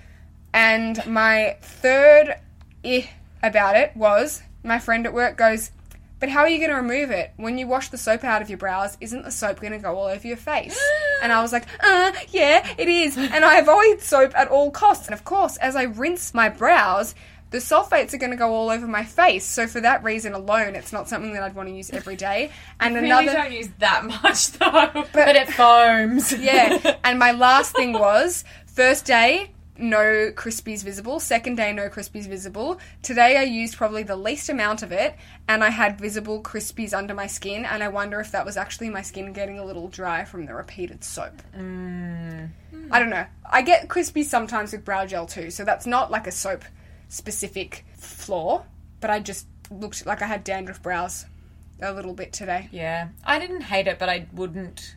And 0.53 1.05
my 1.07 1.57
third 1.63 2.37
eh 2.85 3.07
about 3.43 3.77
it 3.77 3.97
was 3.97 4.43
my 4.63 4.79
friend 4.79 5.07
at 5.07 5.15
work 5.15 5.37
goes, 5.37 5.71
but 6.19 6.29
how 6.29 6.41
are 6.41 6.49
you 6.49 6.59
going 6.59 6.71
to 6.71 6.77
remove 6.77 7.11
it? 7.11 7.33
When 7.37 7.57
you 7.57 7.67
wash 7.67 7.89
the 7.89 7.97
soap 7.97 8.25
out 8.25 8.43
of 8.43 8.51
your 8.51 8.59
brows, 8.59 8.99
isn't 9.01 9.23
the 9.23 9.31
soap 9.31 9.61
going 9.61 9.73
to 9.73 9.79
go 9.79 9.97
all 9.97 10.07
over 10.07 10.27
your 10.27 10.37
face? 10.37 10.79
And 11.23 11.35
I 11.35 11.43
was 11.43 11.53
like, 11.53 11.67
uh, 11.81 12.13
yeah, 12.31 12.67
it 12.79 12.89
is. 12.89 13.19
And 13.19 13.45
I 13.45 13.59
avoid 13.59 14.01
soap 14.01 14.33
at 14.35 14.49
all 14.49 14.71
costs. 14.71 15.07
And 15.07 15.13
of 15.13 15.23
course, 15.23 15.59
as 15.59 15.77
I 15.77 15.83
rinse 15.83 16.33
my 16.33 16.49
brows, 16.49 17.15
the 17.51 17.59
sulfates 17.59 18.15
are 18.15 18.17
going 18.17 18.31
to 18.31 18.39
go 18.39 18.55
all 18.55 18.71
over 18.71 18.87
my 18.87 19.05
face. 19.05 19.45
So 19.45 19.67
for 19.67 19.83
that 19.83 20.03
reason 20.03 20.33
alone, 20.33 20.77
it's 20.77 20.95
not 20.95 21.11
something 21.11 21.35
that 21.35 21.43
I'd 21.43 21.55
want 21.55 21.69
to 21.69 21.75
use 21.75 21.91
every 21.91 22.17
day. 22.17 22.53
And 22.81 22.95
Really 22.95 23.09
another 23.09 23.33
don't 23.35 23.53
use 23.53 23.69
that 23.81 24.07
much 24.07 24.53
though. 24.53 25.05
But 25.13 25.37
it 25.37 25.53
foams. 25.53 26.33
yeah. 26.33 26.97
And 27.05 27.19
my 27.19 27.33
last 27.33 27.77
thing 27.77 27.93
was 27.93 28.43
first 28.65 29.05
day, 29.05 29.51
no 29.81 30.31
Crispies 30.33 30.85
visible. 30.85 31.19
Second 31.21 31.57
day, 31.57 31.73
no 31.73 31.89
Crispies 31.89 32.29
visible. 32.29 32.79
Today, 33.03 33.37
I 33.37 33.43
used 33.43 33.77
probably 33.77 34.03
the 34.03 34.17
least 34.17 34.49
amount 34.49 34.83
of 34.83 34.93
it, 34.93 35.17
and 35.49 35.65
I 35.65 35.71
had 35.71 35.99
visible 35.99 36.43
Crispies 36.43 36.97
under 36.97 37.15
my 37.15 37.27
skin. 37.27 37.65
And 37.65 37.83
I 37.83 37.89
wonder 37.89 38.21
if 38.21 38.33
that 38.33 38.45
was 38.45 38.57
actually 38.57 38.91
my 38.91 39.03
skin 39.03 39.33
getting 39.33 39.59
a 39.59 39.65
little 39.65 39.89
dry 39.89 40.25
from 40.25 40.47
the 40.47 40.55
repeated 40.55 41.03
soap. 41.03 41.43
Mm. 41.57 42.51
I 42.91 42.99
don't 42.99 43.11
know. 43.11 43.27
I 43.45 43.63
get 43.63 43.89
Crispies 43.89 44.27
sometimes 44.27 44.73
with 44.73 44.85
brow 44.85 45.07
gel 45.07 45.27
too, 45.27 45.51
so 45.51 45.65
that's 45.65 45.87
not 45.87 46.11
like 46.11 46.27
a 46.27 46.33
soap 46.33 46.65
specific 47.09 47.85
flaw. 47.97 48.65
But 49.01 49.11
I 49.11 49.21
just 49.21 49.47
looked 49.71 50.05
like 50.07 50.23
I 50.23 50.27
had 50.27 50.45
dandruff 50.45 50.83
brows 50.83 51.27
a 51.81 51.93
little 51.93 52.13
bit 52.13 52.33
today. 52.33 52.69
Yeah. 52.71 53.09
I 53.25 53.39
didn't 53.39 53.63
hate 53.63 53.87
it, 53.87 53.99
but 53.99 54.09
I 54.09 54.27
wouldn't 54.33 54.97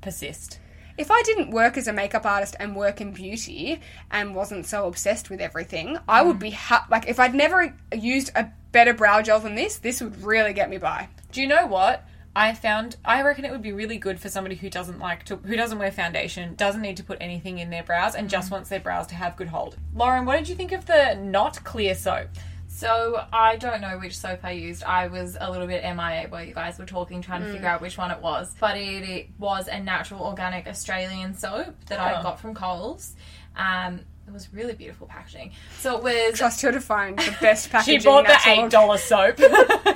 persist. 0.00 0.58
If 0.96 1.10
I 1.10 1.22
didn't 1.22 1.50
work 1.50 1.76
as 1.76 1.88
a 1.88 1.92
makeup 1.92 2.24
artist 2.24 2.56
and 2.60 2.76
work 2.76 3.00
in 3.00 3.12
beauty 3.12 3.80
and 4.10 4.34
wasn't 4.34 4.66
so 4.66 4.86
obsessed 4.86 5.30
with 5.30 5.40
everything, 5.40 5.98
I 6.08 6.22
would 6.22 6.36
mm. 6.36 6.40
be 6.40 6.50
ha- 6.50 6.86
like 6.90 7.08
if 7.08 7.18
I'd 7.18 7.34
never 7.34 7.74
used 7.92 8.30
a 8.34 8.48
better 8.72 8.94
brow 8.94 9.22
gel 9.22 9.40
than 9.40 9.54
this, 9.54 9.78
this 9.78 10.00
would 10.00 10.22
really 10.22 10.52
get 10.52 10.70
me 10.70 10.78
by. 10.78 11.08
Do 11.32 11.40
you 11.40 11.46
know 11.46 11.66
what? 11.66 12.06
I 12.36 12.52
found 12.52 12.96
I 13.04 13.22
reckon 13.22 13.44
it 13.44 13.52
would 13.52 13.62
be 13.62 13.72
really 13.72 13.96
good 13.96 14.18
for 14.18 14.28
somebody 14.28 14.56
who 14.56 14.68
doesn't 14.68 14.98
like 14.98 15.24
to 15.26 15.36
who 15.36 15.56
doesn't 15.56 15.78
wear 15.78 15.92
foundation, 15.92 16.54
doesn't 16.56 16.82
need 16.82 16.96
to 16.96 17.04
put 17.04 17.18
anything 17.20 17.58
in 17.58 17.70
their 17.70 17.84
brows 17.84 18.14
and 18.14 18.28
just 18.28 18.48
mm. 18.48 18.52
wants 18.52 18.68
their 18.68 18.80
brows 18.80 19.06
to 19.08 19.14
have 19.14 19.36
good 19.36 19.48
hold. 19.48 19.76
Lauren, 19.94 20.24
what 20.24 20.36
did 20.36 20.48
you 20.48 20.54
think 20.54 20.72
of 20.72 20.86
the 20.86 21.14
not 21.14 21.62
clear 21.64 21.94
soap? 21.94 22.28
So 22.76 23.24
I 23.32 23.54
don't 23.54 23.80
know 23.80 23.98
which 24.00 24.16
soap 24.18 24.40
I 24.42 24.50
used. 24.50 24.82
I 24.82 25.06
was 25.06 25.36
a 25.40 25.48
little 25.48 25.68
bit 25.68 25.84
MIA 25.84 26.26
while 26.28 26.42
you 26.42 26.52
guys 26.52 26.76
were 26.76 26.84
talking, 26.86 27.22
trying 27.22 27.42
to 27.42 27.52
figure 27.52 27.68
out 27.68 27.80
which 27.80 27.96
one 27.96 28.10
it 28.10 28.20
was. 28.20 28.52
But 28.58 28.76
it, 28.76 29.08
it 29.08 29.28
was 29.38 29.68
a 29.68 29.78
natural, 29.78 30.22
organic 30.22 30.66
Australian 30.66 31.34
soap 31.34 31.76
that 31.86 32.00
I 32.00 32.18
Oh. 32.18 32.22
got 32.24 32.40
from 32.40 32.52
Coles. 32.52 33.14
Um, 33.54 34.00
it 34.26 34.32
was 34.32 34.52
really 34.52 34.74
beautiful 34.74 35.06
packaging. 35.06 35.52
So 35.78 35.96
it 35.98 36.02
was 36.02 36.38
Trust 36.38 36.62
her 36.62 36.72
to 36.72 36.80
find 36.80 37.18
the 37.18 37.36
best 37.40 37.70
packaging. 37.70 38.00
She 38.00 38.06
bought 38.06 38.26
the 38.26 38.32
natural- 38.32 38.64
eight 38.64 38.70
dollar 38.70 38.98
soap 38.98 39.38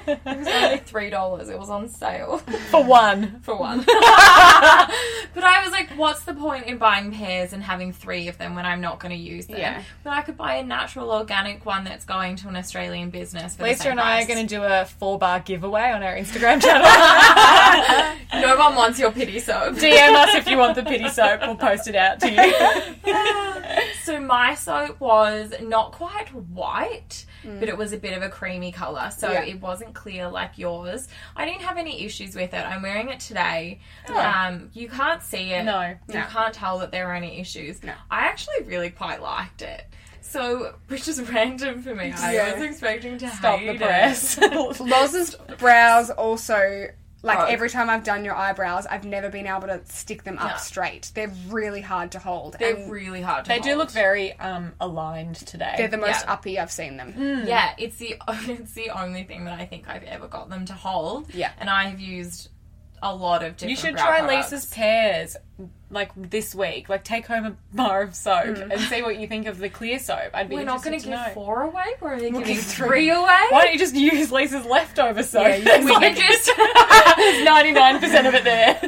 it 0.09 0.21
was 0.25 0.49
only 0.49 0.79
three 0.79 1.11
dollars. 1.11 1.49
It 1.49 1.59
was 1.59 1.71
on 1.71 1.88
sale 1.88 2.38
for 2.71 2.83
one. 2.85 3.41
for 3.41 3.57
one. 3.57 3.79
but 3.85 3.88
I 3.95 5.62
was 5.62 5.73
like, 5.73 5.91
what's 5.91 6.25
the 6.25 6.35
point 6.35 6.67
in 6.67 6.79
buying 6.79 7.12
Pears 7.12 7.53
and 7.53 7.62
having 7.62 7.93
three 7.93 8.29
of 8.29 8.38
them 8.38 8.55
when 8.55 8.64
I'm 8.67 8.81
not 8.81 9.01
going 9.01 9.11
to 9.11 9.21
use 9.21 9.47
them? 9.47 9.59
Yeah. 9.59 9.83
But 10.05 10.12
I 10.12 10.23
could 10.23 10.37
buy 10.37 10.57
a 10.57 10.64
natural, 10.64 11.11
organic 11.11 11.64
one 11.67 11.85
that's 11.85 12.05
going 12.05 12.37
to 12.37 12.49
an 12.49 12.57
Australian 12.57 13.11
business. 13.11 13.55
For 13.55 13.62
the 13.62 13.69
Lisa 13.69 13.83
same 13.83 13.93
and 13.93 14.01
I 14.01 14.23
are 14.23 14.27
going 14.27 14.47
to 14.47 14.55
do 14.55 14.62
a 14.62 14.85
four 14.85 15.19
bar 15.19 15.41
giveaway 15.41 15.91
on 15.93 16.03
our 16.03 16.14
Instagram 16.17 16.61
channel. 16.62 18.14
No 18.35 18.57
one 18.57 18.75
wants 18.75 18.99
your 18.99 19.11
pity 19.11 19.41
soap. 19.41 19.75
DM 19.75 20.14
us 20.14 20.35
if 20.35 20.47
you 20.47 20.59
want 20.59 20.75
the 20.77 20.83
pity 20.85 21.09
soap. 21.09 21.41
We'll 21.43 21.57
post 21.57 21.88
it 21.88 21.97
out 21.97 22.21
to 22.21 22.31
you. 22.31 23.14
So 24.05 24.17
my 24.26 24.54
soap 24.54 25.00
was 25.00 25.52
not 25.61 25.92
quite 25.92 26.28
white, 26.35 27.24
but 27.44 27.68
it 27.68 27.76
was 27.76 27.92
a 27.92 27.96
bit 27.98 28.16
of 28.16 28.22
a 28.22 28.28
creamy 28.28 28.72
color. 28.72 29.11
So 29.16 29.31
Yeah. 29.31 29.42
it 29.44 29.61
wasn't 29.61 29.94
clear 29.94 30.28
like 30.28 30.59
yours. 30.59 31.09
I 31.37 31.44
didn't 31.44 31.62
have 31.62 31.76
any 31.78 32.04
issues 32.04 32.35
with 32.35 32.52
it. 32.54 32.64
I'm 32.64 32.83
wearing 32.83 33.09
it 33.09 33.20
today. 33.20 33.81
Um, 34.09 34.70
you 34.74 34.88
can't 34.88 35.22
see 35.22 35.52
it. 35.52 35.64
No. 35.64 35.81
You 36.09 36.14
No. 36.14 36.24
can't 36.26 36.52
tell 36.54 36.78
that 36.81 36.90
there 36.92 37.09
are 37.11 37.14
any 37.14 37.40
issues. 37.40 37.83
No. 37.83 37.92
I 38.11 38.20
actually 38.26 38.62
really 38.64 38.90
quite 38.90 39.22
liked 39.22 39.62
it. 39.62 39.85
So, 40.20 40.74
which 40.88 41.09
is 41.09 41.22
random 41.33 41.81
for 41.83 41.94
me. 41.94 42.12
I 42.12 42.52
was 42.52 42.62
expecting 42.62 43.16
to 43.18 43.31
Stop 43.31 43.61
the 43.61 43.76
press. 43.76 44.38
Loz's 44.81 45.35
brows 45.59 46.11
also. 46.11 46.88
Like 47.22 47.38
Oh. 47.40 47.44
every 47.46 47.68
time 47.68 47.90
I've 47.90 48.04
done 48.04 48.24
your 48.24 48.37
eyebrows, 48.37 48.87
I've 48.87 49.04
never 49.04 49.28
been 49.28 49.46
able 49.46 49.66
to 49.68 49.81
stick 49.87 50.22
them 50.22 50.38
up 50.38 50.50
Yeah. 50.50 50.57
straight. 50.57 51.11
They're 51.14 51.33
really 51.48 51.81
hard 51.81 52.12
to 52.12 52.18
hold. 52.20 52.57
They're 52.59 52.76
and 52.76 52.90
really 52.90 53.22
hard 53.22 53.44
to 53.44 53.48
They 53.48 53.59
do 53.59 53.70
hold. 53.70 53.78
look 53.78 53.90
very 53.90 54.35
um, 54.38 54.72
aligned 54.81 55.35
today. 55.37 55.74
they're 55.76 55.88
the 55.88 55.96
most 55.96 56.24
Yeah. 56.24 56.33
uppy 56.33 56.59
I've 56.61 56.70
seen 56.70 56.96
them. 56.96 57.14
Yeah, 57.46 57.72
it's 57.76 57.96
the 57.96 58.16
it's 58.28 58.72
the 58.74 58.90
only 58.90 59.24
thing 59.24 59.44
that 59.46 59.59
I 59.59 59.66
think 59.66 59.88
I've 59.88 60.04
ever 60.04 60.28
got 60.28 60.48
them 60.48 60.64
to 60.66 60.74
hold. 60.74 61.35
Yeah. 61.35 61.50
and 61.59 61.68
I've 61.68 61.98
used 62.00 62.48
a 63.03 63.15
lot 63.15 63.43
of 63.43 63.57
different. 63.57 63.71
You 63.71 63.77
should 63.77 63.97
try 63.97 64.21
products. 64.21 64.53
Lisa's 64.53 64.71
Pears 64.73 65.37
like 65.91 66.11
this 66.17 66.55
week. 66.55 66.89
Like 66.89 67.03
take 67.05 67.27
home 67.27 67.47
a 67.47 67.57
bar 67.77 68.03
of 68.03 68.15
soap 68.15 68.45
and 68.59 68.81
see 68.83 69.03
what 69.03 69.19
you 69.19 69.27
think 69.27 69.47
of 69.47 69.59
the 69.59 69.69
clear 69.69 69.99
soap. 69.99 70.31
I'd 70.35 70.49
be 70.49 70.57
We're 70.57 70.65
not 70.65 70.83
going 70.85 70.99
to 70.99 71.05
give 71.05 71.15
know. 71.15 71.31
four 71.35 71.63
away. 71.63 71.85
We're 72.01 72.13
only 72.15 72.31
giving 72.31 72.57
three 72.57 73.11
away. 73.11 73.25
Why 73.51 73.63
don't 73.65 73.73
you 73.73 73.79
just 73.79 73.95
use 73.97 74.31
Lisa's 74.31 74.65
leftover 74.67 75.23
soap? 75.23 75.47
Yeah, 75.65 75.85
We 75.85 75.91
like 75.93 76.17
just 76.17 76.51
ninety 77.45 77.73
nine 77.73 77.99
percent 78.01 78.27
of 78.27 78.35
it 78.35 78.45
there. 78.45 78.79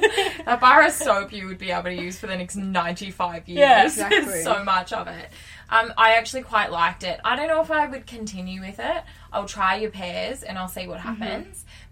a 0.46 0.56
bar 0.56 0.84
of 0.86 0.92
soap 0.92 1.32
you 1.32 1.46
would 1.46 1.58
be 1.58 1.70
able 1.70 1.84
to 1.84 1.94
use 1.94 2.18
for 2.18 2.26
the 2.26 2.36
next 2.36 2.56
ninety 2.56 3.10
five 3.10 3.48
years. 3.48 3.58
Yeah, 3.58 3.84
exactly. 3.84 4.42
so 4.42 4.62
much 4.64 4.92
of 4.92 5.06
it. 5.08 5.28
Um, 5.72 5.92
I 5.96 6.14
actually 6.14 6.42
quite 6.42 6.72
liked 6.72 7.04
it. 7.04 7.20
I 7.24 7.36
don't 7.36 7.46
know 7.46 7.60
if 7.60 7.70
I 7.70 7.86
would 7.86 8.04
continue 8.06 8.60
with 8.60 8.80
it. 8.80 9.02
I'll 9.32 9.46
try 9.46 9.76
your 9.76 9.90
Pears 9.92 10.42
and 10.42 10.58
I'll 10.58 10.66
see 10.68 10.86
what 10.88 10.98
Mm-hmm. 11.00 11.22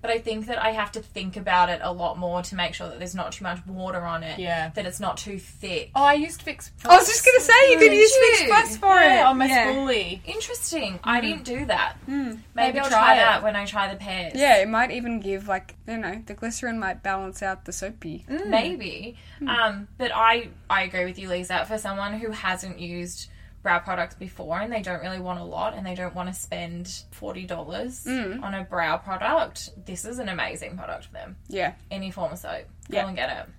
Happens. 0.00 0.02
But 0.02 0.10
I 0.10 0.18
think 0.18 0.46
that 0.46 0.62
I 0.62 0.70
have 0.70 0.92
to 0.92 1.00
think 1.00 1.36
about 1.36 1.68
it 1.68 1.80
a 1.82 1.92
lot 1.92 2.18
more 2.18 2.42
to 2.42 2.54
make 2.54 2.74
sure 2.74 2.88
that 2.88 2.98
there's 2.98 3.14
not 3.14 3.32
too 3.32 3.44
much 3.44 3.66
water 3.66 4.00
on 4.00 4.22
it. 4.22 4.38
Yeah. 4.38 4.70
That 4.70 4.86
it's 4.86 5.00
not 5.00 5.16
too 5.16 5.38
thick. 5.38 5.90
Oh, 5.94 6.02
I 6.02 6.14
used 6.14 6.42
Fix. 6.42 6.70
I 6.84 6.96
was 6.96 7.08
just 7.08 7.24
gonna 7.24 7.40
say 7.40 7.72
you 7.72 7.78
could 7.78 7.92
use 7.92 8.16
Fix 8.16 8.42
you? 8.42 8.46
Plus 8.48 8.76
for 8.76 9.00
it 9.00 9.06
yeah, 9.06 9.28
on 9.28 9.38
my 9.38 9.46
Yeah. 9.46 9.66
Oh, 9.68 9.74
spoolie. 9.74 10.20
Interesting. 10.24 11.00
I 11.02 11.18
mm. 11.18 11.22
didn't 11.22 11.44
do 11.44 11.64
that. 11.66 11.96
Hmm. 12.06 12.12
Maybe, 12.22 12.40
Maybe 12.54 12.78
I'll 12.80 12.88
try 12.88 12.98
try, 12.98 13.14
it. 13.14 13.18
that 13.18 13.42
when 13.42 13.56
I 13.56 13.64
try 13.64 13.92
the 13.92 13.98
Pears. 13.98 14.34
Yeah, 14.34 14.58
it 14.58 14.68
might 14.68 14.90
even 14.90 15.20
give 15.20 15.48
like 15.48 15.74
you 15.86 15.96
know 15.96 16.22
the 16.26 16.34
glycerin 16.34 16.78
might 16.78 17.02
balance 17.02 17.42
out 17.42 17.64
the 17.64 17.72
soapy. 17.72 18.24
Mm. 18.28 18.46
maybe. 18.46 19.16
Hmm. 19.38 19.48
Um, 19.48 19.88
but 19.98 20.12
I 20.14 20.48
I 20.70 20.82
agree 20.82 21.04
with 21.04 21.18
you, 21.18 21.28
Lisa. 21.28 21.64
For 21.66 21.78
someone 21.78 22.14
who 22.18 22.30
hasn't 22.30 22.78
used 22.78 23.28
brow 23.62 23.78
products 23.78 24.14
before 24.14 24.60
and 24.60 24.72
they 24.72 24.82
don't 24.82 25.00
really 25.00 25.18
want 25.18 25.40
a 25.40 25.44
lot 25.44 25.74
and 25.74 25.84
they 25.86 25.94
don't 25.94 26.14
want 26.14 26.28
to 26.28 26.34
spend 26.34 27.02
forty 27.10 27.44
dollars 27.44 28.04
mm. 28.04 28.42
on 28.42 28.54
a 28.54 28.64
brow 28.64 28.96
product, 28.96 29.70
this 29.84 30.04
is 30.04 30.18
an 30.18 30.28
amazing 30.28 30.76
product 30.76 31.06
for 31.06 31.12
them. 31.12 31.36
Yeah. 31.48 31.74
Any 31.90 32.10
form 32.10 32.32
of 32.32 32.38
soap, 32.38 32.64
go 32.90 32.96
Yeah. 32.96 33.06
and 33.08 33.16
get 33.16 33.30
it. 33.36 33.52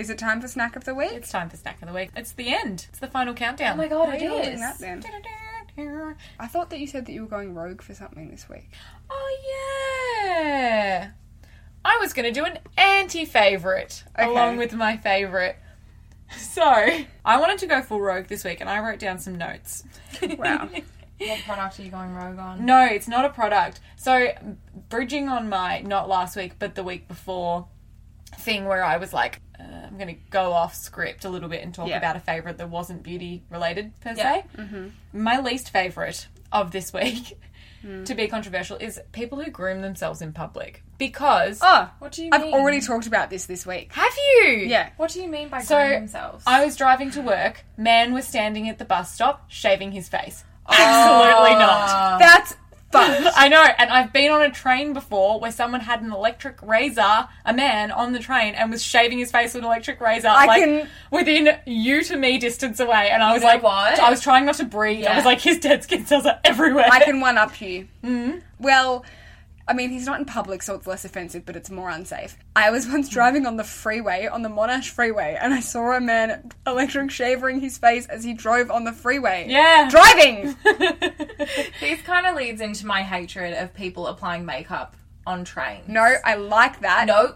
Is 0.00 0.10
it 0.10 0.18
time 0.18 0.40
for 0.42 0.48
snack 0.48 0.76
of 0.76 0.84
the 0.84 0.94
week? 0.94 1.12
It's 1.12 1.30
time 1.30 1.48
for 1.48 1.56
snack 1.56 1.80
of 1.80 1.88
the 1.88 1.94
week. 1.94 2.10
It's 2.14 2.32
the 2.32 2.54
end. 2.54 2.86
It's 2.90 2.98
the 2.98 3.06
final 3.06 3.32
countdown. 3.34 3.74
Oh 3.74 3.76
my 3.76 3.88
god, 3.88 4.14
it 4.14 4.22
is. 4.22 4.60
that 4.60 4.78
then? 4.78 5.02
I 6.38 6.46
thought 6.46 6.70
that 6.70 6.80
you 6.80 6.86
said 6.86 7.06
that 7.06 7.12
you 7.12 7.22
were 7.22 7.28
going 7.28 7.54
rogue 7.54 7.82
for 7.82 7.94
something 7.94 8.30
this 8.30 8.48
week. 8.48 8.70
Oh 9.10 9.38
yeah. 10.26 11.10
I 11.84 11.98
was 12.00 12.12
going 12.12 12.32
to 12.32 12.32
do 12.32 12.44
an 12.44 12.58
anti-favorite 12.76 14.04
Okay. 14.18 14.28
along 14.28 14.56
with 14.56 14.72
my 14.72 14.96
favorite. 14.96 15.56
So, 16.38 16.62
I 16.62 17.38
wanted 17.38 17.58
to 17.58 17.66
go 17.66 17.82
full 17.82 18.00
rogue 18.00 18.26
this 18.26 18.42
week 18.44 18.60
and 18.60 18.68
I 18.68 18.80
wrote 18.80 18.98
down 18.98 19.18
some 19.18 19.36
notes. 19.36 19.84
Wow. 20.38 20.68
What 21.18 21.40
product 21.46 21.78
are 21.78 21.82
you 21.82 21.90
going 21.90 22.12
rogue 22.14 22.38
on? 22.38 22.66
No, 22.66 22.84
it's 22.84 23.08
not 23.08 23.24
a 23.24 23.30
product. 23.30 23.80
So, 23.96 24.28
bridging 24.90 25.28
on 25.28 25.48
my 25.48 25.80
not 25.80 26.08
last 26.08 26.36
week 26.36 26.54
but 26.58 26.74
the 26.74 26.82
week 26.82 27.08
before 27.08 27.68
thing 28.38 28.64
where 28.66 28.84
I 28.84 28.96
was 28.98 29.12
like, 29.14 29.40
uh, 29.58 29.62
I'm 29.62 29.96
going 29.96 30.14
to 30.14 30.20
go 30.30 30.52
off 30.52 30.74
script 30.74 31.24
a 31.24 31.30
little 31.30 31.48
bit 31.48 31.62
and 31.62 31.72
talk 31.74 31.88
Yeah. 31.88 31.96
about 31.98 32.16
a 32.16 32.20
favourite 32.20 32.58
that 32.58 32.68
wasn't 32.68 33.02
beauty 33.02 33.42
related 33.50 33.98
per 34.00 34.12
Yeah. 34.14 34.42
se. 34.58 34.90
My 35.14 35.40
least 35.40 35.70
favourite 35.70 36.28
of 36.52 36.70
this 36.72 36.92
week, 36.92 37.38
To 38.04 38.14
be 38.14 38.26
controversial, 38.26 38.76
is 38.78 39.00
people 39.12 39.40
who 39.42 39.50
groom 39.50 39.80
themselves 39.82 40.20
in 40.22 40.32
public 40.32 40.82
because. 40.98 41.60
Oh, 41.62 41.90
What 42.00 42.12
do 42.12 42.24
you 42.24 42.30
I've 42.32 42.42
mean? 42.42 42.54
already 42.54 42.80
talked 42.80 43.06
about 43.06 43.30
this 43.30 43.46
this 43.46 43.64
week. 43.66 43.92
Have 43.92 44.12
you? 44.16 44.48
Yeah. 44.66 44.90
What 44.96 45.10
do 45.12 45.20
you 45.22 45.28
mean 45.28 45.48
by 45.48 45.62
So 45.62 45.76
grooming 45.76 45.92
themselves? 46.00 46.42
I 46.46 46.64
was 46.64 46.74
driving 46.76 47.10
to 47.12 47.20
work. 47.22 47.64
Man 47.76 48.12
was 48.12 48.26
standing 48.26 48.68
at 48.68 48.78
the 48.78 48.84
bus 48.84 49.14
stop, 49.14 49.44
shaving 49.48 49.92
his 49.92 50.08
face. 50.08 50.44
Oh. 50.66 50.74
Absolutely 50.76 51.58
not. 51.60 52.18
That's 52.18 52.54
fucked. 52.96 53.36
I 53.36 53.48
know, 53.48 53.62
and 53.62 53.90
I've 53.90 54.12
been 54.12 54.30
on 54.30 54.42
a 54.42 54.50
train 54.50 54.92
before 54.92 55.40
where 55.40 55.52
someone 55.52 55.80
had 55.80 56.02
an 56.02 56.12
electric 56.12 56.60
razor, 56.62 57.28
a 57.44 57.52
man 57.54 57.90
on 57.90 58.12
the 58.12 58.18
train, 58.18 58.54
and 58.54 58.70
was 58.70 58.82
shaving 58.82 59.18
his 59.18 59.30
face 59.30 59.54
with 59.54 59.62
an 59.62 59.66
electric 59.66 60.00
razor, 60.00 60.28
like 60.28 60.62
can- 60.62 60.88
within 61.10 61.58
you 61.66 62.02
to 62.04 62.16
me 62.16 62.38
distance 62.38 62.80
away. 62.80 63.10
And 63.10 63.22
I 63.22 63.32
was 63.32 63.42
know 63.42 63.48
like, 63.48 63.62
what? 63.62 63.98
I 63.98 64.10
was 64.10 64.20
trying 64.20 64.46
not 64.46 64.56
to 64.56 64.64
breathe. 64.64 65.06
I 65.06 65.16
was 65.16 65.24
like, 65.24 65.40
his 65.40 65.58
dead 65.58 65.82
skin 65.82 66.06
cells 66.06 66.26
are 66.26 66.38
everywhere. 66.44 66.86
I 66.90 67.04
can 67.04 67.20
one 67.20 67.38
up 67.38 67.60
you. 67.60 67.88
Mm. 68.04 68.42
Well, 68.58 69.04
I 69.68 69.74
mean, 69.74 69.90
he's 69.90 70.06
not 70.06 70.20
in 70.20 70.24
public, 70.26 70.62
so 70.62 70.74
it's 70.76 70.86
less 70.86 71.04
offensive, 71.04 71.44
but 71.44 71.56
it's 71.56 71.70
more 71.70 71.90
unsafe. 71.90 72.36
I 72.54 72.70
was 72.70 72.86
once 72.86 73.08
driving 73.08 73.46
on 73.46 73.56
the 73.56 73.64
freeway, 73.64 74.26
on 74.26 74.42
the 74.42 74.48
Monash 74.48 74.90
freeway, 74.90 75.36
and 75.40 75.52
I 75.52 75.58
saw 75.60 75.92
a 75.96 76.00
man 76.00 76.52
electric 76.66 77.10
shavering 77.10 77.60
his 77.60 77.76
face 77.76 78.06
as 78.06 78.22
he 78.22 78.32
drove 78.32 78.70
on 78.70 78.84
the 78.84 78.92
freeway. 78.92 79.46
Yeah. 79.48 79.88
Driving! 79.90 80.56
This 81.80 82.00
kind 82.02 82.26
of 82.26 82.34
leads 82.34 82.60
into 82.60 82.86
my 82.86 83.02
hatred 83.02 83.54
of 83.54 83.72
people 83.74 84.06
applying 84.06 84.44
makeup 84.46 84.96
on 85.26 85.44
trains. 85.44 85.86
no, 85.88 86.14
I 86.24 86.34
like 86.36 86.80
that. 86.80 87.06
No, 87.06 87.34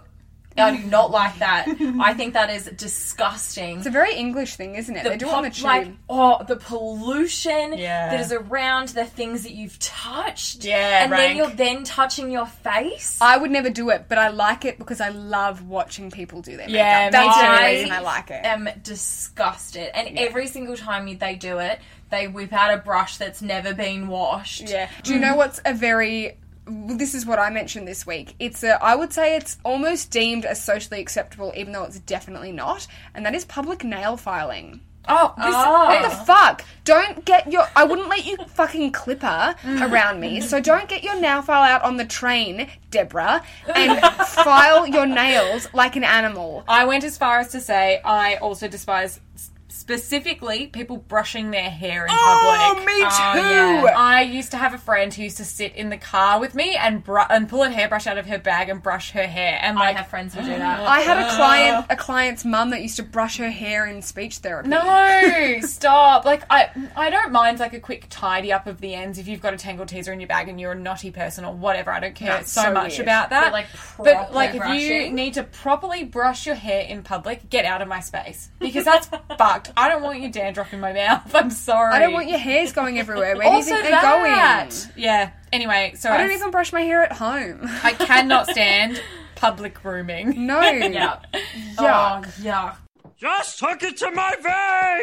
I 0.56 0.76
do 0.76 0.82
not 0.84 1.10
like 1.10 1.38
that. 1.38 1.66
I 2.00 2.14
think 2.14 2.34
that 2.34 2.50
is 2.50 2.64
disgusting. 2.76 3.78
It's 3.78 3.86
a 3.86 3.90
very 3.90 4.14
English 4.14 4.56
thing, 4.56 4.74
isn't 4.74 4.94
it? 4.94 5.04
they 5.04 5.16
do 5.16 5.28
it 5.28 5.32
on 5.32 5.42
the 5.42 5.50
pop- 5.50 5.56
tube. 5.56 5.64
like 5.64 5.88
oh 6.08 6.44
the 6.44 6.56
pollution 6.56 7.78
Yeah. 7.78 8.10
that 8.10 8.20
is 8.20 8.32
around 8.32 8.88
the 8.88 9.04
things 9.04 9.44
that 9.44 9.52
you've 9.52 9.78
touched. 9.78 10.64
Yeah, 10.64 11.02
and 11.02 11.12
rank. 11.12 11.22
then 11.22 11.36
you're 11.36 11.56
then 11.56 11.84
touching 11.84 12.30
your 12.30 12.46
face. 12.46 13.18
I 13.20 13.36
would 13.36 13.50
never 13.50 13.70
do 13.70 13.90
it, 13.90 14.06
but 14.08 14.18
I 14.18 14.28
like 14.28 14.64
it 14.64 14.78
because 14.78 15.00
I 15.00 15.10
love 15.10 15.66
watching 15.66 16.10
people 16.10 16.42
do 16.42 16.56
their 16.56 16.66
makeup. 16.66 16.74
Yeah, 16.74 17.06
me 17.06 17.10
That's 17.12 17.36
the 17.36 17.42
too. 17.42 17.52
only 17.52 17.76
reason 17.76 17.92
I 17.92 18.00
like 18.00 18.30
it. 18.30 18.44
I 18.44 18.48
am 18.48 18.68
disgusted, 18.82 19.90
and 19.94 20.18
every 20.18 20.46
single 20.46 20.76
time 20.76 21.18
they 21.18 21.34
do 21.36 21.58
it, 21.58 21.80
they 22.10 22.26
whip 22.26 22.52
out 22.52 22.74
a 22.74 22.78
brush 22.78 23.16
that's 23.16 23.40
never 23.40 23.72
been 23.72 24.08
washed. 24.08 24.68
Yeah. 24.68 24.90
Do 25.02 25.14
you 25.14 25.20
know 25.20 25.34
mm. 25.34 25.38
what's 25.38 25.60
a 25.64 25.72
very 25.72 26.24
well, 26.26 26.36
this 26.70 27.14
is 27.14 27.26
what 27.26 27.38
I 27.38 27.50
mentioned 27.50 27.86
this 27.88 28.06
week. 28.06 28.34
It's 28.38 28.62
a 28.62 28.82
I 28.82 28.94
would 28.94 29.12
say 29.12 29.36
it's 29.36 29.58
almost 29.64 30.10
deemed 30.10 30.44
as 30.44 30.62
socially 30.62 31.00
acceptable 31.00 31.52
even 31.56 31.72
though 31.72 31.84
it's 31.84 31.98
definitely 32.00 32.52
not, 32.52 32.86
and 33.14 33.24
that 33.26 33.34
is 33.34 33.44
public 33.44 33.84
nail 33.84 34.16
filing. 34.16 34.80
oh, 35.08 35.32
this, 35.36 35.46
oh. 35.56 35.86
What 35.86 36.02
the 36.02 36.16
fuck? 36.24 36.64
Don't 36.84 37.24
get 37.24 37.50
your 37.50 37.66
I 37.74 37.84
wouldn't 37.84 38.08
let 38.08 38.24
you 38.24 38.36
fucking 38.48 38.92
clipper 38.92 39.54
mm. 39.62 39.90
around 39.90 40.20
me. 40.20 40.40
So 40.40 40.60
don't 40.60 40.88
get 40.88 41.02
your 41.02 41.18
nail 41.20 41.42
file 41.42 41.62
out 41.62 41.82
on 41.82 41.96
the 41.96 42.04
train, 42.04 42.68
Deborah, 42.90 43.42
and 43.74 44.00
file 44.26 44.86
your 44.86 45.06
nails 45.06 45.68
like 45.72 45.96
an 45.96 46.04
animal. 46.04 46.64
I 46.68 46.84
went 46.84 47.04
as 47.04 47.16
far 47.18 47.38
as 47.40 47.48
to 47.52 47.60
say 47.60 48.00
I 48.04 48.36
also 48.36 48.68
despise 48.68 49.20
s- 49.34 49.49
specifically 49.70 50.66
people 50.66 50.96
brushing 50.96 51.50
their 51.50 51.70
hair 51.70 52.04
in 52.04 52.10
Oh, 52.12 52.72
public. 52.74 52.86
me 52.86 53.00
too. 53.00 53.06
Oh, 53.08 53.84
yeah. 53.84 53.94
I 53.96 54.22
used 54.22 54.50
to 54.52 54.56
have 54.56 54.74
a 54.74 54.78
friend 54.78 55.12
who 55.12 55.22
used 55.22 55.36
to 55.38 55.44
sit 55.44 55.74
in 55.74 55.88
the 55.90 55.96
car 55.96 56.38
with 56.40 56.54
me 56.54 56.76
and 56.76 57.02
br- 57.02 57.20
and 57.30 57.48
pull 57.48 57.62
a 57.62 57.70
hairbrush 57.70 58.06
out 58.06 58.18
of 58.18 58.26
her 58.26 58.38
bag 58.38 58.68
and 58.68 58.82
brush 58.82 59.12
her 59.12 59.26
hair. 59.26 59.58
And 59.62 59.78
I 59.78 59.92
have 59.92 60.08
friends 60.08 60.34
who 60.34 60.42
do 60.42 60.48
that. 60.48 60.80
I 60.86 61.00
had 61.00 61.18
a 61.26 61.36
client, 61.36 61.86
a 61.90 61.96
client's 61.96 62.44
mum 62.44 62.70
that 62.70 62.82
used 62.82 62.96
to 62.96 63.02
brush 63.02 63.38
her 63.38 63.50
hair 63.50 63.86
in 63.86 64.02
speech 64.02 64.38
therapy. 64.38 64.68
no, 64.68 65.58
stop! 65.62 66.24
Like 66.24 66.42
I, 66.50 66.70
I 66.96 67.10
don't 67.10 67.32
mind 67.32 67.58
like 67.60 67.72
a 67.74 67.80
quick 67.80 68.06
tidy 68.10 68.52
up 68.52 68.66
of 68.66 68.80
the 68.80 68.94
ends 68.94 69.18
if 69.18 69.28
you've 69.28 69.40
got 69.42 69.54
a 69.54 69.56
tangled 69.56 69.88
teaser 69.88 70.12
in 70.12 70.20
your 70.20 70.28
bag 70.28 70.48
and 70.48 70.60
you're 70.60 70.72
a 70.72 70.78
naughty 70.78 71.10
person 71.10 71.44
or 71.44 71.54
whatever. 71.54 71.90
I 71.90 72.00
don't 72.00 72.14
care 72.14 72.28
That's 72.30 72.52
so, 72.52 72.62
so 72.62 72.72
much 72.72 72.98
about 72.98 73.30
that. 73.30 73.44
But, 73.44 73.52
like, 73.52 73.66
but 73.98 74.34
like 74.34 74.54
if 74.54 74.80
you 74.80 75.10
need 75.10 75.34
to 75.34 75.42
properly 75.44 76.04
brush 76.04 76.46
your 76.46 76.54
hair 76.54 76.82
in 76.82 77.02
public, 77.02 77.48
get 77.50 77.64
out 77.64 77.82
of 77.82 77.88
my 77.88 78.00
space 78.00 78.50
because 78.58 78.84
that's 78.84 79.08
fucked. 79.60 79.78
I 79.78 79.88
don't 79.88 80.02
want 80.02 80.20
your 80.20 80.30
dandruff 80.30 80.72
in 80.72 80.80
my 80.80 80.92
mouth. 80.92 81.30
I'm 81.34 81.50
sorry. 81.50 81.94
I 81.94 81.98
don't 81.98 82.12
want 82.12 82.28
your 82.28 82.38
hairs 82.38 82.72
going 82.72 82.98
everywhere. 82.98 83.36
Where 83.36 83.46
do 83.46 83.50
you 83.50 83.56
also 83.56 83.70
think 83.70 83.82
they're 83.82 83.92
that. 83.92 84.70
going? 84.70 84.92
Yeah. 84.96 85.30
Anyway, 85.52 85.94
so 85.96 86.10
I 86.10 86.14
I, 86.14 86.18
don't 86.18 86.32
even 86.32 86.50
brush 86.50 86.72
my 86.72 86.82
hair 86.82 87.02
at 87.02 87.12
home. 87.12 87.60
I 87.82 87.92
cannot 87.92 88.46
stand 88.50 89.02
public 89.34 89.74
grooming. 89.74 90.46
No. 90.46 90.60
yeah. 90.60 91.20
Yuck. 91.32 91.78
Oh, 91.78 92.22
yuck. 92.42 92.76
Just 93.16 93.60
hook 93.60 93.82
it 93.82 93.98
to 93.98 94.10
my 94.12 94.34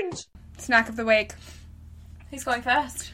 veins! 0.01 0.27
Snack 0.57 0.89
of 0.89 0.95
the 0.95 1.05
week. 1.05 1.33
Who's 2.31 2.43
going 2.43 2.63
first? 2.63 3.13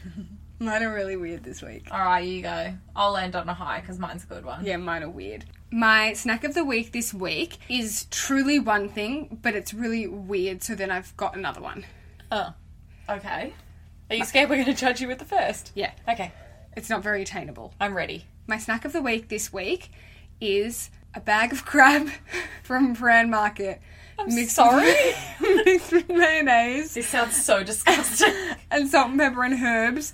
Mine 0.58 0.82
are 0.82 0.94
really 0.94 1.16
weird 1.16 1.44
this 1.44 1.60
week. 1.60 1.88
All 1.90 2.02
right, 2.02 2.24
you 2.24 2.40
go. 2.40 2.72
I'll 2.96 3.16
end 3.18 3.36
on 3.36 3.46
a 3.46 3.52
high 3.52 3.80
because 3.80 3.98
mine's 3.98 4.24
a 4.24 4.26
good 4.26 4.46
one. 4.46 4.64
Yeah, 4.64 4.78
mine 4.78 5.02
are 5.02 5.10
weird. 5.10 5.44
My 5.74 6.12
snack 6.12 6.44
of 6.44 6.54
the 6.54 6.64
week 6.64 6.92
this 6.92 7.12
week 7.12 7.56
is 7.68 8.06
truly 8.12 8.60
one 8.60 8.88
thing, 8.88 9.40
but 9.42 9.56
it's 9.56 9.74
really 9.74 10.06
weird, 10.06 10.62
so 10.62 10.76
then 10.76 10.88
I've 10.88 11.16
got 11.16 11.36
another 11.36 11.60
one. 11.60 11.84
Oh. 12.30 12.54
Okay. 13.08 13.52
Are 14.08 14.14
you 14.14 14.24
scared 14.24 14.50
we're 14.50 14.62
going 14.62 14.66
to 14.66 14.80
judge 14.80 15.00
you 15.00 15.08
with 15.08 15.18
the 15.18 15.24
first? 15.24 15.72
Yeah, 15.74 15.90
Okay. 16.08 16.30
it's 16.76 16.88
not 16.88 17.02
very 17.02 17.22
attainable. 17.22 17.74
I'm 17.80 17.92
ready. 17.92 18.24
My 18.46 18.56
snack 18.56 18.84
of 18.84 18.92
the 18.92 19.02
week 19.02 19.26
this 19.28 19.52
week 19.52 19.90
is 20.40 20.90
a 21.12 21.18
bag 21.18 21.52
of 21.52 21.64
crab 21.66 22.08
from 22.62 22.94
Prahran 22.94 23.28
Market. 23.28 23.80
I'm 24.16 24.30
sorry? 24.30 24.94
With, 25.40 25.40
mixed 25.66 25.90
with 25.92 26.08
mayonnaise 26.08 26.94
This 26.94 27.08
sounds 27.08 27.44
so 27.44 27.64
disgusting. 27.64 28.32
and 28.70 28.88
salt 28.88 29.10
and 29.10 29.18
pepper 29.18 29.42
and 29.42 29.60
herbs 29.60 30.12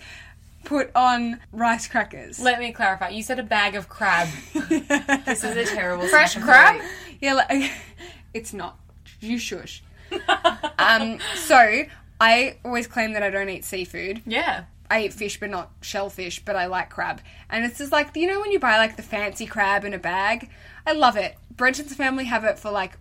put 0.65 0.91
on 0.95 1.41
rice 1.53 1.87
crackers. 1.87 2.41
Let 2.41 2.59
me 2.59 2.73
clarify. 2.73 3.09
You 3.09 3.23
said 3.23 3.39
a 3.39 3.43
bag 3.43 3.75
of 3.75 3.89
crab. 3.89 4.29
this 4.53 5.45
is 5.45 5.57
a 5.57 5.65
terrible 5.65 6.07
Fresh 6.07 6.35
snack 6.35 6.45
crab? 6.45 6.83
Yeah, 7.21 7.35
like, 7.35 7.71
it's 8.35 8.53
not. 8.53 8.79
You 9.21 9.39
shush. 9.39 9.83
um, 10.79 11.19
so 11.37 11.83
I 12.21 12.57
always 12.65 12.87
claim 12.87 13.13
that 13.13 13.23
I 13.23 13.31
don't 13.31 13.49
eat 13.49 13.65
seafood. 13.65 14.23
Yeah. 14.27 14.65
I 14.91 15.05
eat 15.05 15.13
fish, 15.13 15.39
but 15.39 15.51
not 15.51 15.71
shellfish. 15.83 16.45
But 16.45 16.57
I 16.57 16.67
like 16.67 16.91
crab, 16.91 17.21
and 17.49 17.65
it's 17.65 17.79
just 17.79 17.93
like 17.93 18.17
you 18.17 18.27
know 18.27 18.41
when 18.41 18.51
you 18.51 18.59
buy 18.59 18.77
like 18.77 18.97
the 18.97 19.03
fancy 19.03 19.47
crab 19.47 19.85
in 19.85 19.95
a 19.95 19.99
bag. 19.99 20.51
I 20.85 20.93
love 20.93 21.17
it. 21.17 21.37
Brenton's 21.55 21.95
family 21.95 22.25
have 22.25 22.45
it 22.45 22.59
for 22.59 22.73
like 22.73 22.99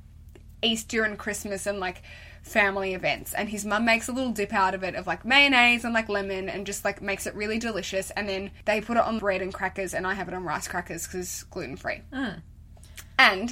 Easter 0.62 1.04
and 1.04 1.18
Christmas 1.18 1.66
and 1.66 1.80
like 1.80 2.04
family 2.44 2.94
events, 2.94 3.34
and 3.34 3.50
his 3.50 3.66
mum 3.66 3.86
makes 3.86 4.08
a 4.08 4.12
little 4.12 4.32
dip 4.32 4.54
out 4.54 4.74
of 4.74 4.84
it 4.84 4.96
of 4.96 5.06
like 5.08 5.24
mayonnaise 5.26 5.84
and 5.84 5.94
like 5.94 6.10
lemon, 6.10 6.50
and 6.50 6.66
just 6.66 6.84
like 6.86 7.02
makes 7.02 7.26
it 7.28 7.36
really 7.36 7.60
delicious. 7.60 8.12
And 8.12 8.28
then 8.28 8.52
they 8.66 8.82
put 8.82 8.98
it 8.98 9.04
on 9.04 9.20
bread 9.20 9.42
and 9.42 9.54
crackers, 9.54 9.94
and 9.94 10.06
I 10.08 10.14
have 10.14 10.28
it 10.28 10.34
on 10.34 10.44
rice 10.44 10.68
crackers 10.68 11.06
because 11.08 11.44
gluten 11.44 11.76
free. 11.78 12.02
Hmm. 12.14 12.40
And 13.18 13.50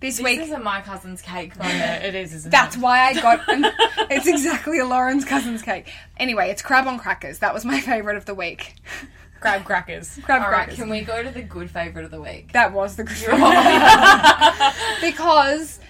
this, 0.00 0.16
This 0.16 0.20
week 0.24 0.40
isn't 0.40 0.62
my 0.64 0.80
cousin's 0.80 1.20
cake 1.22 1.56
moment. 1.58 1.74
Yeah, 1.76 1.96
it 1.96 2.14
is, 2.14 2.32
isn't 2.34 2.50
that's 2.50 2.76
it? 2.76 2.82
why 2.82 3.08
I 3.08 3.14
got. 3.20 3.40
it's 4.10 4.26
exactly 4.26 4.78
a 4.78 4.84
Lauren's 4.86 5.24
cousin's 5.24 5.62
cake. 5.62 5.90
Anyway, 6.18 6.48
it's 6.50 6.62
crab 6.62 6.86
on 6.86 6.98
crackers. 6.98 7.38
That 7.40 7.52
was 7.54 7.64
my 7.64 7.80
favorite 7.80 8.16
of 8.16 8.24
the 8.26 8.34
week. 8.34 8.74
Crab 9.40 9.64
crackers. 9.64 10.18
Crab 10.22 10.42
All 10.42 10.48
right, 10.48 10.66
crackers. 10.66 10.76
can 10.76 10.90
we 10.90 11.00
go 11.00 11.22
to 11.22 11.30
the 11.30 11.42
good 11.42 11.70
favourite 11.70 12.04
of 12.04 12.10
the 12.10 12.20
week? 12.20 12.52
That 12.52 12.72
was 12.74 12.96
the 12.96 13.04
good 13.04 13.16
because 15.00 15.80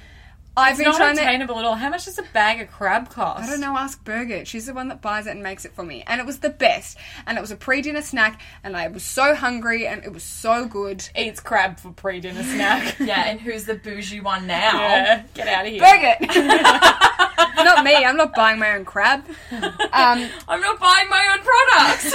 I've 0.56 0.72
It's 0.72 0.78
been 0.80 0.88
not 0.90 0.96
trying 0.96 1.14
to. 1.16 1.22
attainable 1.22 1.58
at 1.58 1.64
all. 1.64 1.76
How 1.76 1.88
much 1.88 2.04
does 2.06 2.18
a 2.18 2.24
bag 2.34 2.60
of 2.60 2.70
crab 2.70 3.08
cost? 3.08 3.44
I 3.44 3.46
don't 3.46 3.60
know. 3.60 3.76
Ask 3.78 4.04
Birgit. 4.04 4.46
She's 4.46 4.66
the 4.66 4.74
one 4.74 4.88
that 4.88 5.00
buys 5.00 5.26
it 5.26 5.30
and 5.30 5.42
makes 5.42 5.64
it 5.64 5.72
for 5.74 5.82
me, 5.84 6.02
and 6.06 6.20
it 6.20 6.26
was 6.26 6.40
the 6.40 6.50
best. 6.50 6.98
And 7.26 7.38
it 7.38 7.40
was 7.40 7.50
a 7.50 7.56
pre-dinner 7.56 8.02
snack, 8.02 8.40
and 8.64 8.76
I 8.76 8.88
was 8.88 9.02
so 9.04 9.34
hungry, 9.34 9.86
and 9.86 10.04
it 10.04 10.12
was 10.12 10.24
so 10.24 10.66
good. 10.66 11.08
Eats 11.16 11.40
crab 11.40 11.78
for 11.78 11.92
pre-dinner 11.92 12.42
snack. 12.42 12.96
Yeah, 13.10 13.24
and 13.26 13.40
who's 13.40 13.64
the 13.64 13.74
bougie 13.76 14.20
one 14.20 14.46
now? 14.46 14.78
Yeah, 14.80 15.22
Get 15.34 15.48
out 15.48 15.64
of 15.66 15.72
here. 15.72 15.82
Birgit, 15.82 16.20
not 17.64 17.84
me. 17.84 17.94
I'm 17.94 18.16
not 18.16 18.34
buying 18.34 18.58
my 18.58 18.72
own 18.72 18.84
crab. 18.84 19.24
Um, 19.52 20.28
I'm 20.48 20.60
not 20.60 20.78
buying 20.80 21.08
my 21.08 21.28
own 21.32 21.40
products. 21.46 22.14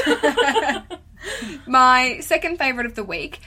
My 1.65 2.19
second 2.21 2.57
favourite 2.59 2.85
of 2.85 2.95
the 2.95 3.03
week. 3.03 3.39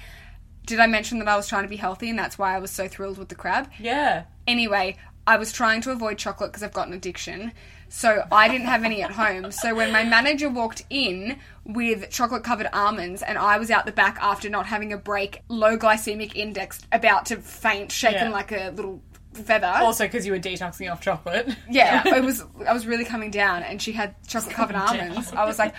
Did 0.66 0.80
I 0.80 0.86
mention 0.86 1.18
that 1.20 1.28
I 1.28 1.36
was 1.36 1.48
trying 1.48 1.62
to 1.62 1.68
be 1.68 1.76
healthy 1.76 2.10
and 2.10 2.18
that's 2.18 2.36
why 2.38 2.54
I 2.54 2.58
was 2.58 2.70
so 2.70 2.86
thrilled 2.88 3.16
with 3.16 3.30
the 3.30 3.34
crab? 3.34 3.70
Yeah. 3.78 4.24
Anyway, 4.48 4.96
I 5.26 5.36
was 5.36 5.52
trying 5.52 5.82
to 5.82 5.92
avoid 5.92 6.18
chocolate 6.18 6.50
because 6.50 6.62
I've 6.64 6.72
got 6.72 6.88
an 6.88 6.94
addiction. 6.94 7.52
So 7.90 8.24
I 8.32 8.48
didn't 8.48 8.66
have 8.66 8.82
any 8.84 9.02
at 9.02 9.10
home. 9.12 9.50
So 9.52 9.74
when 9.74 9.92
my 9.92 10.04
manager 10.04 10.48
walked 10.50 10.82
in 10.90 11.38
with 11.64 12.10
chocolate 12.10 12.42
covered 12.44 12.68
almonds 12.72 13.22
and 13.22 13.38
I 13.38 13.58
was 13.58 13.70
out 13.70 13.86
the 13.86 13.92
back 13.92 14.18
after 14.20 14.48
not 14.50 14.66
having 14.66 14.92
a 14.92 14.96
break, 14.98 15.42
low 15.48 15.76
glycemic 15.78 16.34
index, 16.34 16.80
about 16.92 17.26
to 17.26 17.36
faint, 17.36 17.92
shaking 17.92 18.22
Yeah. 18.24 18.28
like 18.30 18.52
a 18.52 18.72
little 18.74 19.02
feather. 19.32 19.66
Also, 19.76 20.04
because 20.04 20.26
you 20.26 20.32
were 20.32 20.38
detoxing 20.38 20.90
off 20.90 21.00
chocolate. 21.00 21.48
yeah, 21.70 22.02
it 22.06 22.22
was 22.24 22.44
I 22.66 22.72
was 22.72 22.86
really 22.86 23.04
coming 23.04 23.30
down 23.30 23.62
and 23.62 23.80
she 23.80 23.92
had 23.92 24.14
chocolate 24.26 24.54
covered 24.54 24.76
almonds. 24.76 25.32
I 25.32 25.44
was 25.44 25.58
like, 25.58 25.74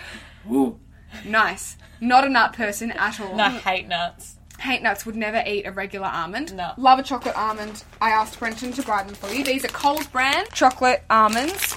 "Ooh, 0.50 0.80
nice." 1.24 1.76
Not 2.00 2.24
a 2.24 2.28
nut 2.30 2.54
person 2.54 2.90
at 2.92 3.20
all. 3.20 3.38
I 3.40 3.50
hate 3.50 3.86
nuts. 3.86 4.36
Hate 4.60 4.82
nuts. 4.82 5.06
Would 5.06 5.16
never 5.16 5.42
eat 5.46 5.66
a 5.66 5.72
regular 5.72 6.08
almond. 6.08 6.54
No. 6.54 6.72
Love 6.76 6.98
a 6.98 7.02
chocolate 7.02 7.36
almond. 7.36 7.82
I 8.00 8.10
asked 8.10 8.38
Brenton 8.38 8.72
to 8.72 8.82
buy 8.82 9.02
them 9.02 9.14
for 9.14 9.32
you. 9.32 9.42
These 9.42 9.64
are 9.64 9.68
Coles 9.68 10.06
brand 10.06 10.48
chocolate 10.52 11.02
almonds. 11.08 11.74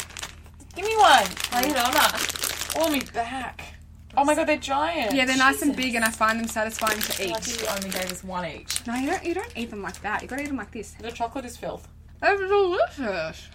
Give 0.75 0.85
me 0.85 0.95
one. 0.97 1.23
Lay 1.53 1.69
it 1.69 1.77
on 1.77 1.95
us. 1.95 2.75
Oh, 2.75 2.89
me 2.91 3.01
back. 3.13 3.73
Oh 4.15 4.23
my 4.23 4.35
god, 4.35 4.47
they're 4.47 4.57
giant. 4.57 5.15
Yeah, 5.15 5.25
they're 5.25 5.37
nice 5.37 5.61
and 5.61 5.75
big, 5.75 5.95
and 5.95 6.05
I 6.05 6.09
find 6.09 6.39
them 6.39 6.47
satisfying 6.47 6.99
to 6.99 7.23
eat. 7.23 7.31
Lucky 7.31 7.51
eat. 7.51 7.61
you 7.61 7.67
only 7.67 7.89
gave 7.89 8.11
us 8.11 8.23
one 8.23 8.45
each. 8.45 8.85
No, 8.85 8.93
you 8.95 9.07
don't. 9.07 9.23
You 9.23 9.33
don't 9.33 9.53
eat 9.55 9.69
them 9.69 9.81
like 9.81 10.01
that. 10.01 10.21
You 10.21 10.27
gotta 10.27 10.43
eat 10.43 10.47
them 10.47 10.57
like 10.57 10.71
this. 10.71 10.91
The 10.99 11.11
chocolate 11.11 11.45
is 11.45 11.57
filth. 11.57 11.87
They're 12.21 12.37
delicious. 12.37 13.47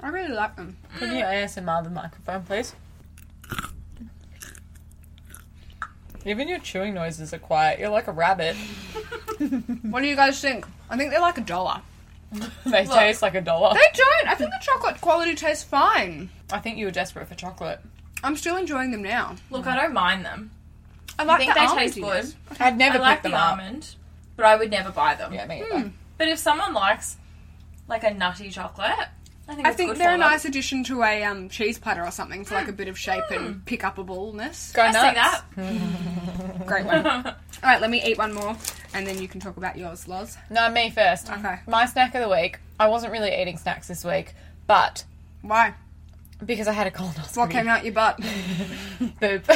I 0.00 0.08
really 0.08 0.34
like 0.34 0.56
them. 0.56 0.76
Can 0.98 1.14
you 1.16 1.24
ASMR 1.24 1.84
the 1.84 1.90
microphone, 1.90 2.42
please? 2.42 2.74
Even 6.24 6.48
your 6.48 6.58
chewing 6.58 6.94
noises 6.94 7.32
are 7.34 7.38
quiet. 7.38 7.80
You're 7.80 7.88
like 7.88 8.08
a 8.08 8.12
rabbit. 8.12 8.56
What 9.82 10.02
do 10.02 10.06
you 10.08 10.14
guys 10.14 10.40
think? 10.40 10.64
I 10.88 10.96
think 10.96 11.10
they're 11.10 11.20
like 11.20 11.36
a 11.36 11.42
dollar. 11.42 11.82
they 12.64 12.84
taste 12.84 13.22
like 13.22 13.34
a 13.34 13.40
dollar. 13.40 13.74
They 13.74 13.80
don't. 13.94 14.28
I 14.28 14.34
think 14.34 14.50
the 14.50 14.60
chocolate 14.62 15.00
quality 15.00 15.34
tastes 15.34 15.64
fine. 15.64 16.30
I 16.52 16.60
think 16.60 16.78
you 16.78 16.86
were 16.86 16.92
desperate 16.92 17.26
for 17.26 17.34
chocolate. 17.34 17.80
I'm 18.22 18.36
still 18.36 18.56
enjoying 18.56 18.92
them 18.92 19.02
now. 19.02 19.34
Look, 19.50 19.66
I 19.66 19.74
don't 19.74 19.92
mind 19.92 20.24
them. 20.24 20.52
I 21.18 21.22
I 21.22 21.26
like 21.26 21.38
think 21.40 21.54
the 21.54 21.60
they 21.60 21.66
taste 21.66 21.98
almonds. 21.98 22.36
good. 22.48 22.60
I'd 22.60 22.78
never 22.78 22.98
I 22.98 23.00
like 23.00 23.16
pick 23.16 23.22
them 23.24 23.32
the 23.32 23.38
up. 23.38 23.50
almond, 23.52 23.96
but 24.36 24.46
I 24.46 24.56
would 24.56 24.70
never 24.70 24.92
buy 24.92 25.14
them. 25.14 25.32
Yeah, 25.32 25.46
me 25.46 25.62
hmm. 25.66 25.76
either. 25.76 25.92
But 26.18 26.28
if 26.28 26.38
someone 26.38 26.72
likes 26.72 27.16
like 27.88 28.04
a 28.04 28.14
nutty 28.14 28.48
chocolate, 28.50 29.08
I 29.48 29.54
think 29.54 29.66
I 29.66 29.72
think 29.72 29.96
they're 29.96 30.08
for 30.08 30.14
a 30.14 30.18
nice 30.18 30.44
addition 30.44 30.84
to 30.84 31.02
a 31.02 31.24
um, 31.24 31.48
cheese 31.48 31.78
platter 31.78 32.04
or 32.04 32.10
something 32.10 32.44
for 32.44 32.54
like 32.54 32.68
a 32.68 32.72
bit 32.72 32.88
of 32.88 32.98
shape 32.98 33.24
and 33.30 33.64
pick 33.66 33.80
upableness. 33.80 34.72
Go 34.72 34.82
I 34.82 34.92
nuts. 34.92 35.08
see 35.08 35.14
that. 35.62 36.66
Great 36.66 36.86
one. 36.86 37.04
All 37.06 37.34
right, 37.62 37.80
let 37.80 37.90
me 37.90 38.02
eat 38.04 38.18
one 38.18 38.32
more, 38.32 38.56
and 38.94 39.06
then 39.06 39.20
you 39.20 39.28
can 39.28 39.40
talk 39.40 39.56
about 39.56 39.76
yours, 39.76 40.06
Loz. 40.06 40.38
No, 40.48 40.70
me 40.70 40.90
first. 40.90 41.30
Okay. 41.30 41.58
My 41.66 41.86
snack 41.86 42.14
of 42.14 42.22
the 42.22 42.28
week. 42.28 42.58
I 42.78 42.88
wasn't 42.88 43.12
really 43.12 43.34
eating 43.40 43.58
snacks 43.58 43.88
this 43.88 44.04
week, 44.04 44.34
but 44.66 45.04
Why? 45.42 45.74
because 46.44 46.66
I 46.68 46.72
had 46.72 46.86
a 46.86 46.90
colonoscopy. 46.90 47.36
What 47.36 47.50
came 47.50 47.68
out 47.68 47.84
your 47.84 47.94
butt? 47.94 48.18
Boob. 49.20 49.46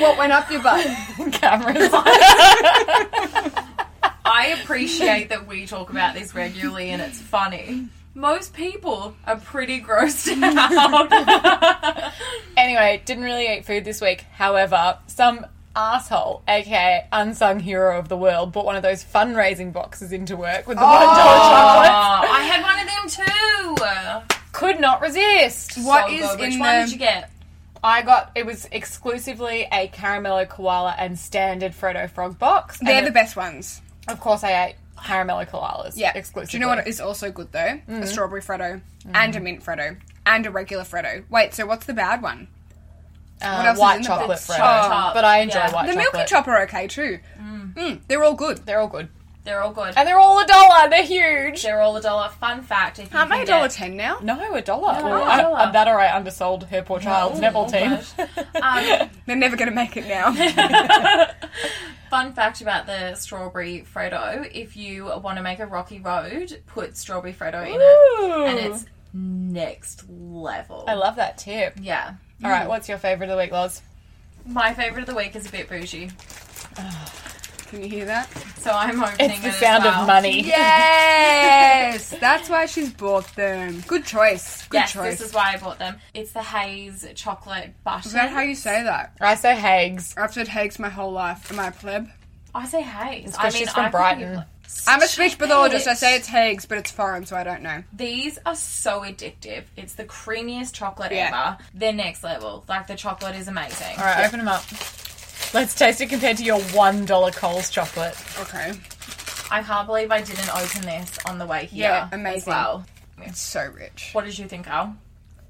what 0.00 0.18
went 0.18 0.32
up 0.32 0.50
your 0.50 0.62
butt? 0.62 0.84
Cameras. 1.32 1.90
I 4.24 4.58
appreciate 4.60 5.30
that 5.30 5.46
we 5.46 5.66
talk 5.66 5.90
about 5.90 6.14
this 6.14 6.34
regularly 6.34 6.90
and 6.90 7.00
it's 7.00 7.20
funny. 7.20 7.88
Most 8.18 8.52
people 8.52 9.14
are 9.28 9.36
pretty 9.36 9.80
grossed 9.80 10.36
out. 10.42 12.12
anyway, 12.56 13.00
didn't 13.04 13.22
really 13.22 13.46
eat 13.46 13.64
food 13.64 13.84
this 13.84 14.00
week. 14.00 14.22
However, 14.32 14.98
some 15.06 15.46
asshole, 15.76 16.42
aka 16.48 17.06
unsung 17.12 17.60
hero 17.60 17.96
of 17.96 18.08
the 18.08 18.16
world, 18.16 18.50
bought 18.50 18.64
one 18.64 18.74
of 18.74 18.82
those 18.82 19.04
fundraising 19.04 19.72
boxes 19.72 20.10
into 20.10 20.36
work 20.36 20.66
with 20.66 20.78
the 20.78 20.82
one 20.82 20.94
dollar 20.94 21.12
oh, 21.12 21.14
chocolate. 21.14 21.90
Oh, 21.92 22.34
I 22.34 22.42
had 22.42 22.60
one 22.64 22.80
of 22.80 22.88
them 22.88 24.26
too. 24.26 24.36
Could 24.50 24.80
not 24.80 25.00
resist. 25.00 25.78
What 25.84 26.08
So 26.08 26.12
is 26.12 26.20
good. 26.22 26.40
Which 26.40 26.54
in 26.54 26.58
one 26.58 26.74
the? 26.74 26.84
did 26.86 26.92
you 26.92 26.98
get? 26.98 27.30
I 27.84 28.02
got 28.02 28.32
it 28.34 28.44
was 28.44 28.66
exclusively 28.72 29.68
a 29.70 29.86
caramello 29.86 30.48
koala 30.48 30.96
and 30.98 31.16
standard 31.16 31.70
Freddo 31.70 32.10
frog 32.10 32.36
box. 32.36 32.78
They're 32.80 32.98
And 32.98 33.06
the 33.06 33.12
best 33.12 33.36
ones. 33.36 33.80
Of 34.08 34.18
course, 34.18 34.42
I 34.42 34.64
ate 34.70 34.74
caramello 35.04 35.48
koalas. 35.48 35.92
Yeah. 35.96 36.12
exclusively. 36.14 36.50
Do 36.52 36.56
you 36.56 36.60
know 36.60 36.68
what 36.76 36.86
is 36.86 37.00
also 37.00 37.30
good 37.30 37.52
though? 37.52 37.80
A 37.88 38.06
strawberry 38.06 38.40
Freddo 38.42 38.80
and 39.14 39.36
a 39.36 39.40
mint 39.40 39.64
Freddo 39.64 39.96
and 40.26 40.46
a 40.46 40.50
regular 40.50 40.84
Freddo. 40.84 41.24
Wait, 41.30 41.54
so 41.54 41.66
what's 41.66 41.86
the 41.86 41.94
bad 41.94 42.22
one? 42.22 42.48
Uh, 43.40 43.54
what 43.56 43.66
else 43.66 43.76
is 43.76 43.80
white 43.80 43.96
in 43.96 44.02
the 44.02 44.08
chocolate 44.08 44.28
box? 44.28 44.46
Freddo. 44.48 44.56
Chocolate. 44.58 45.14
But 45.14 45.24
I 45.24 45.38
enjoy 45.40 45.58
Yeah. 45.58 45.72
white 45.72 45.86
the 45.86 45.92
chocolate. 45.94 46.12
milky 46.14 46.28
chop 46.28 46.48
are 46.48 46.62
okay 46.62 46.86
too. 46.88 47.18
Mm, 47.40 48.00
they're 48.08 48.24
all 48.24 48.34
good. 48.34 48.58
They're 48.66 48.80
all 48.80 48.88
good, 48.88 49.08
They're 49.44 49.60
all 49.62 49.70
good. 49.72 49.94
and 49.96 50.08
they're 50.08 50.18
all 50.18 50.40
a 50.40 50.46
dollar. 50.46 50.90
They're 50.90 51.04
huge. 51.04 51.62
They're 51.62 51.80
all 51.80 51.96
a 51.96 52.02
dollar. 52.02 52.28
Fun 52.30 52.62
fact: 52.62 52.98
if 52.98 53.12
you 53.12 53.16
Aren't 53.18 53.30
they 53.30 53.42
a 53.42 53.46
dollar 53.46 53.68
ten 53.68 53.96
now? 53.96 54.18
No, 54.20 54.54
a 54.54 54.60
dollar. 54.60 54.94
No, 55.00 55.04
Well, 55.04 55.36
dollar. 55.42 55.56
I- 55.60 55.70
that 55.70 55.86
or 55.86 56.00
I 56.00 56.08
undersold 56.08 56.64
her 56.64 56.82
poor 56.82 56.98
child's 56.98 57.38
Neville 57.38 57.66
Oh, 57.68 57.70
team. 57.70 57.98
Um, 58.60 59.10
They're 59.26 59.36
never 59.36 59.54
going 59.56 59.68
to 59.68 59.74
make 59.74 59.96
it 59.96 60.08
now. 60.08 60.32
Fun 62.10 62.32
fact 62.32 62.60
about 62.60 62.86
the 62.86 63.14
strawberry 63.14 63.84
Freddo: 63.92 64.50
if 64.52 64.76
you 64.76 65.04
want 65.04 65.36
to 65.36 65.42
make 65.42 65.58
a 65.58 65.66
rocky 65.66 66.00
road, 66.00 66.62
put 66.66 66.96
strawberry 66.96 67.32
Freddo 67.32 67.66
in 67.66 67.80
it, 67.80 68.48
and 68.48 68.58
it's 68.74 68.86
next 69.12 70.08
level. 70.08 70.84
I 70.88 70.94
love 70.94 71.16
that 71.16 71.38
tip. 71.38 71.74
Yeah. 71.80 72.14
All 72.42 72.50
right, 72.50 72.66
mm. 72.66 72.68
what's 72.68 72.88
your 72.88 72.98
favorite 72.98 73.28
of 73.30 73.36
the 73.36 73.42
week, 73.42 73.52
Loz? 73.52 73.82
My 74.46 74.72
favorite 74.72 75.02
of 75.02 75.06
the 75.06 75.14
week 75.14 75.34
is 75.36 75.46
a 75.46 75.50
bit 75.50 75.68
bougie, 75.68 76.10
Can 77.68 77.82
you 77.82 77.88
hear 77.90 78.04
that? 78.06 78.28
so 78.58 78.70
I'm 78.72 79.02
opening 79.02 79.30
It's 79.30 79.40
the 79.42 79.48
it 79.48 79.50
as 79.52 79.56
sound 79.58 79.84
well. 79.84 80.00
of 80.02 80.06
money. 80.06 80.42
Yes, 80.42 82.10
that's 82.20 82.48
why 82.48 82.66
she's 82.66 82.90
bought 82.92 83.34
them. 83.36 83.82
Good 83.86 84.04
choice. 84.04 84.66
Good 84.68 84.78
Yes, 84.78 84.92
choice. 84.92 85.18
this 85.18 85.28
is 85.28 85.34
why 85.34 85.52
I 85.54 85.58
bought 85.58 85.78
them. 85.78 85.96
It's 86.14 86.32
the 86.32 86.42
Haze 86.42 87.06
chocolate 87.14 87.74
butter. 87.84 88.06
Is 88.06 88.12
that 88.12 88.30
how 88.30 88.40
you 88.40 88.54
say 88.54 88.82
that? 88.82 89.12
I 89.20 89.34
say 89.34 89.54
Hags. 89.54 90.14
I've 90.16 90.32
said 90.32 90.48
Hagues 90.48 90.78
my 90.78 90.88
whole 90.88 91.12
life. 91.12 91.50
Am 91.52 91.60
I 91.60 91.68
a 91.68 91.72
pleb? 91.72 92.08
I 92.54 92.66
say 92.66 92.80
Haze. 92.82 93.28
It's 93.28 93.38
I 93.38 93.42
'cause 93.42 93.54
mean, 93.54 93.62
she's 93.64 93.72
from 93.72 93.84
I 93.84 93.86
could 93.86 93.92
be- 93.92 94.24
Brighton. 94.24 94.44
I'm 94.86 95.00
a 95.02 95.06
speech 95.06 95.38
pathologist. 95.38 95.86
I 95.88 95.94
say 95.94 96.14
it's 96.16 96.28
Hagues, 96.28 96.66
but 96.68 96.76
it's 96.78 96.90
foreign, 96.90 97.24
so 97.24 97.36
I 97.36 97.42
don't 97.44 97.62
know. 97.62 97.82
These 97.92 98.38
are 98.44 98.54
so 98.54 99.00
addictive. 99.00 99.64
It's 99.76 99.94
the 99.94 100.04
creamiest 100.04 100.74
chocolate 100.74 101.12
Yeah. 101.12 101.28
ever. 101.28 101.58
They're 101.74 101.92
next 101.92 102.22
level. 102.22 102.64
Like 102.68 102.86
the 102.86 102.94
chocolate 102.96 103.34
is 103.36 103.48
amazing. 103.48 103.96
All 103.98 104.04
right, 104.04 104.26
open 104.26 104.38
them 104.40 104.48
up. 104.48 104.64
Let's 105.54 105.74
taste 105.74 106.00
it 106.00 106.08
compared 106.10 106.36
to 106.38 106.44
your 106.44 106.60
one 106.72 107.04
dollar 107.06 107.30
Coles 107.30 107.70
chocolate. 107.70 108.14
Okay. 108.40 108.72
I 109.50 109.62
can't 109.62 109.86
believe 109.86 110.10
I 110.10 110.20
didn't 110.20 110.50
open 110.54 110.82
this 110.82 111.18
on 111.26 111.38
the 111.38 111.46
way 111.46 111.64
here. 111.66 111.84
Yeah, 111.88 112.08
as 112.08 112.12
amazing. 112.12 112.50
well. 112.52 112.84
It's 113.22 113.40
so 113.40 113.70
rich. 113.74 114.10
What 114.12 114.24
did 114.26 114.38
you 114.38 114.46
think, 114.46 114.68
Al? 114.68 114.94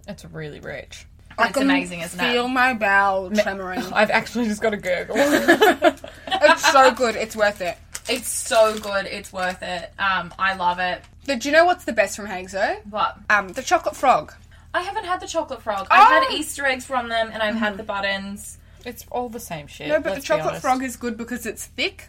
It's 0.07 0.25
really 0.25 0.61
rich. 0.61 1.05
It's 1.41 1.57
amazing, 1.57 2.01
isn't 2.01 2.19
feel 2.19 2.29
it? 2.29 2.33
Feel 2.33 2.49
my 2.49 2.75
bowel 2.75 3.31
tremoring. 3.31 3.93
I've 3.95 4.11
actually 4.11 4.47
just 4.47 4.63
got 4.63 4.73
a 4.73 4.77
gurgle. 4.77 5.17
it's 6.27 6.73
so 6.73 6.93
good. 6.93 7.15
It's 7.17 7.37
worth 7.37 7.61
it. 7.61 7.77
It's 8.09 8.29
so 8.29 8.79
good. 8.79 9.07
It's 9.07 9.33
worth 9.33 9.63
it. 9.63 9.93
Um, 9.99 10.33
I 10.39 10.55
love 10.55 10.79
it. 10.79 11.03
But 11.27 11.41
do 11.41 11.49
you 11.49 11.53
know 11.55 11.65
what's 11.65 11.85
the 11.85 11.93
best 11.93 12.17
from 12.17 12.27
Hagues 12.27 12.53
though? 12.53 12.77
But 12.87 13.19
Um, 13.31 13.49
the 13.49 13.63
chocolate 13.63 13.97
frog. 13.97 14.33
I 14.75 14.83
haven't 14.83 15.05
had 15.05 15.21
the 15.21 15.27
chocolate 15.27 15.63
frog. 15.63 15.87
I've 15.91 16.09
Oh! 16.09 16.27
had 16.29 16.33
Easter 16.39 16.65
eggs 16.67 16.85
from 16.85 17.09
them, 17.09 17.31
and 17.33 17.43
I've 17.43 17.57
had 17.57 17.77
the 17.77 17.83
buttons. 17.83 18.58
It's 18.85 19.05
all 19.11 19.29
the 19.29 19.41
same 19.41 19.67
shit. 19.67 19.89
No, 19.89 20.01
but 20.01 20.15
the 20.15 20.21
chocolate 20.21 20.61
frog 20.61 20.83
is 20.83 20.97
good 20.97 21.17
because 21.17 21.47
it's 21.47 21.67
thick. 21.67 22.09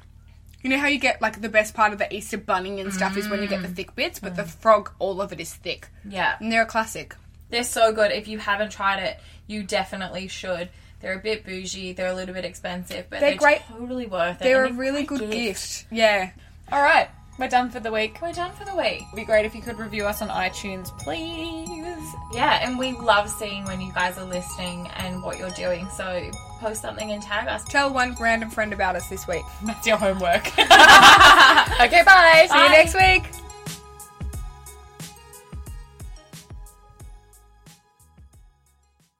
You 0.62 0.70
know 0.70 0.78
how 0.78 0.88
you 0.88 1.00
get 1.00 1.22
like 1.22 1.42
the 1.42 1.50
best 1.50 1.74
part 1.74 1.94
of 1.94 2.00
the 2.00 2.14
Easter 2.14 2.38
bunny 2.38 2.82
and 2.82 2.94
stuff 2.94 3.16
is 3.16 3.30
when 3.30 3.42
you 3.42 3.48
get 3.48 3.62
the 3.62 3.70
mm. 3.70 3.76
thick 3.76 3.96
bits, 3.96 4.20
but 4.20 4.36
the 4.36 4.44
mm. 4.44 4.50
frog, 4.50 4.92
all 5.00 5.22
of 5.22 5.32
it 5.32 5.40
is 5.40 5.54
thick, 5.54 5.88
Yeah, 6.08 6.36
and 6.40 6.52
they're 6.52 6.64
a 6.64 6.68
classic. 6.68 7.16
they're 7.50 7.64
so 7.64 7.94
good. 7.94 8.12
If 8.12 8.28
you 8.28 8.40
haven't 8.40 8.72
tried 8.72 9.02
it, 9.02 9.20
you 9.48 9.64
definitely 9.64 10.28
should. 10.28 10.70
They're 11.00 11.14
a 11.14 11.20
bit 11.20 11.46
bougie. 11.46 11.94
They're 11.94 12.12
a 12.12 12.14
little 12.14 12.36
bit 12.36 12.44
expensive, 12.44 13.06
but 13.10 13.22
They're 13.22 13.30
they're, 13.30 13.40
great- 13.40 13.62
totally 13.62 14.06
worth 14.06 14.42
it. 14.42 14.44
They're 14.44 14.66
a 14.66 14.74
really 14.74 15.04
good 15.04 15.22
gift. 15.22 15.32
gift. 15.32 15.86
Yeah. 15.92 16.32
All 16.72 16.82
right, 16.84 17.10
we're 17.40 17.48
done 17.48 17.70
for 17.70 17.80
the 17.80 17.92
week. 17.92 18.20
We're 18.22 18.34
done 18.34 18.52
for 18.52 18.66
the 18.66 18.76
week. 18.76 19.04
It'd 19.04 19.16
be 19.16 19.24
great 19.24 19.46
if 19.46 19.56
you 19.56 19.62
could 19.62 19.80
review 19.80 20.06
us 20.06 20.22
on 20.22 20.28
iTunes, 20.28 20.96
please. 21.00 22.14
Yeah, 22.34 22.60
and 22.62 22.78
we 22.78 22.92
love 22.94 23.30
seeing 23.30 23.64
when 23.66 23.80
you 23.80 23.92
guys 23.94 24.18
are 24.18 24.26
listening 24.26 24.88
and 24.98 25.24
what 25.24 25.40
you're 25.40 25.50
doing. 25.52 25.88
So 25.90 26.30
post 26.60 26.82
something 26.82 27.12
and 27.12 27.24
tag 27.24 27.48
us. 27.48 27.64
Tell 27.64 27.92
one 27.94 28.16
random 28.20 28.50
friend 28.50 28.74
about 28.74 28.96
us 28.96 29.08
this 29.08 29.28
week. 29.28 29.46
That's 29.64 29.88
your 29.88 29.98
homework. 29.98 30.48
okay, 30.60 32.04
bye. 32.04 32.48
See 32.52 32.58
you 32.58 32.70
next 32.70 32.94
week. 32.94 33.49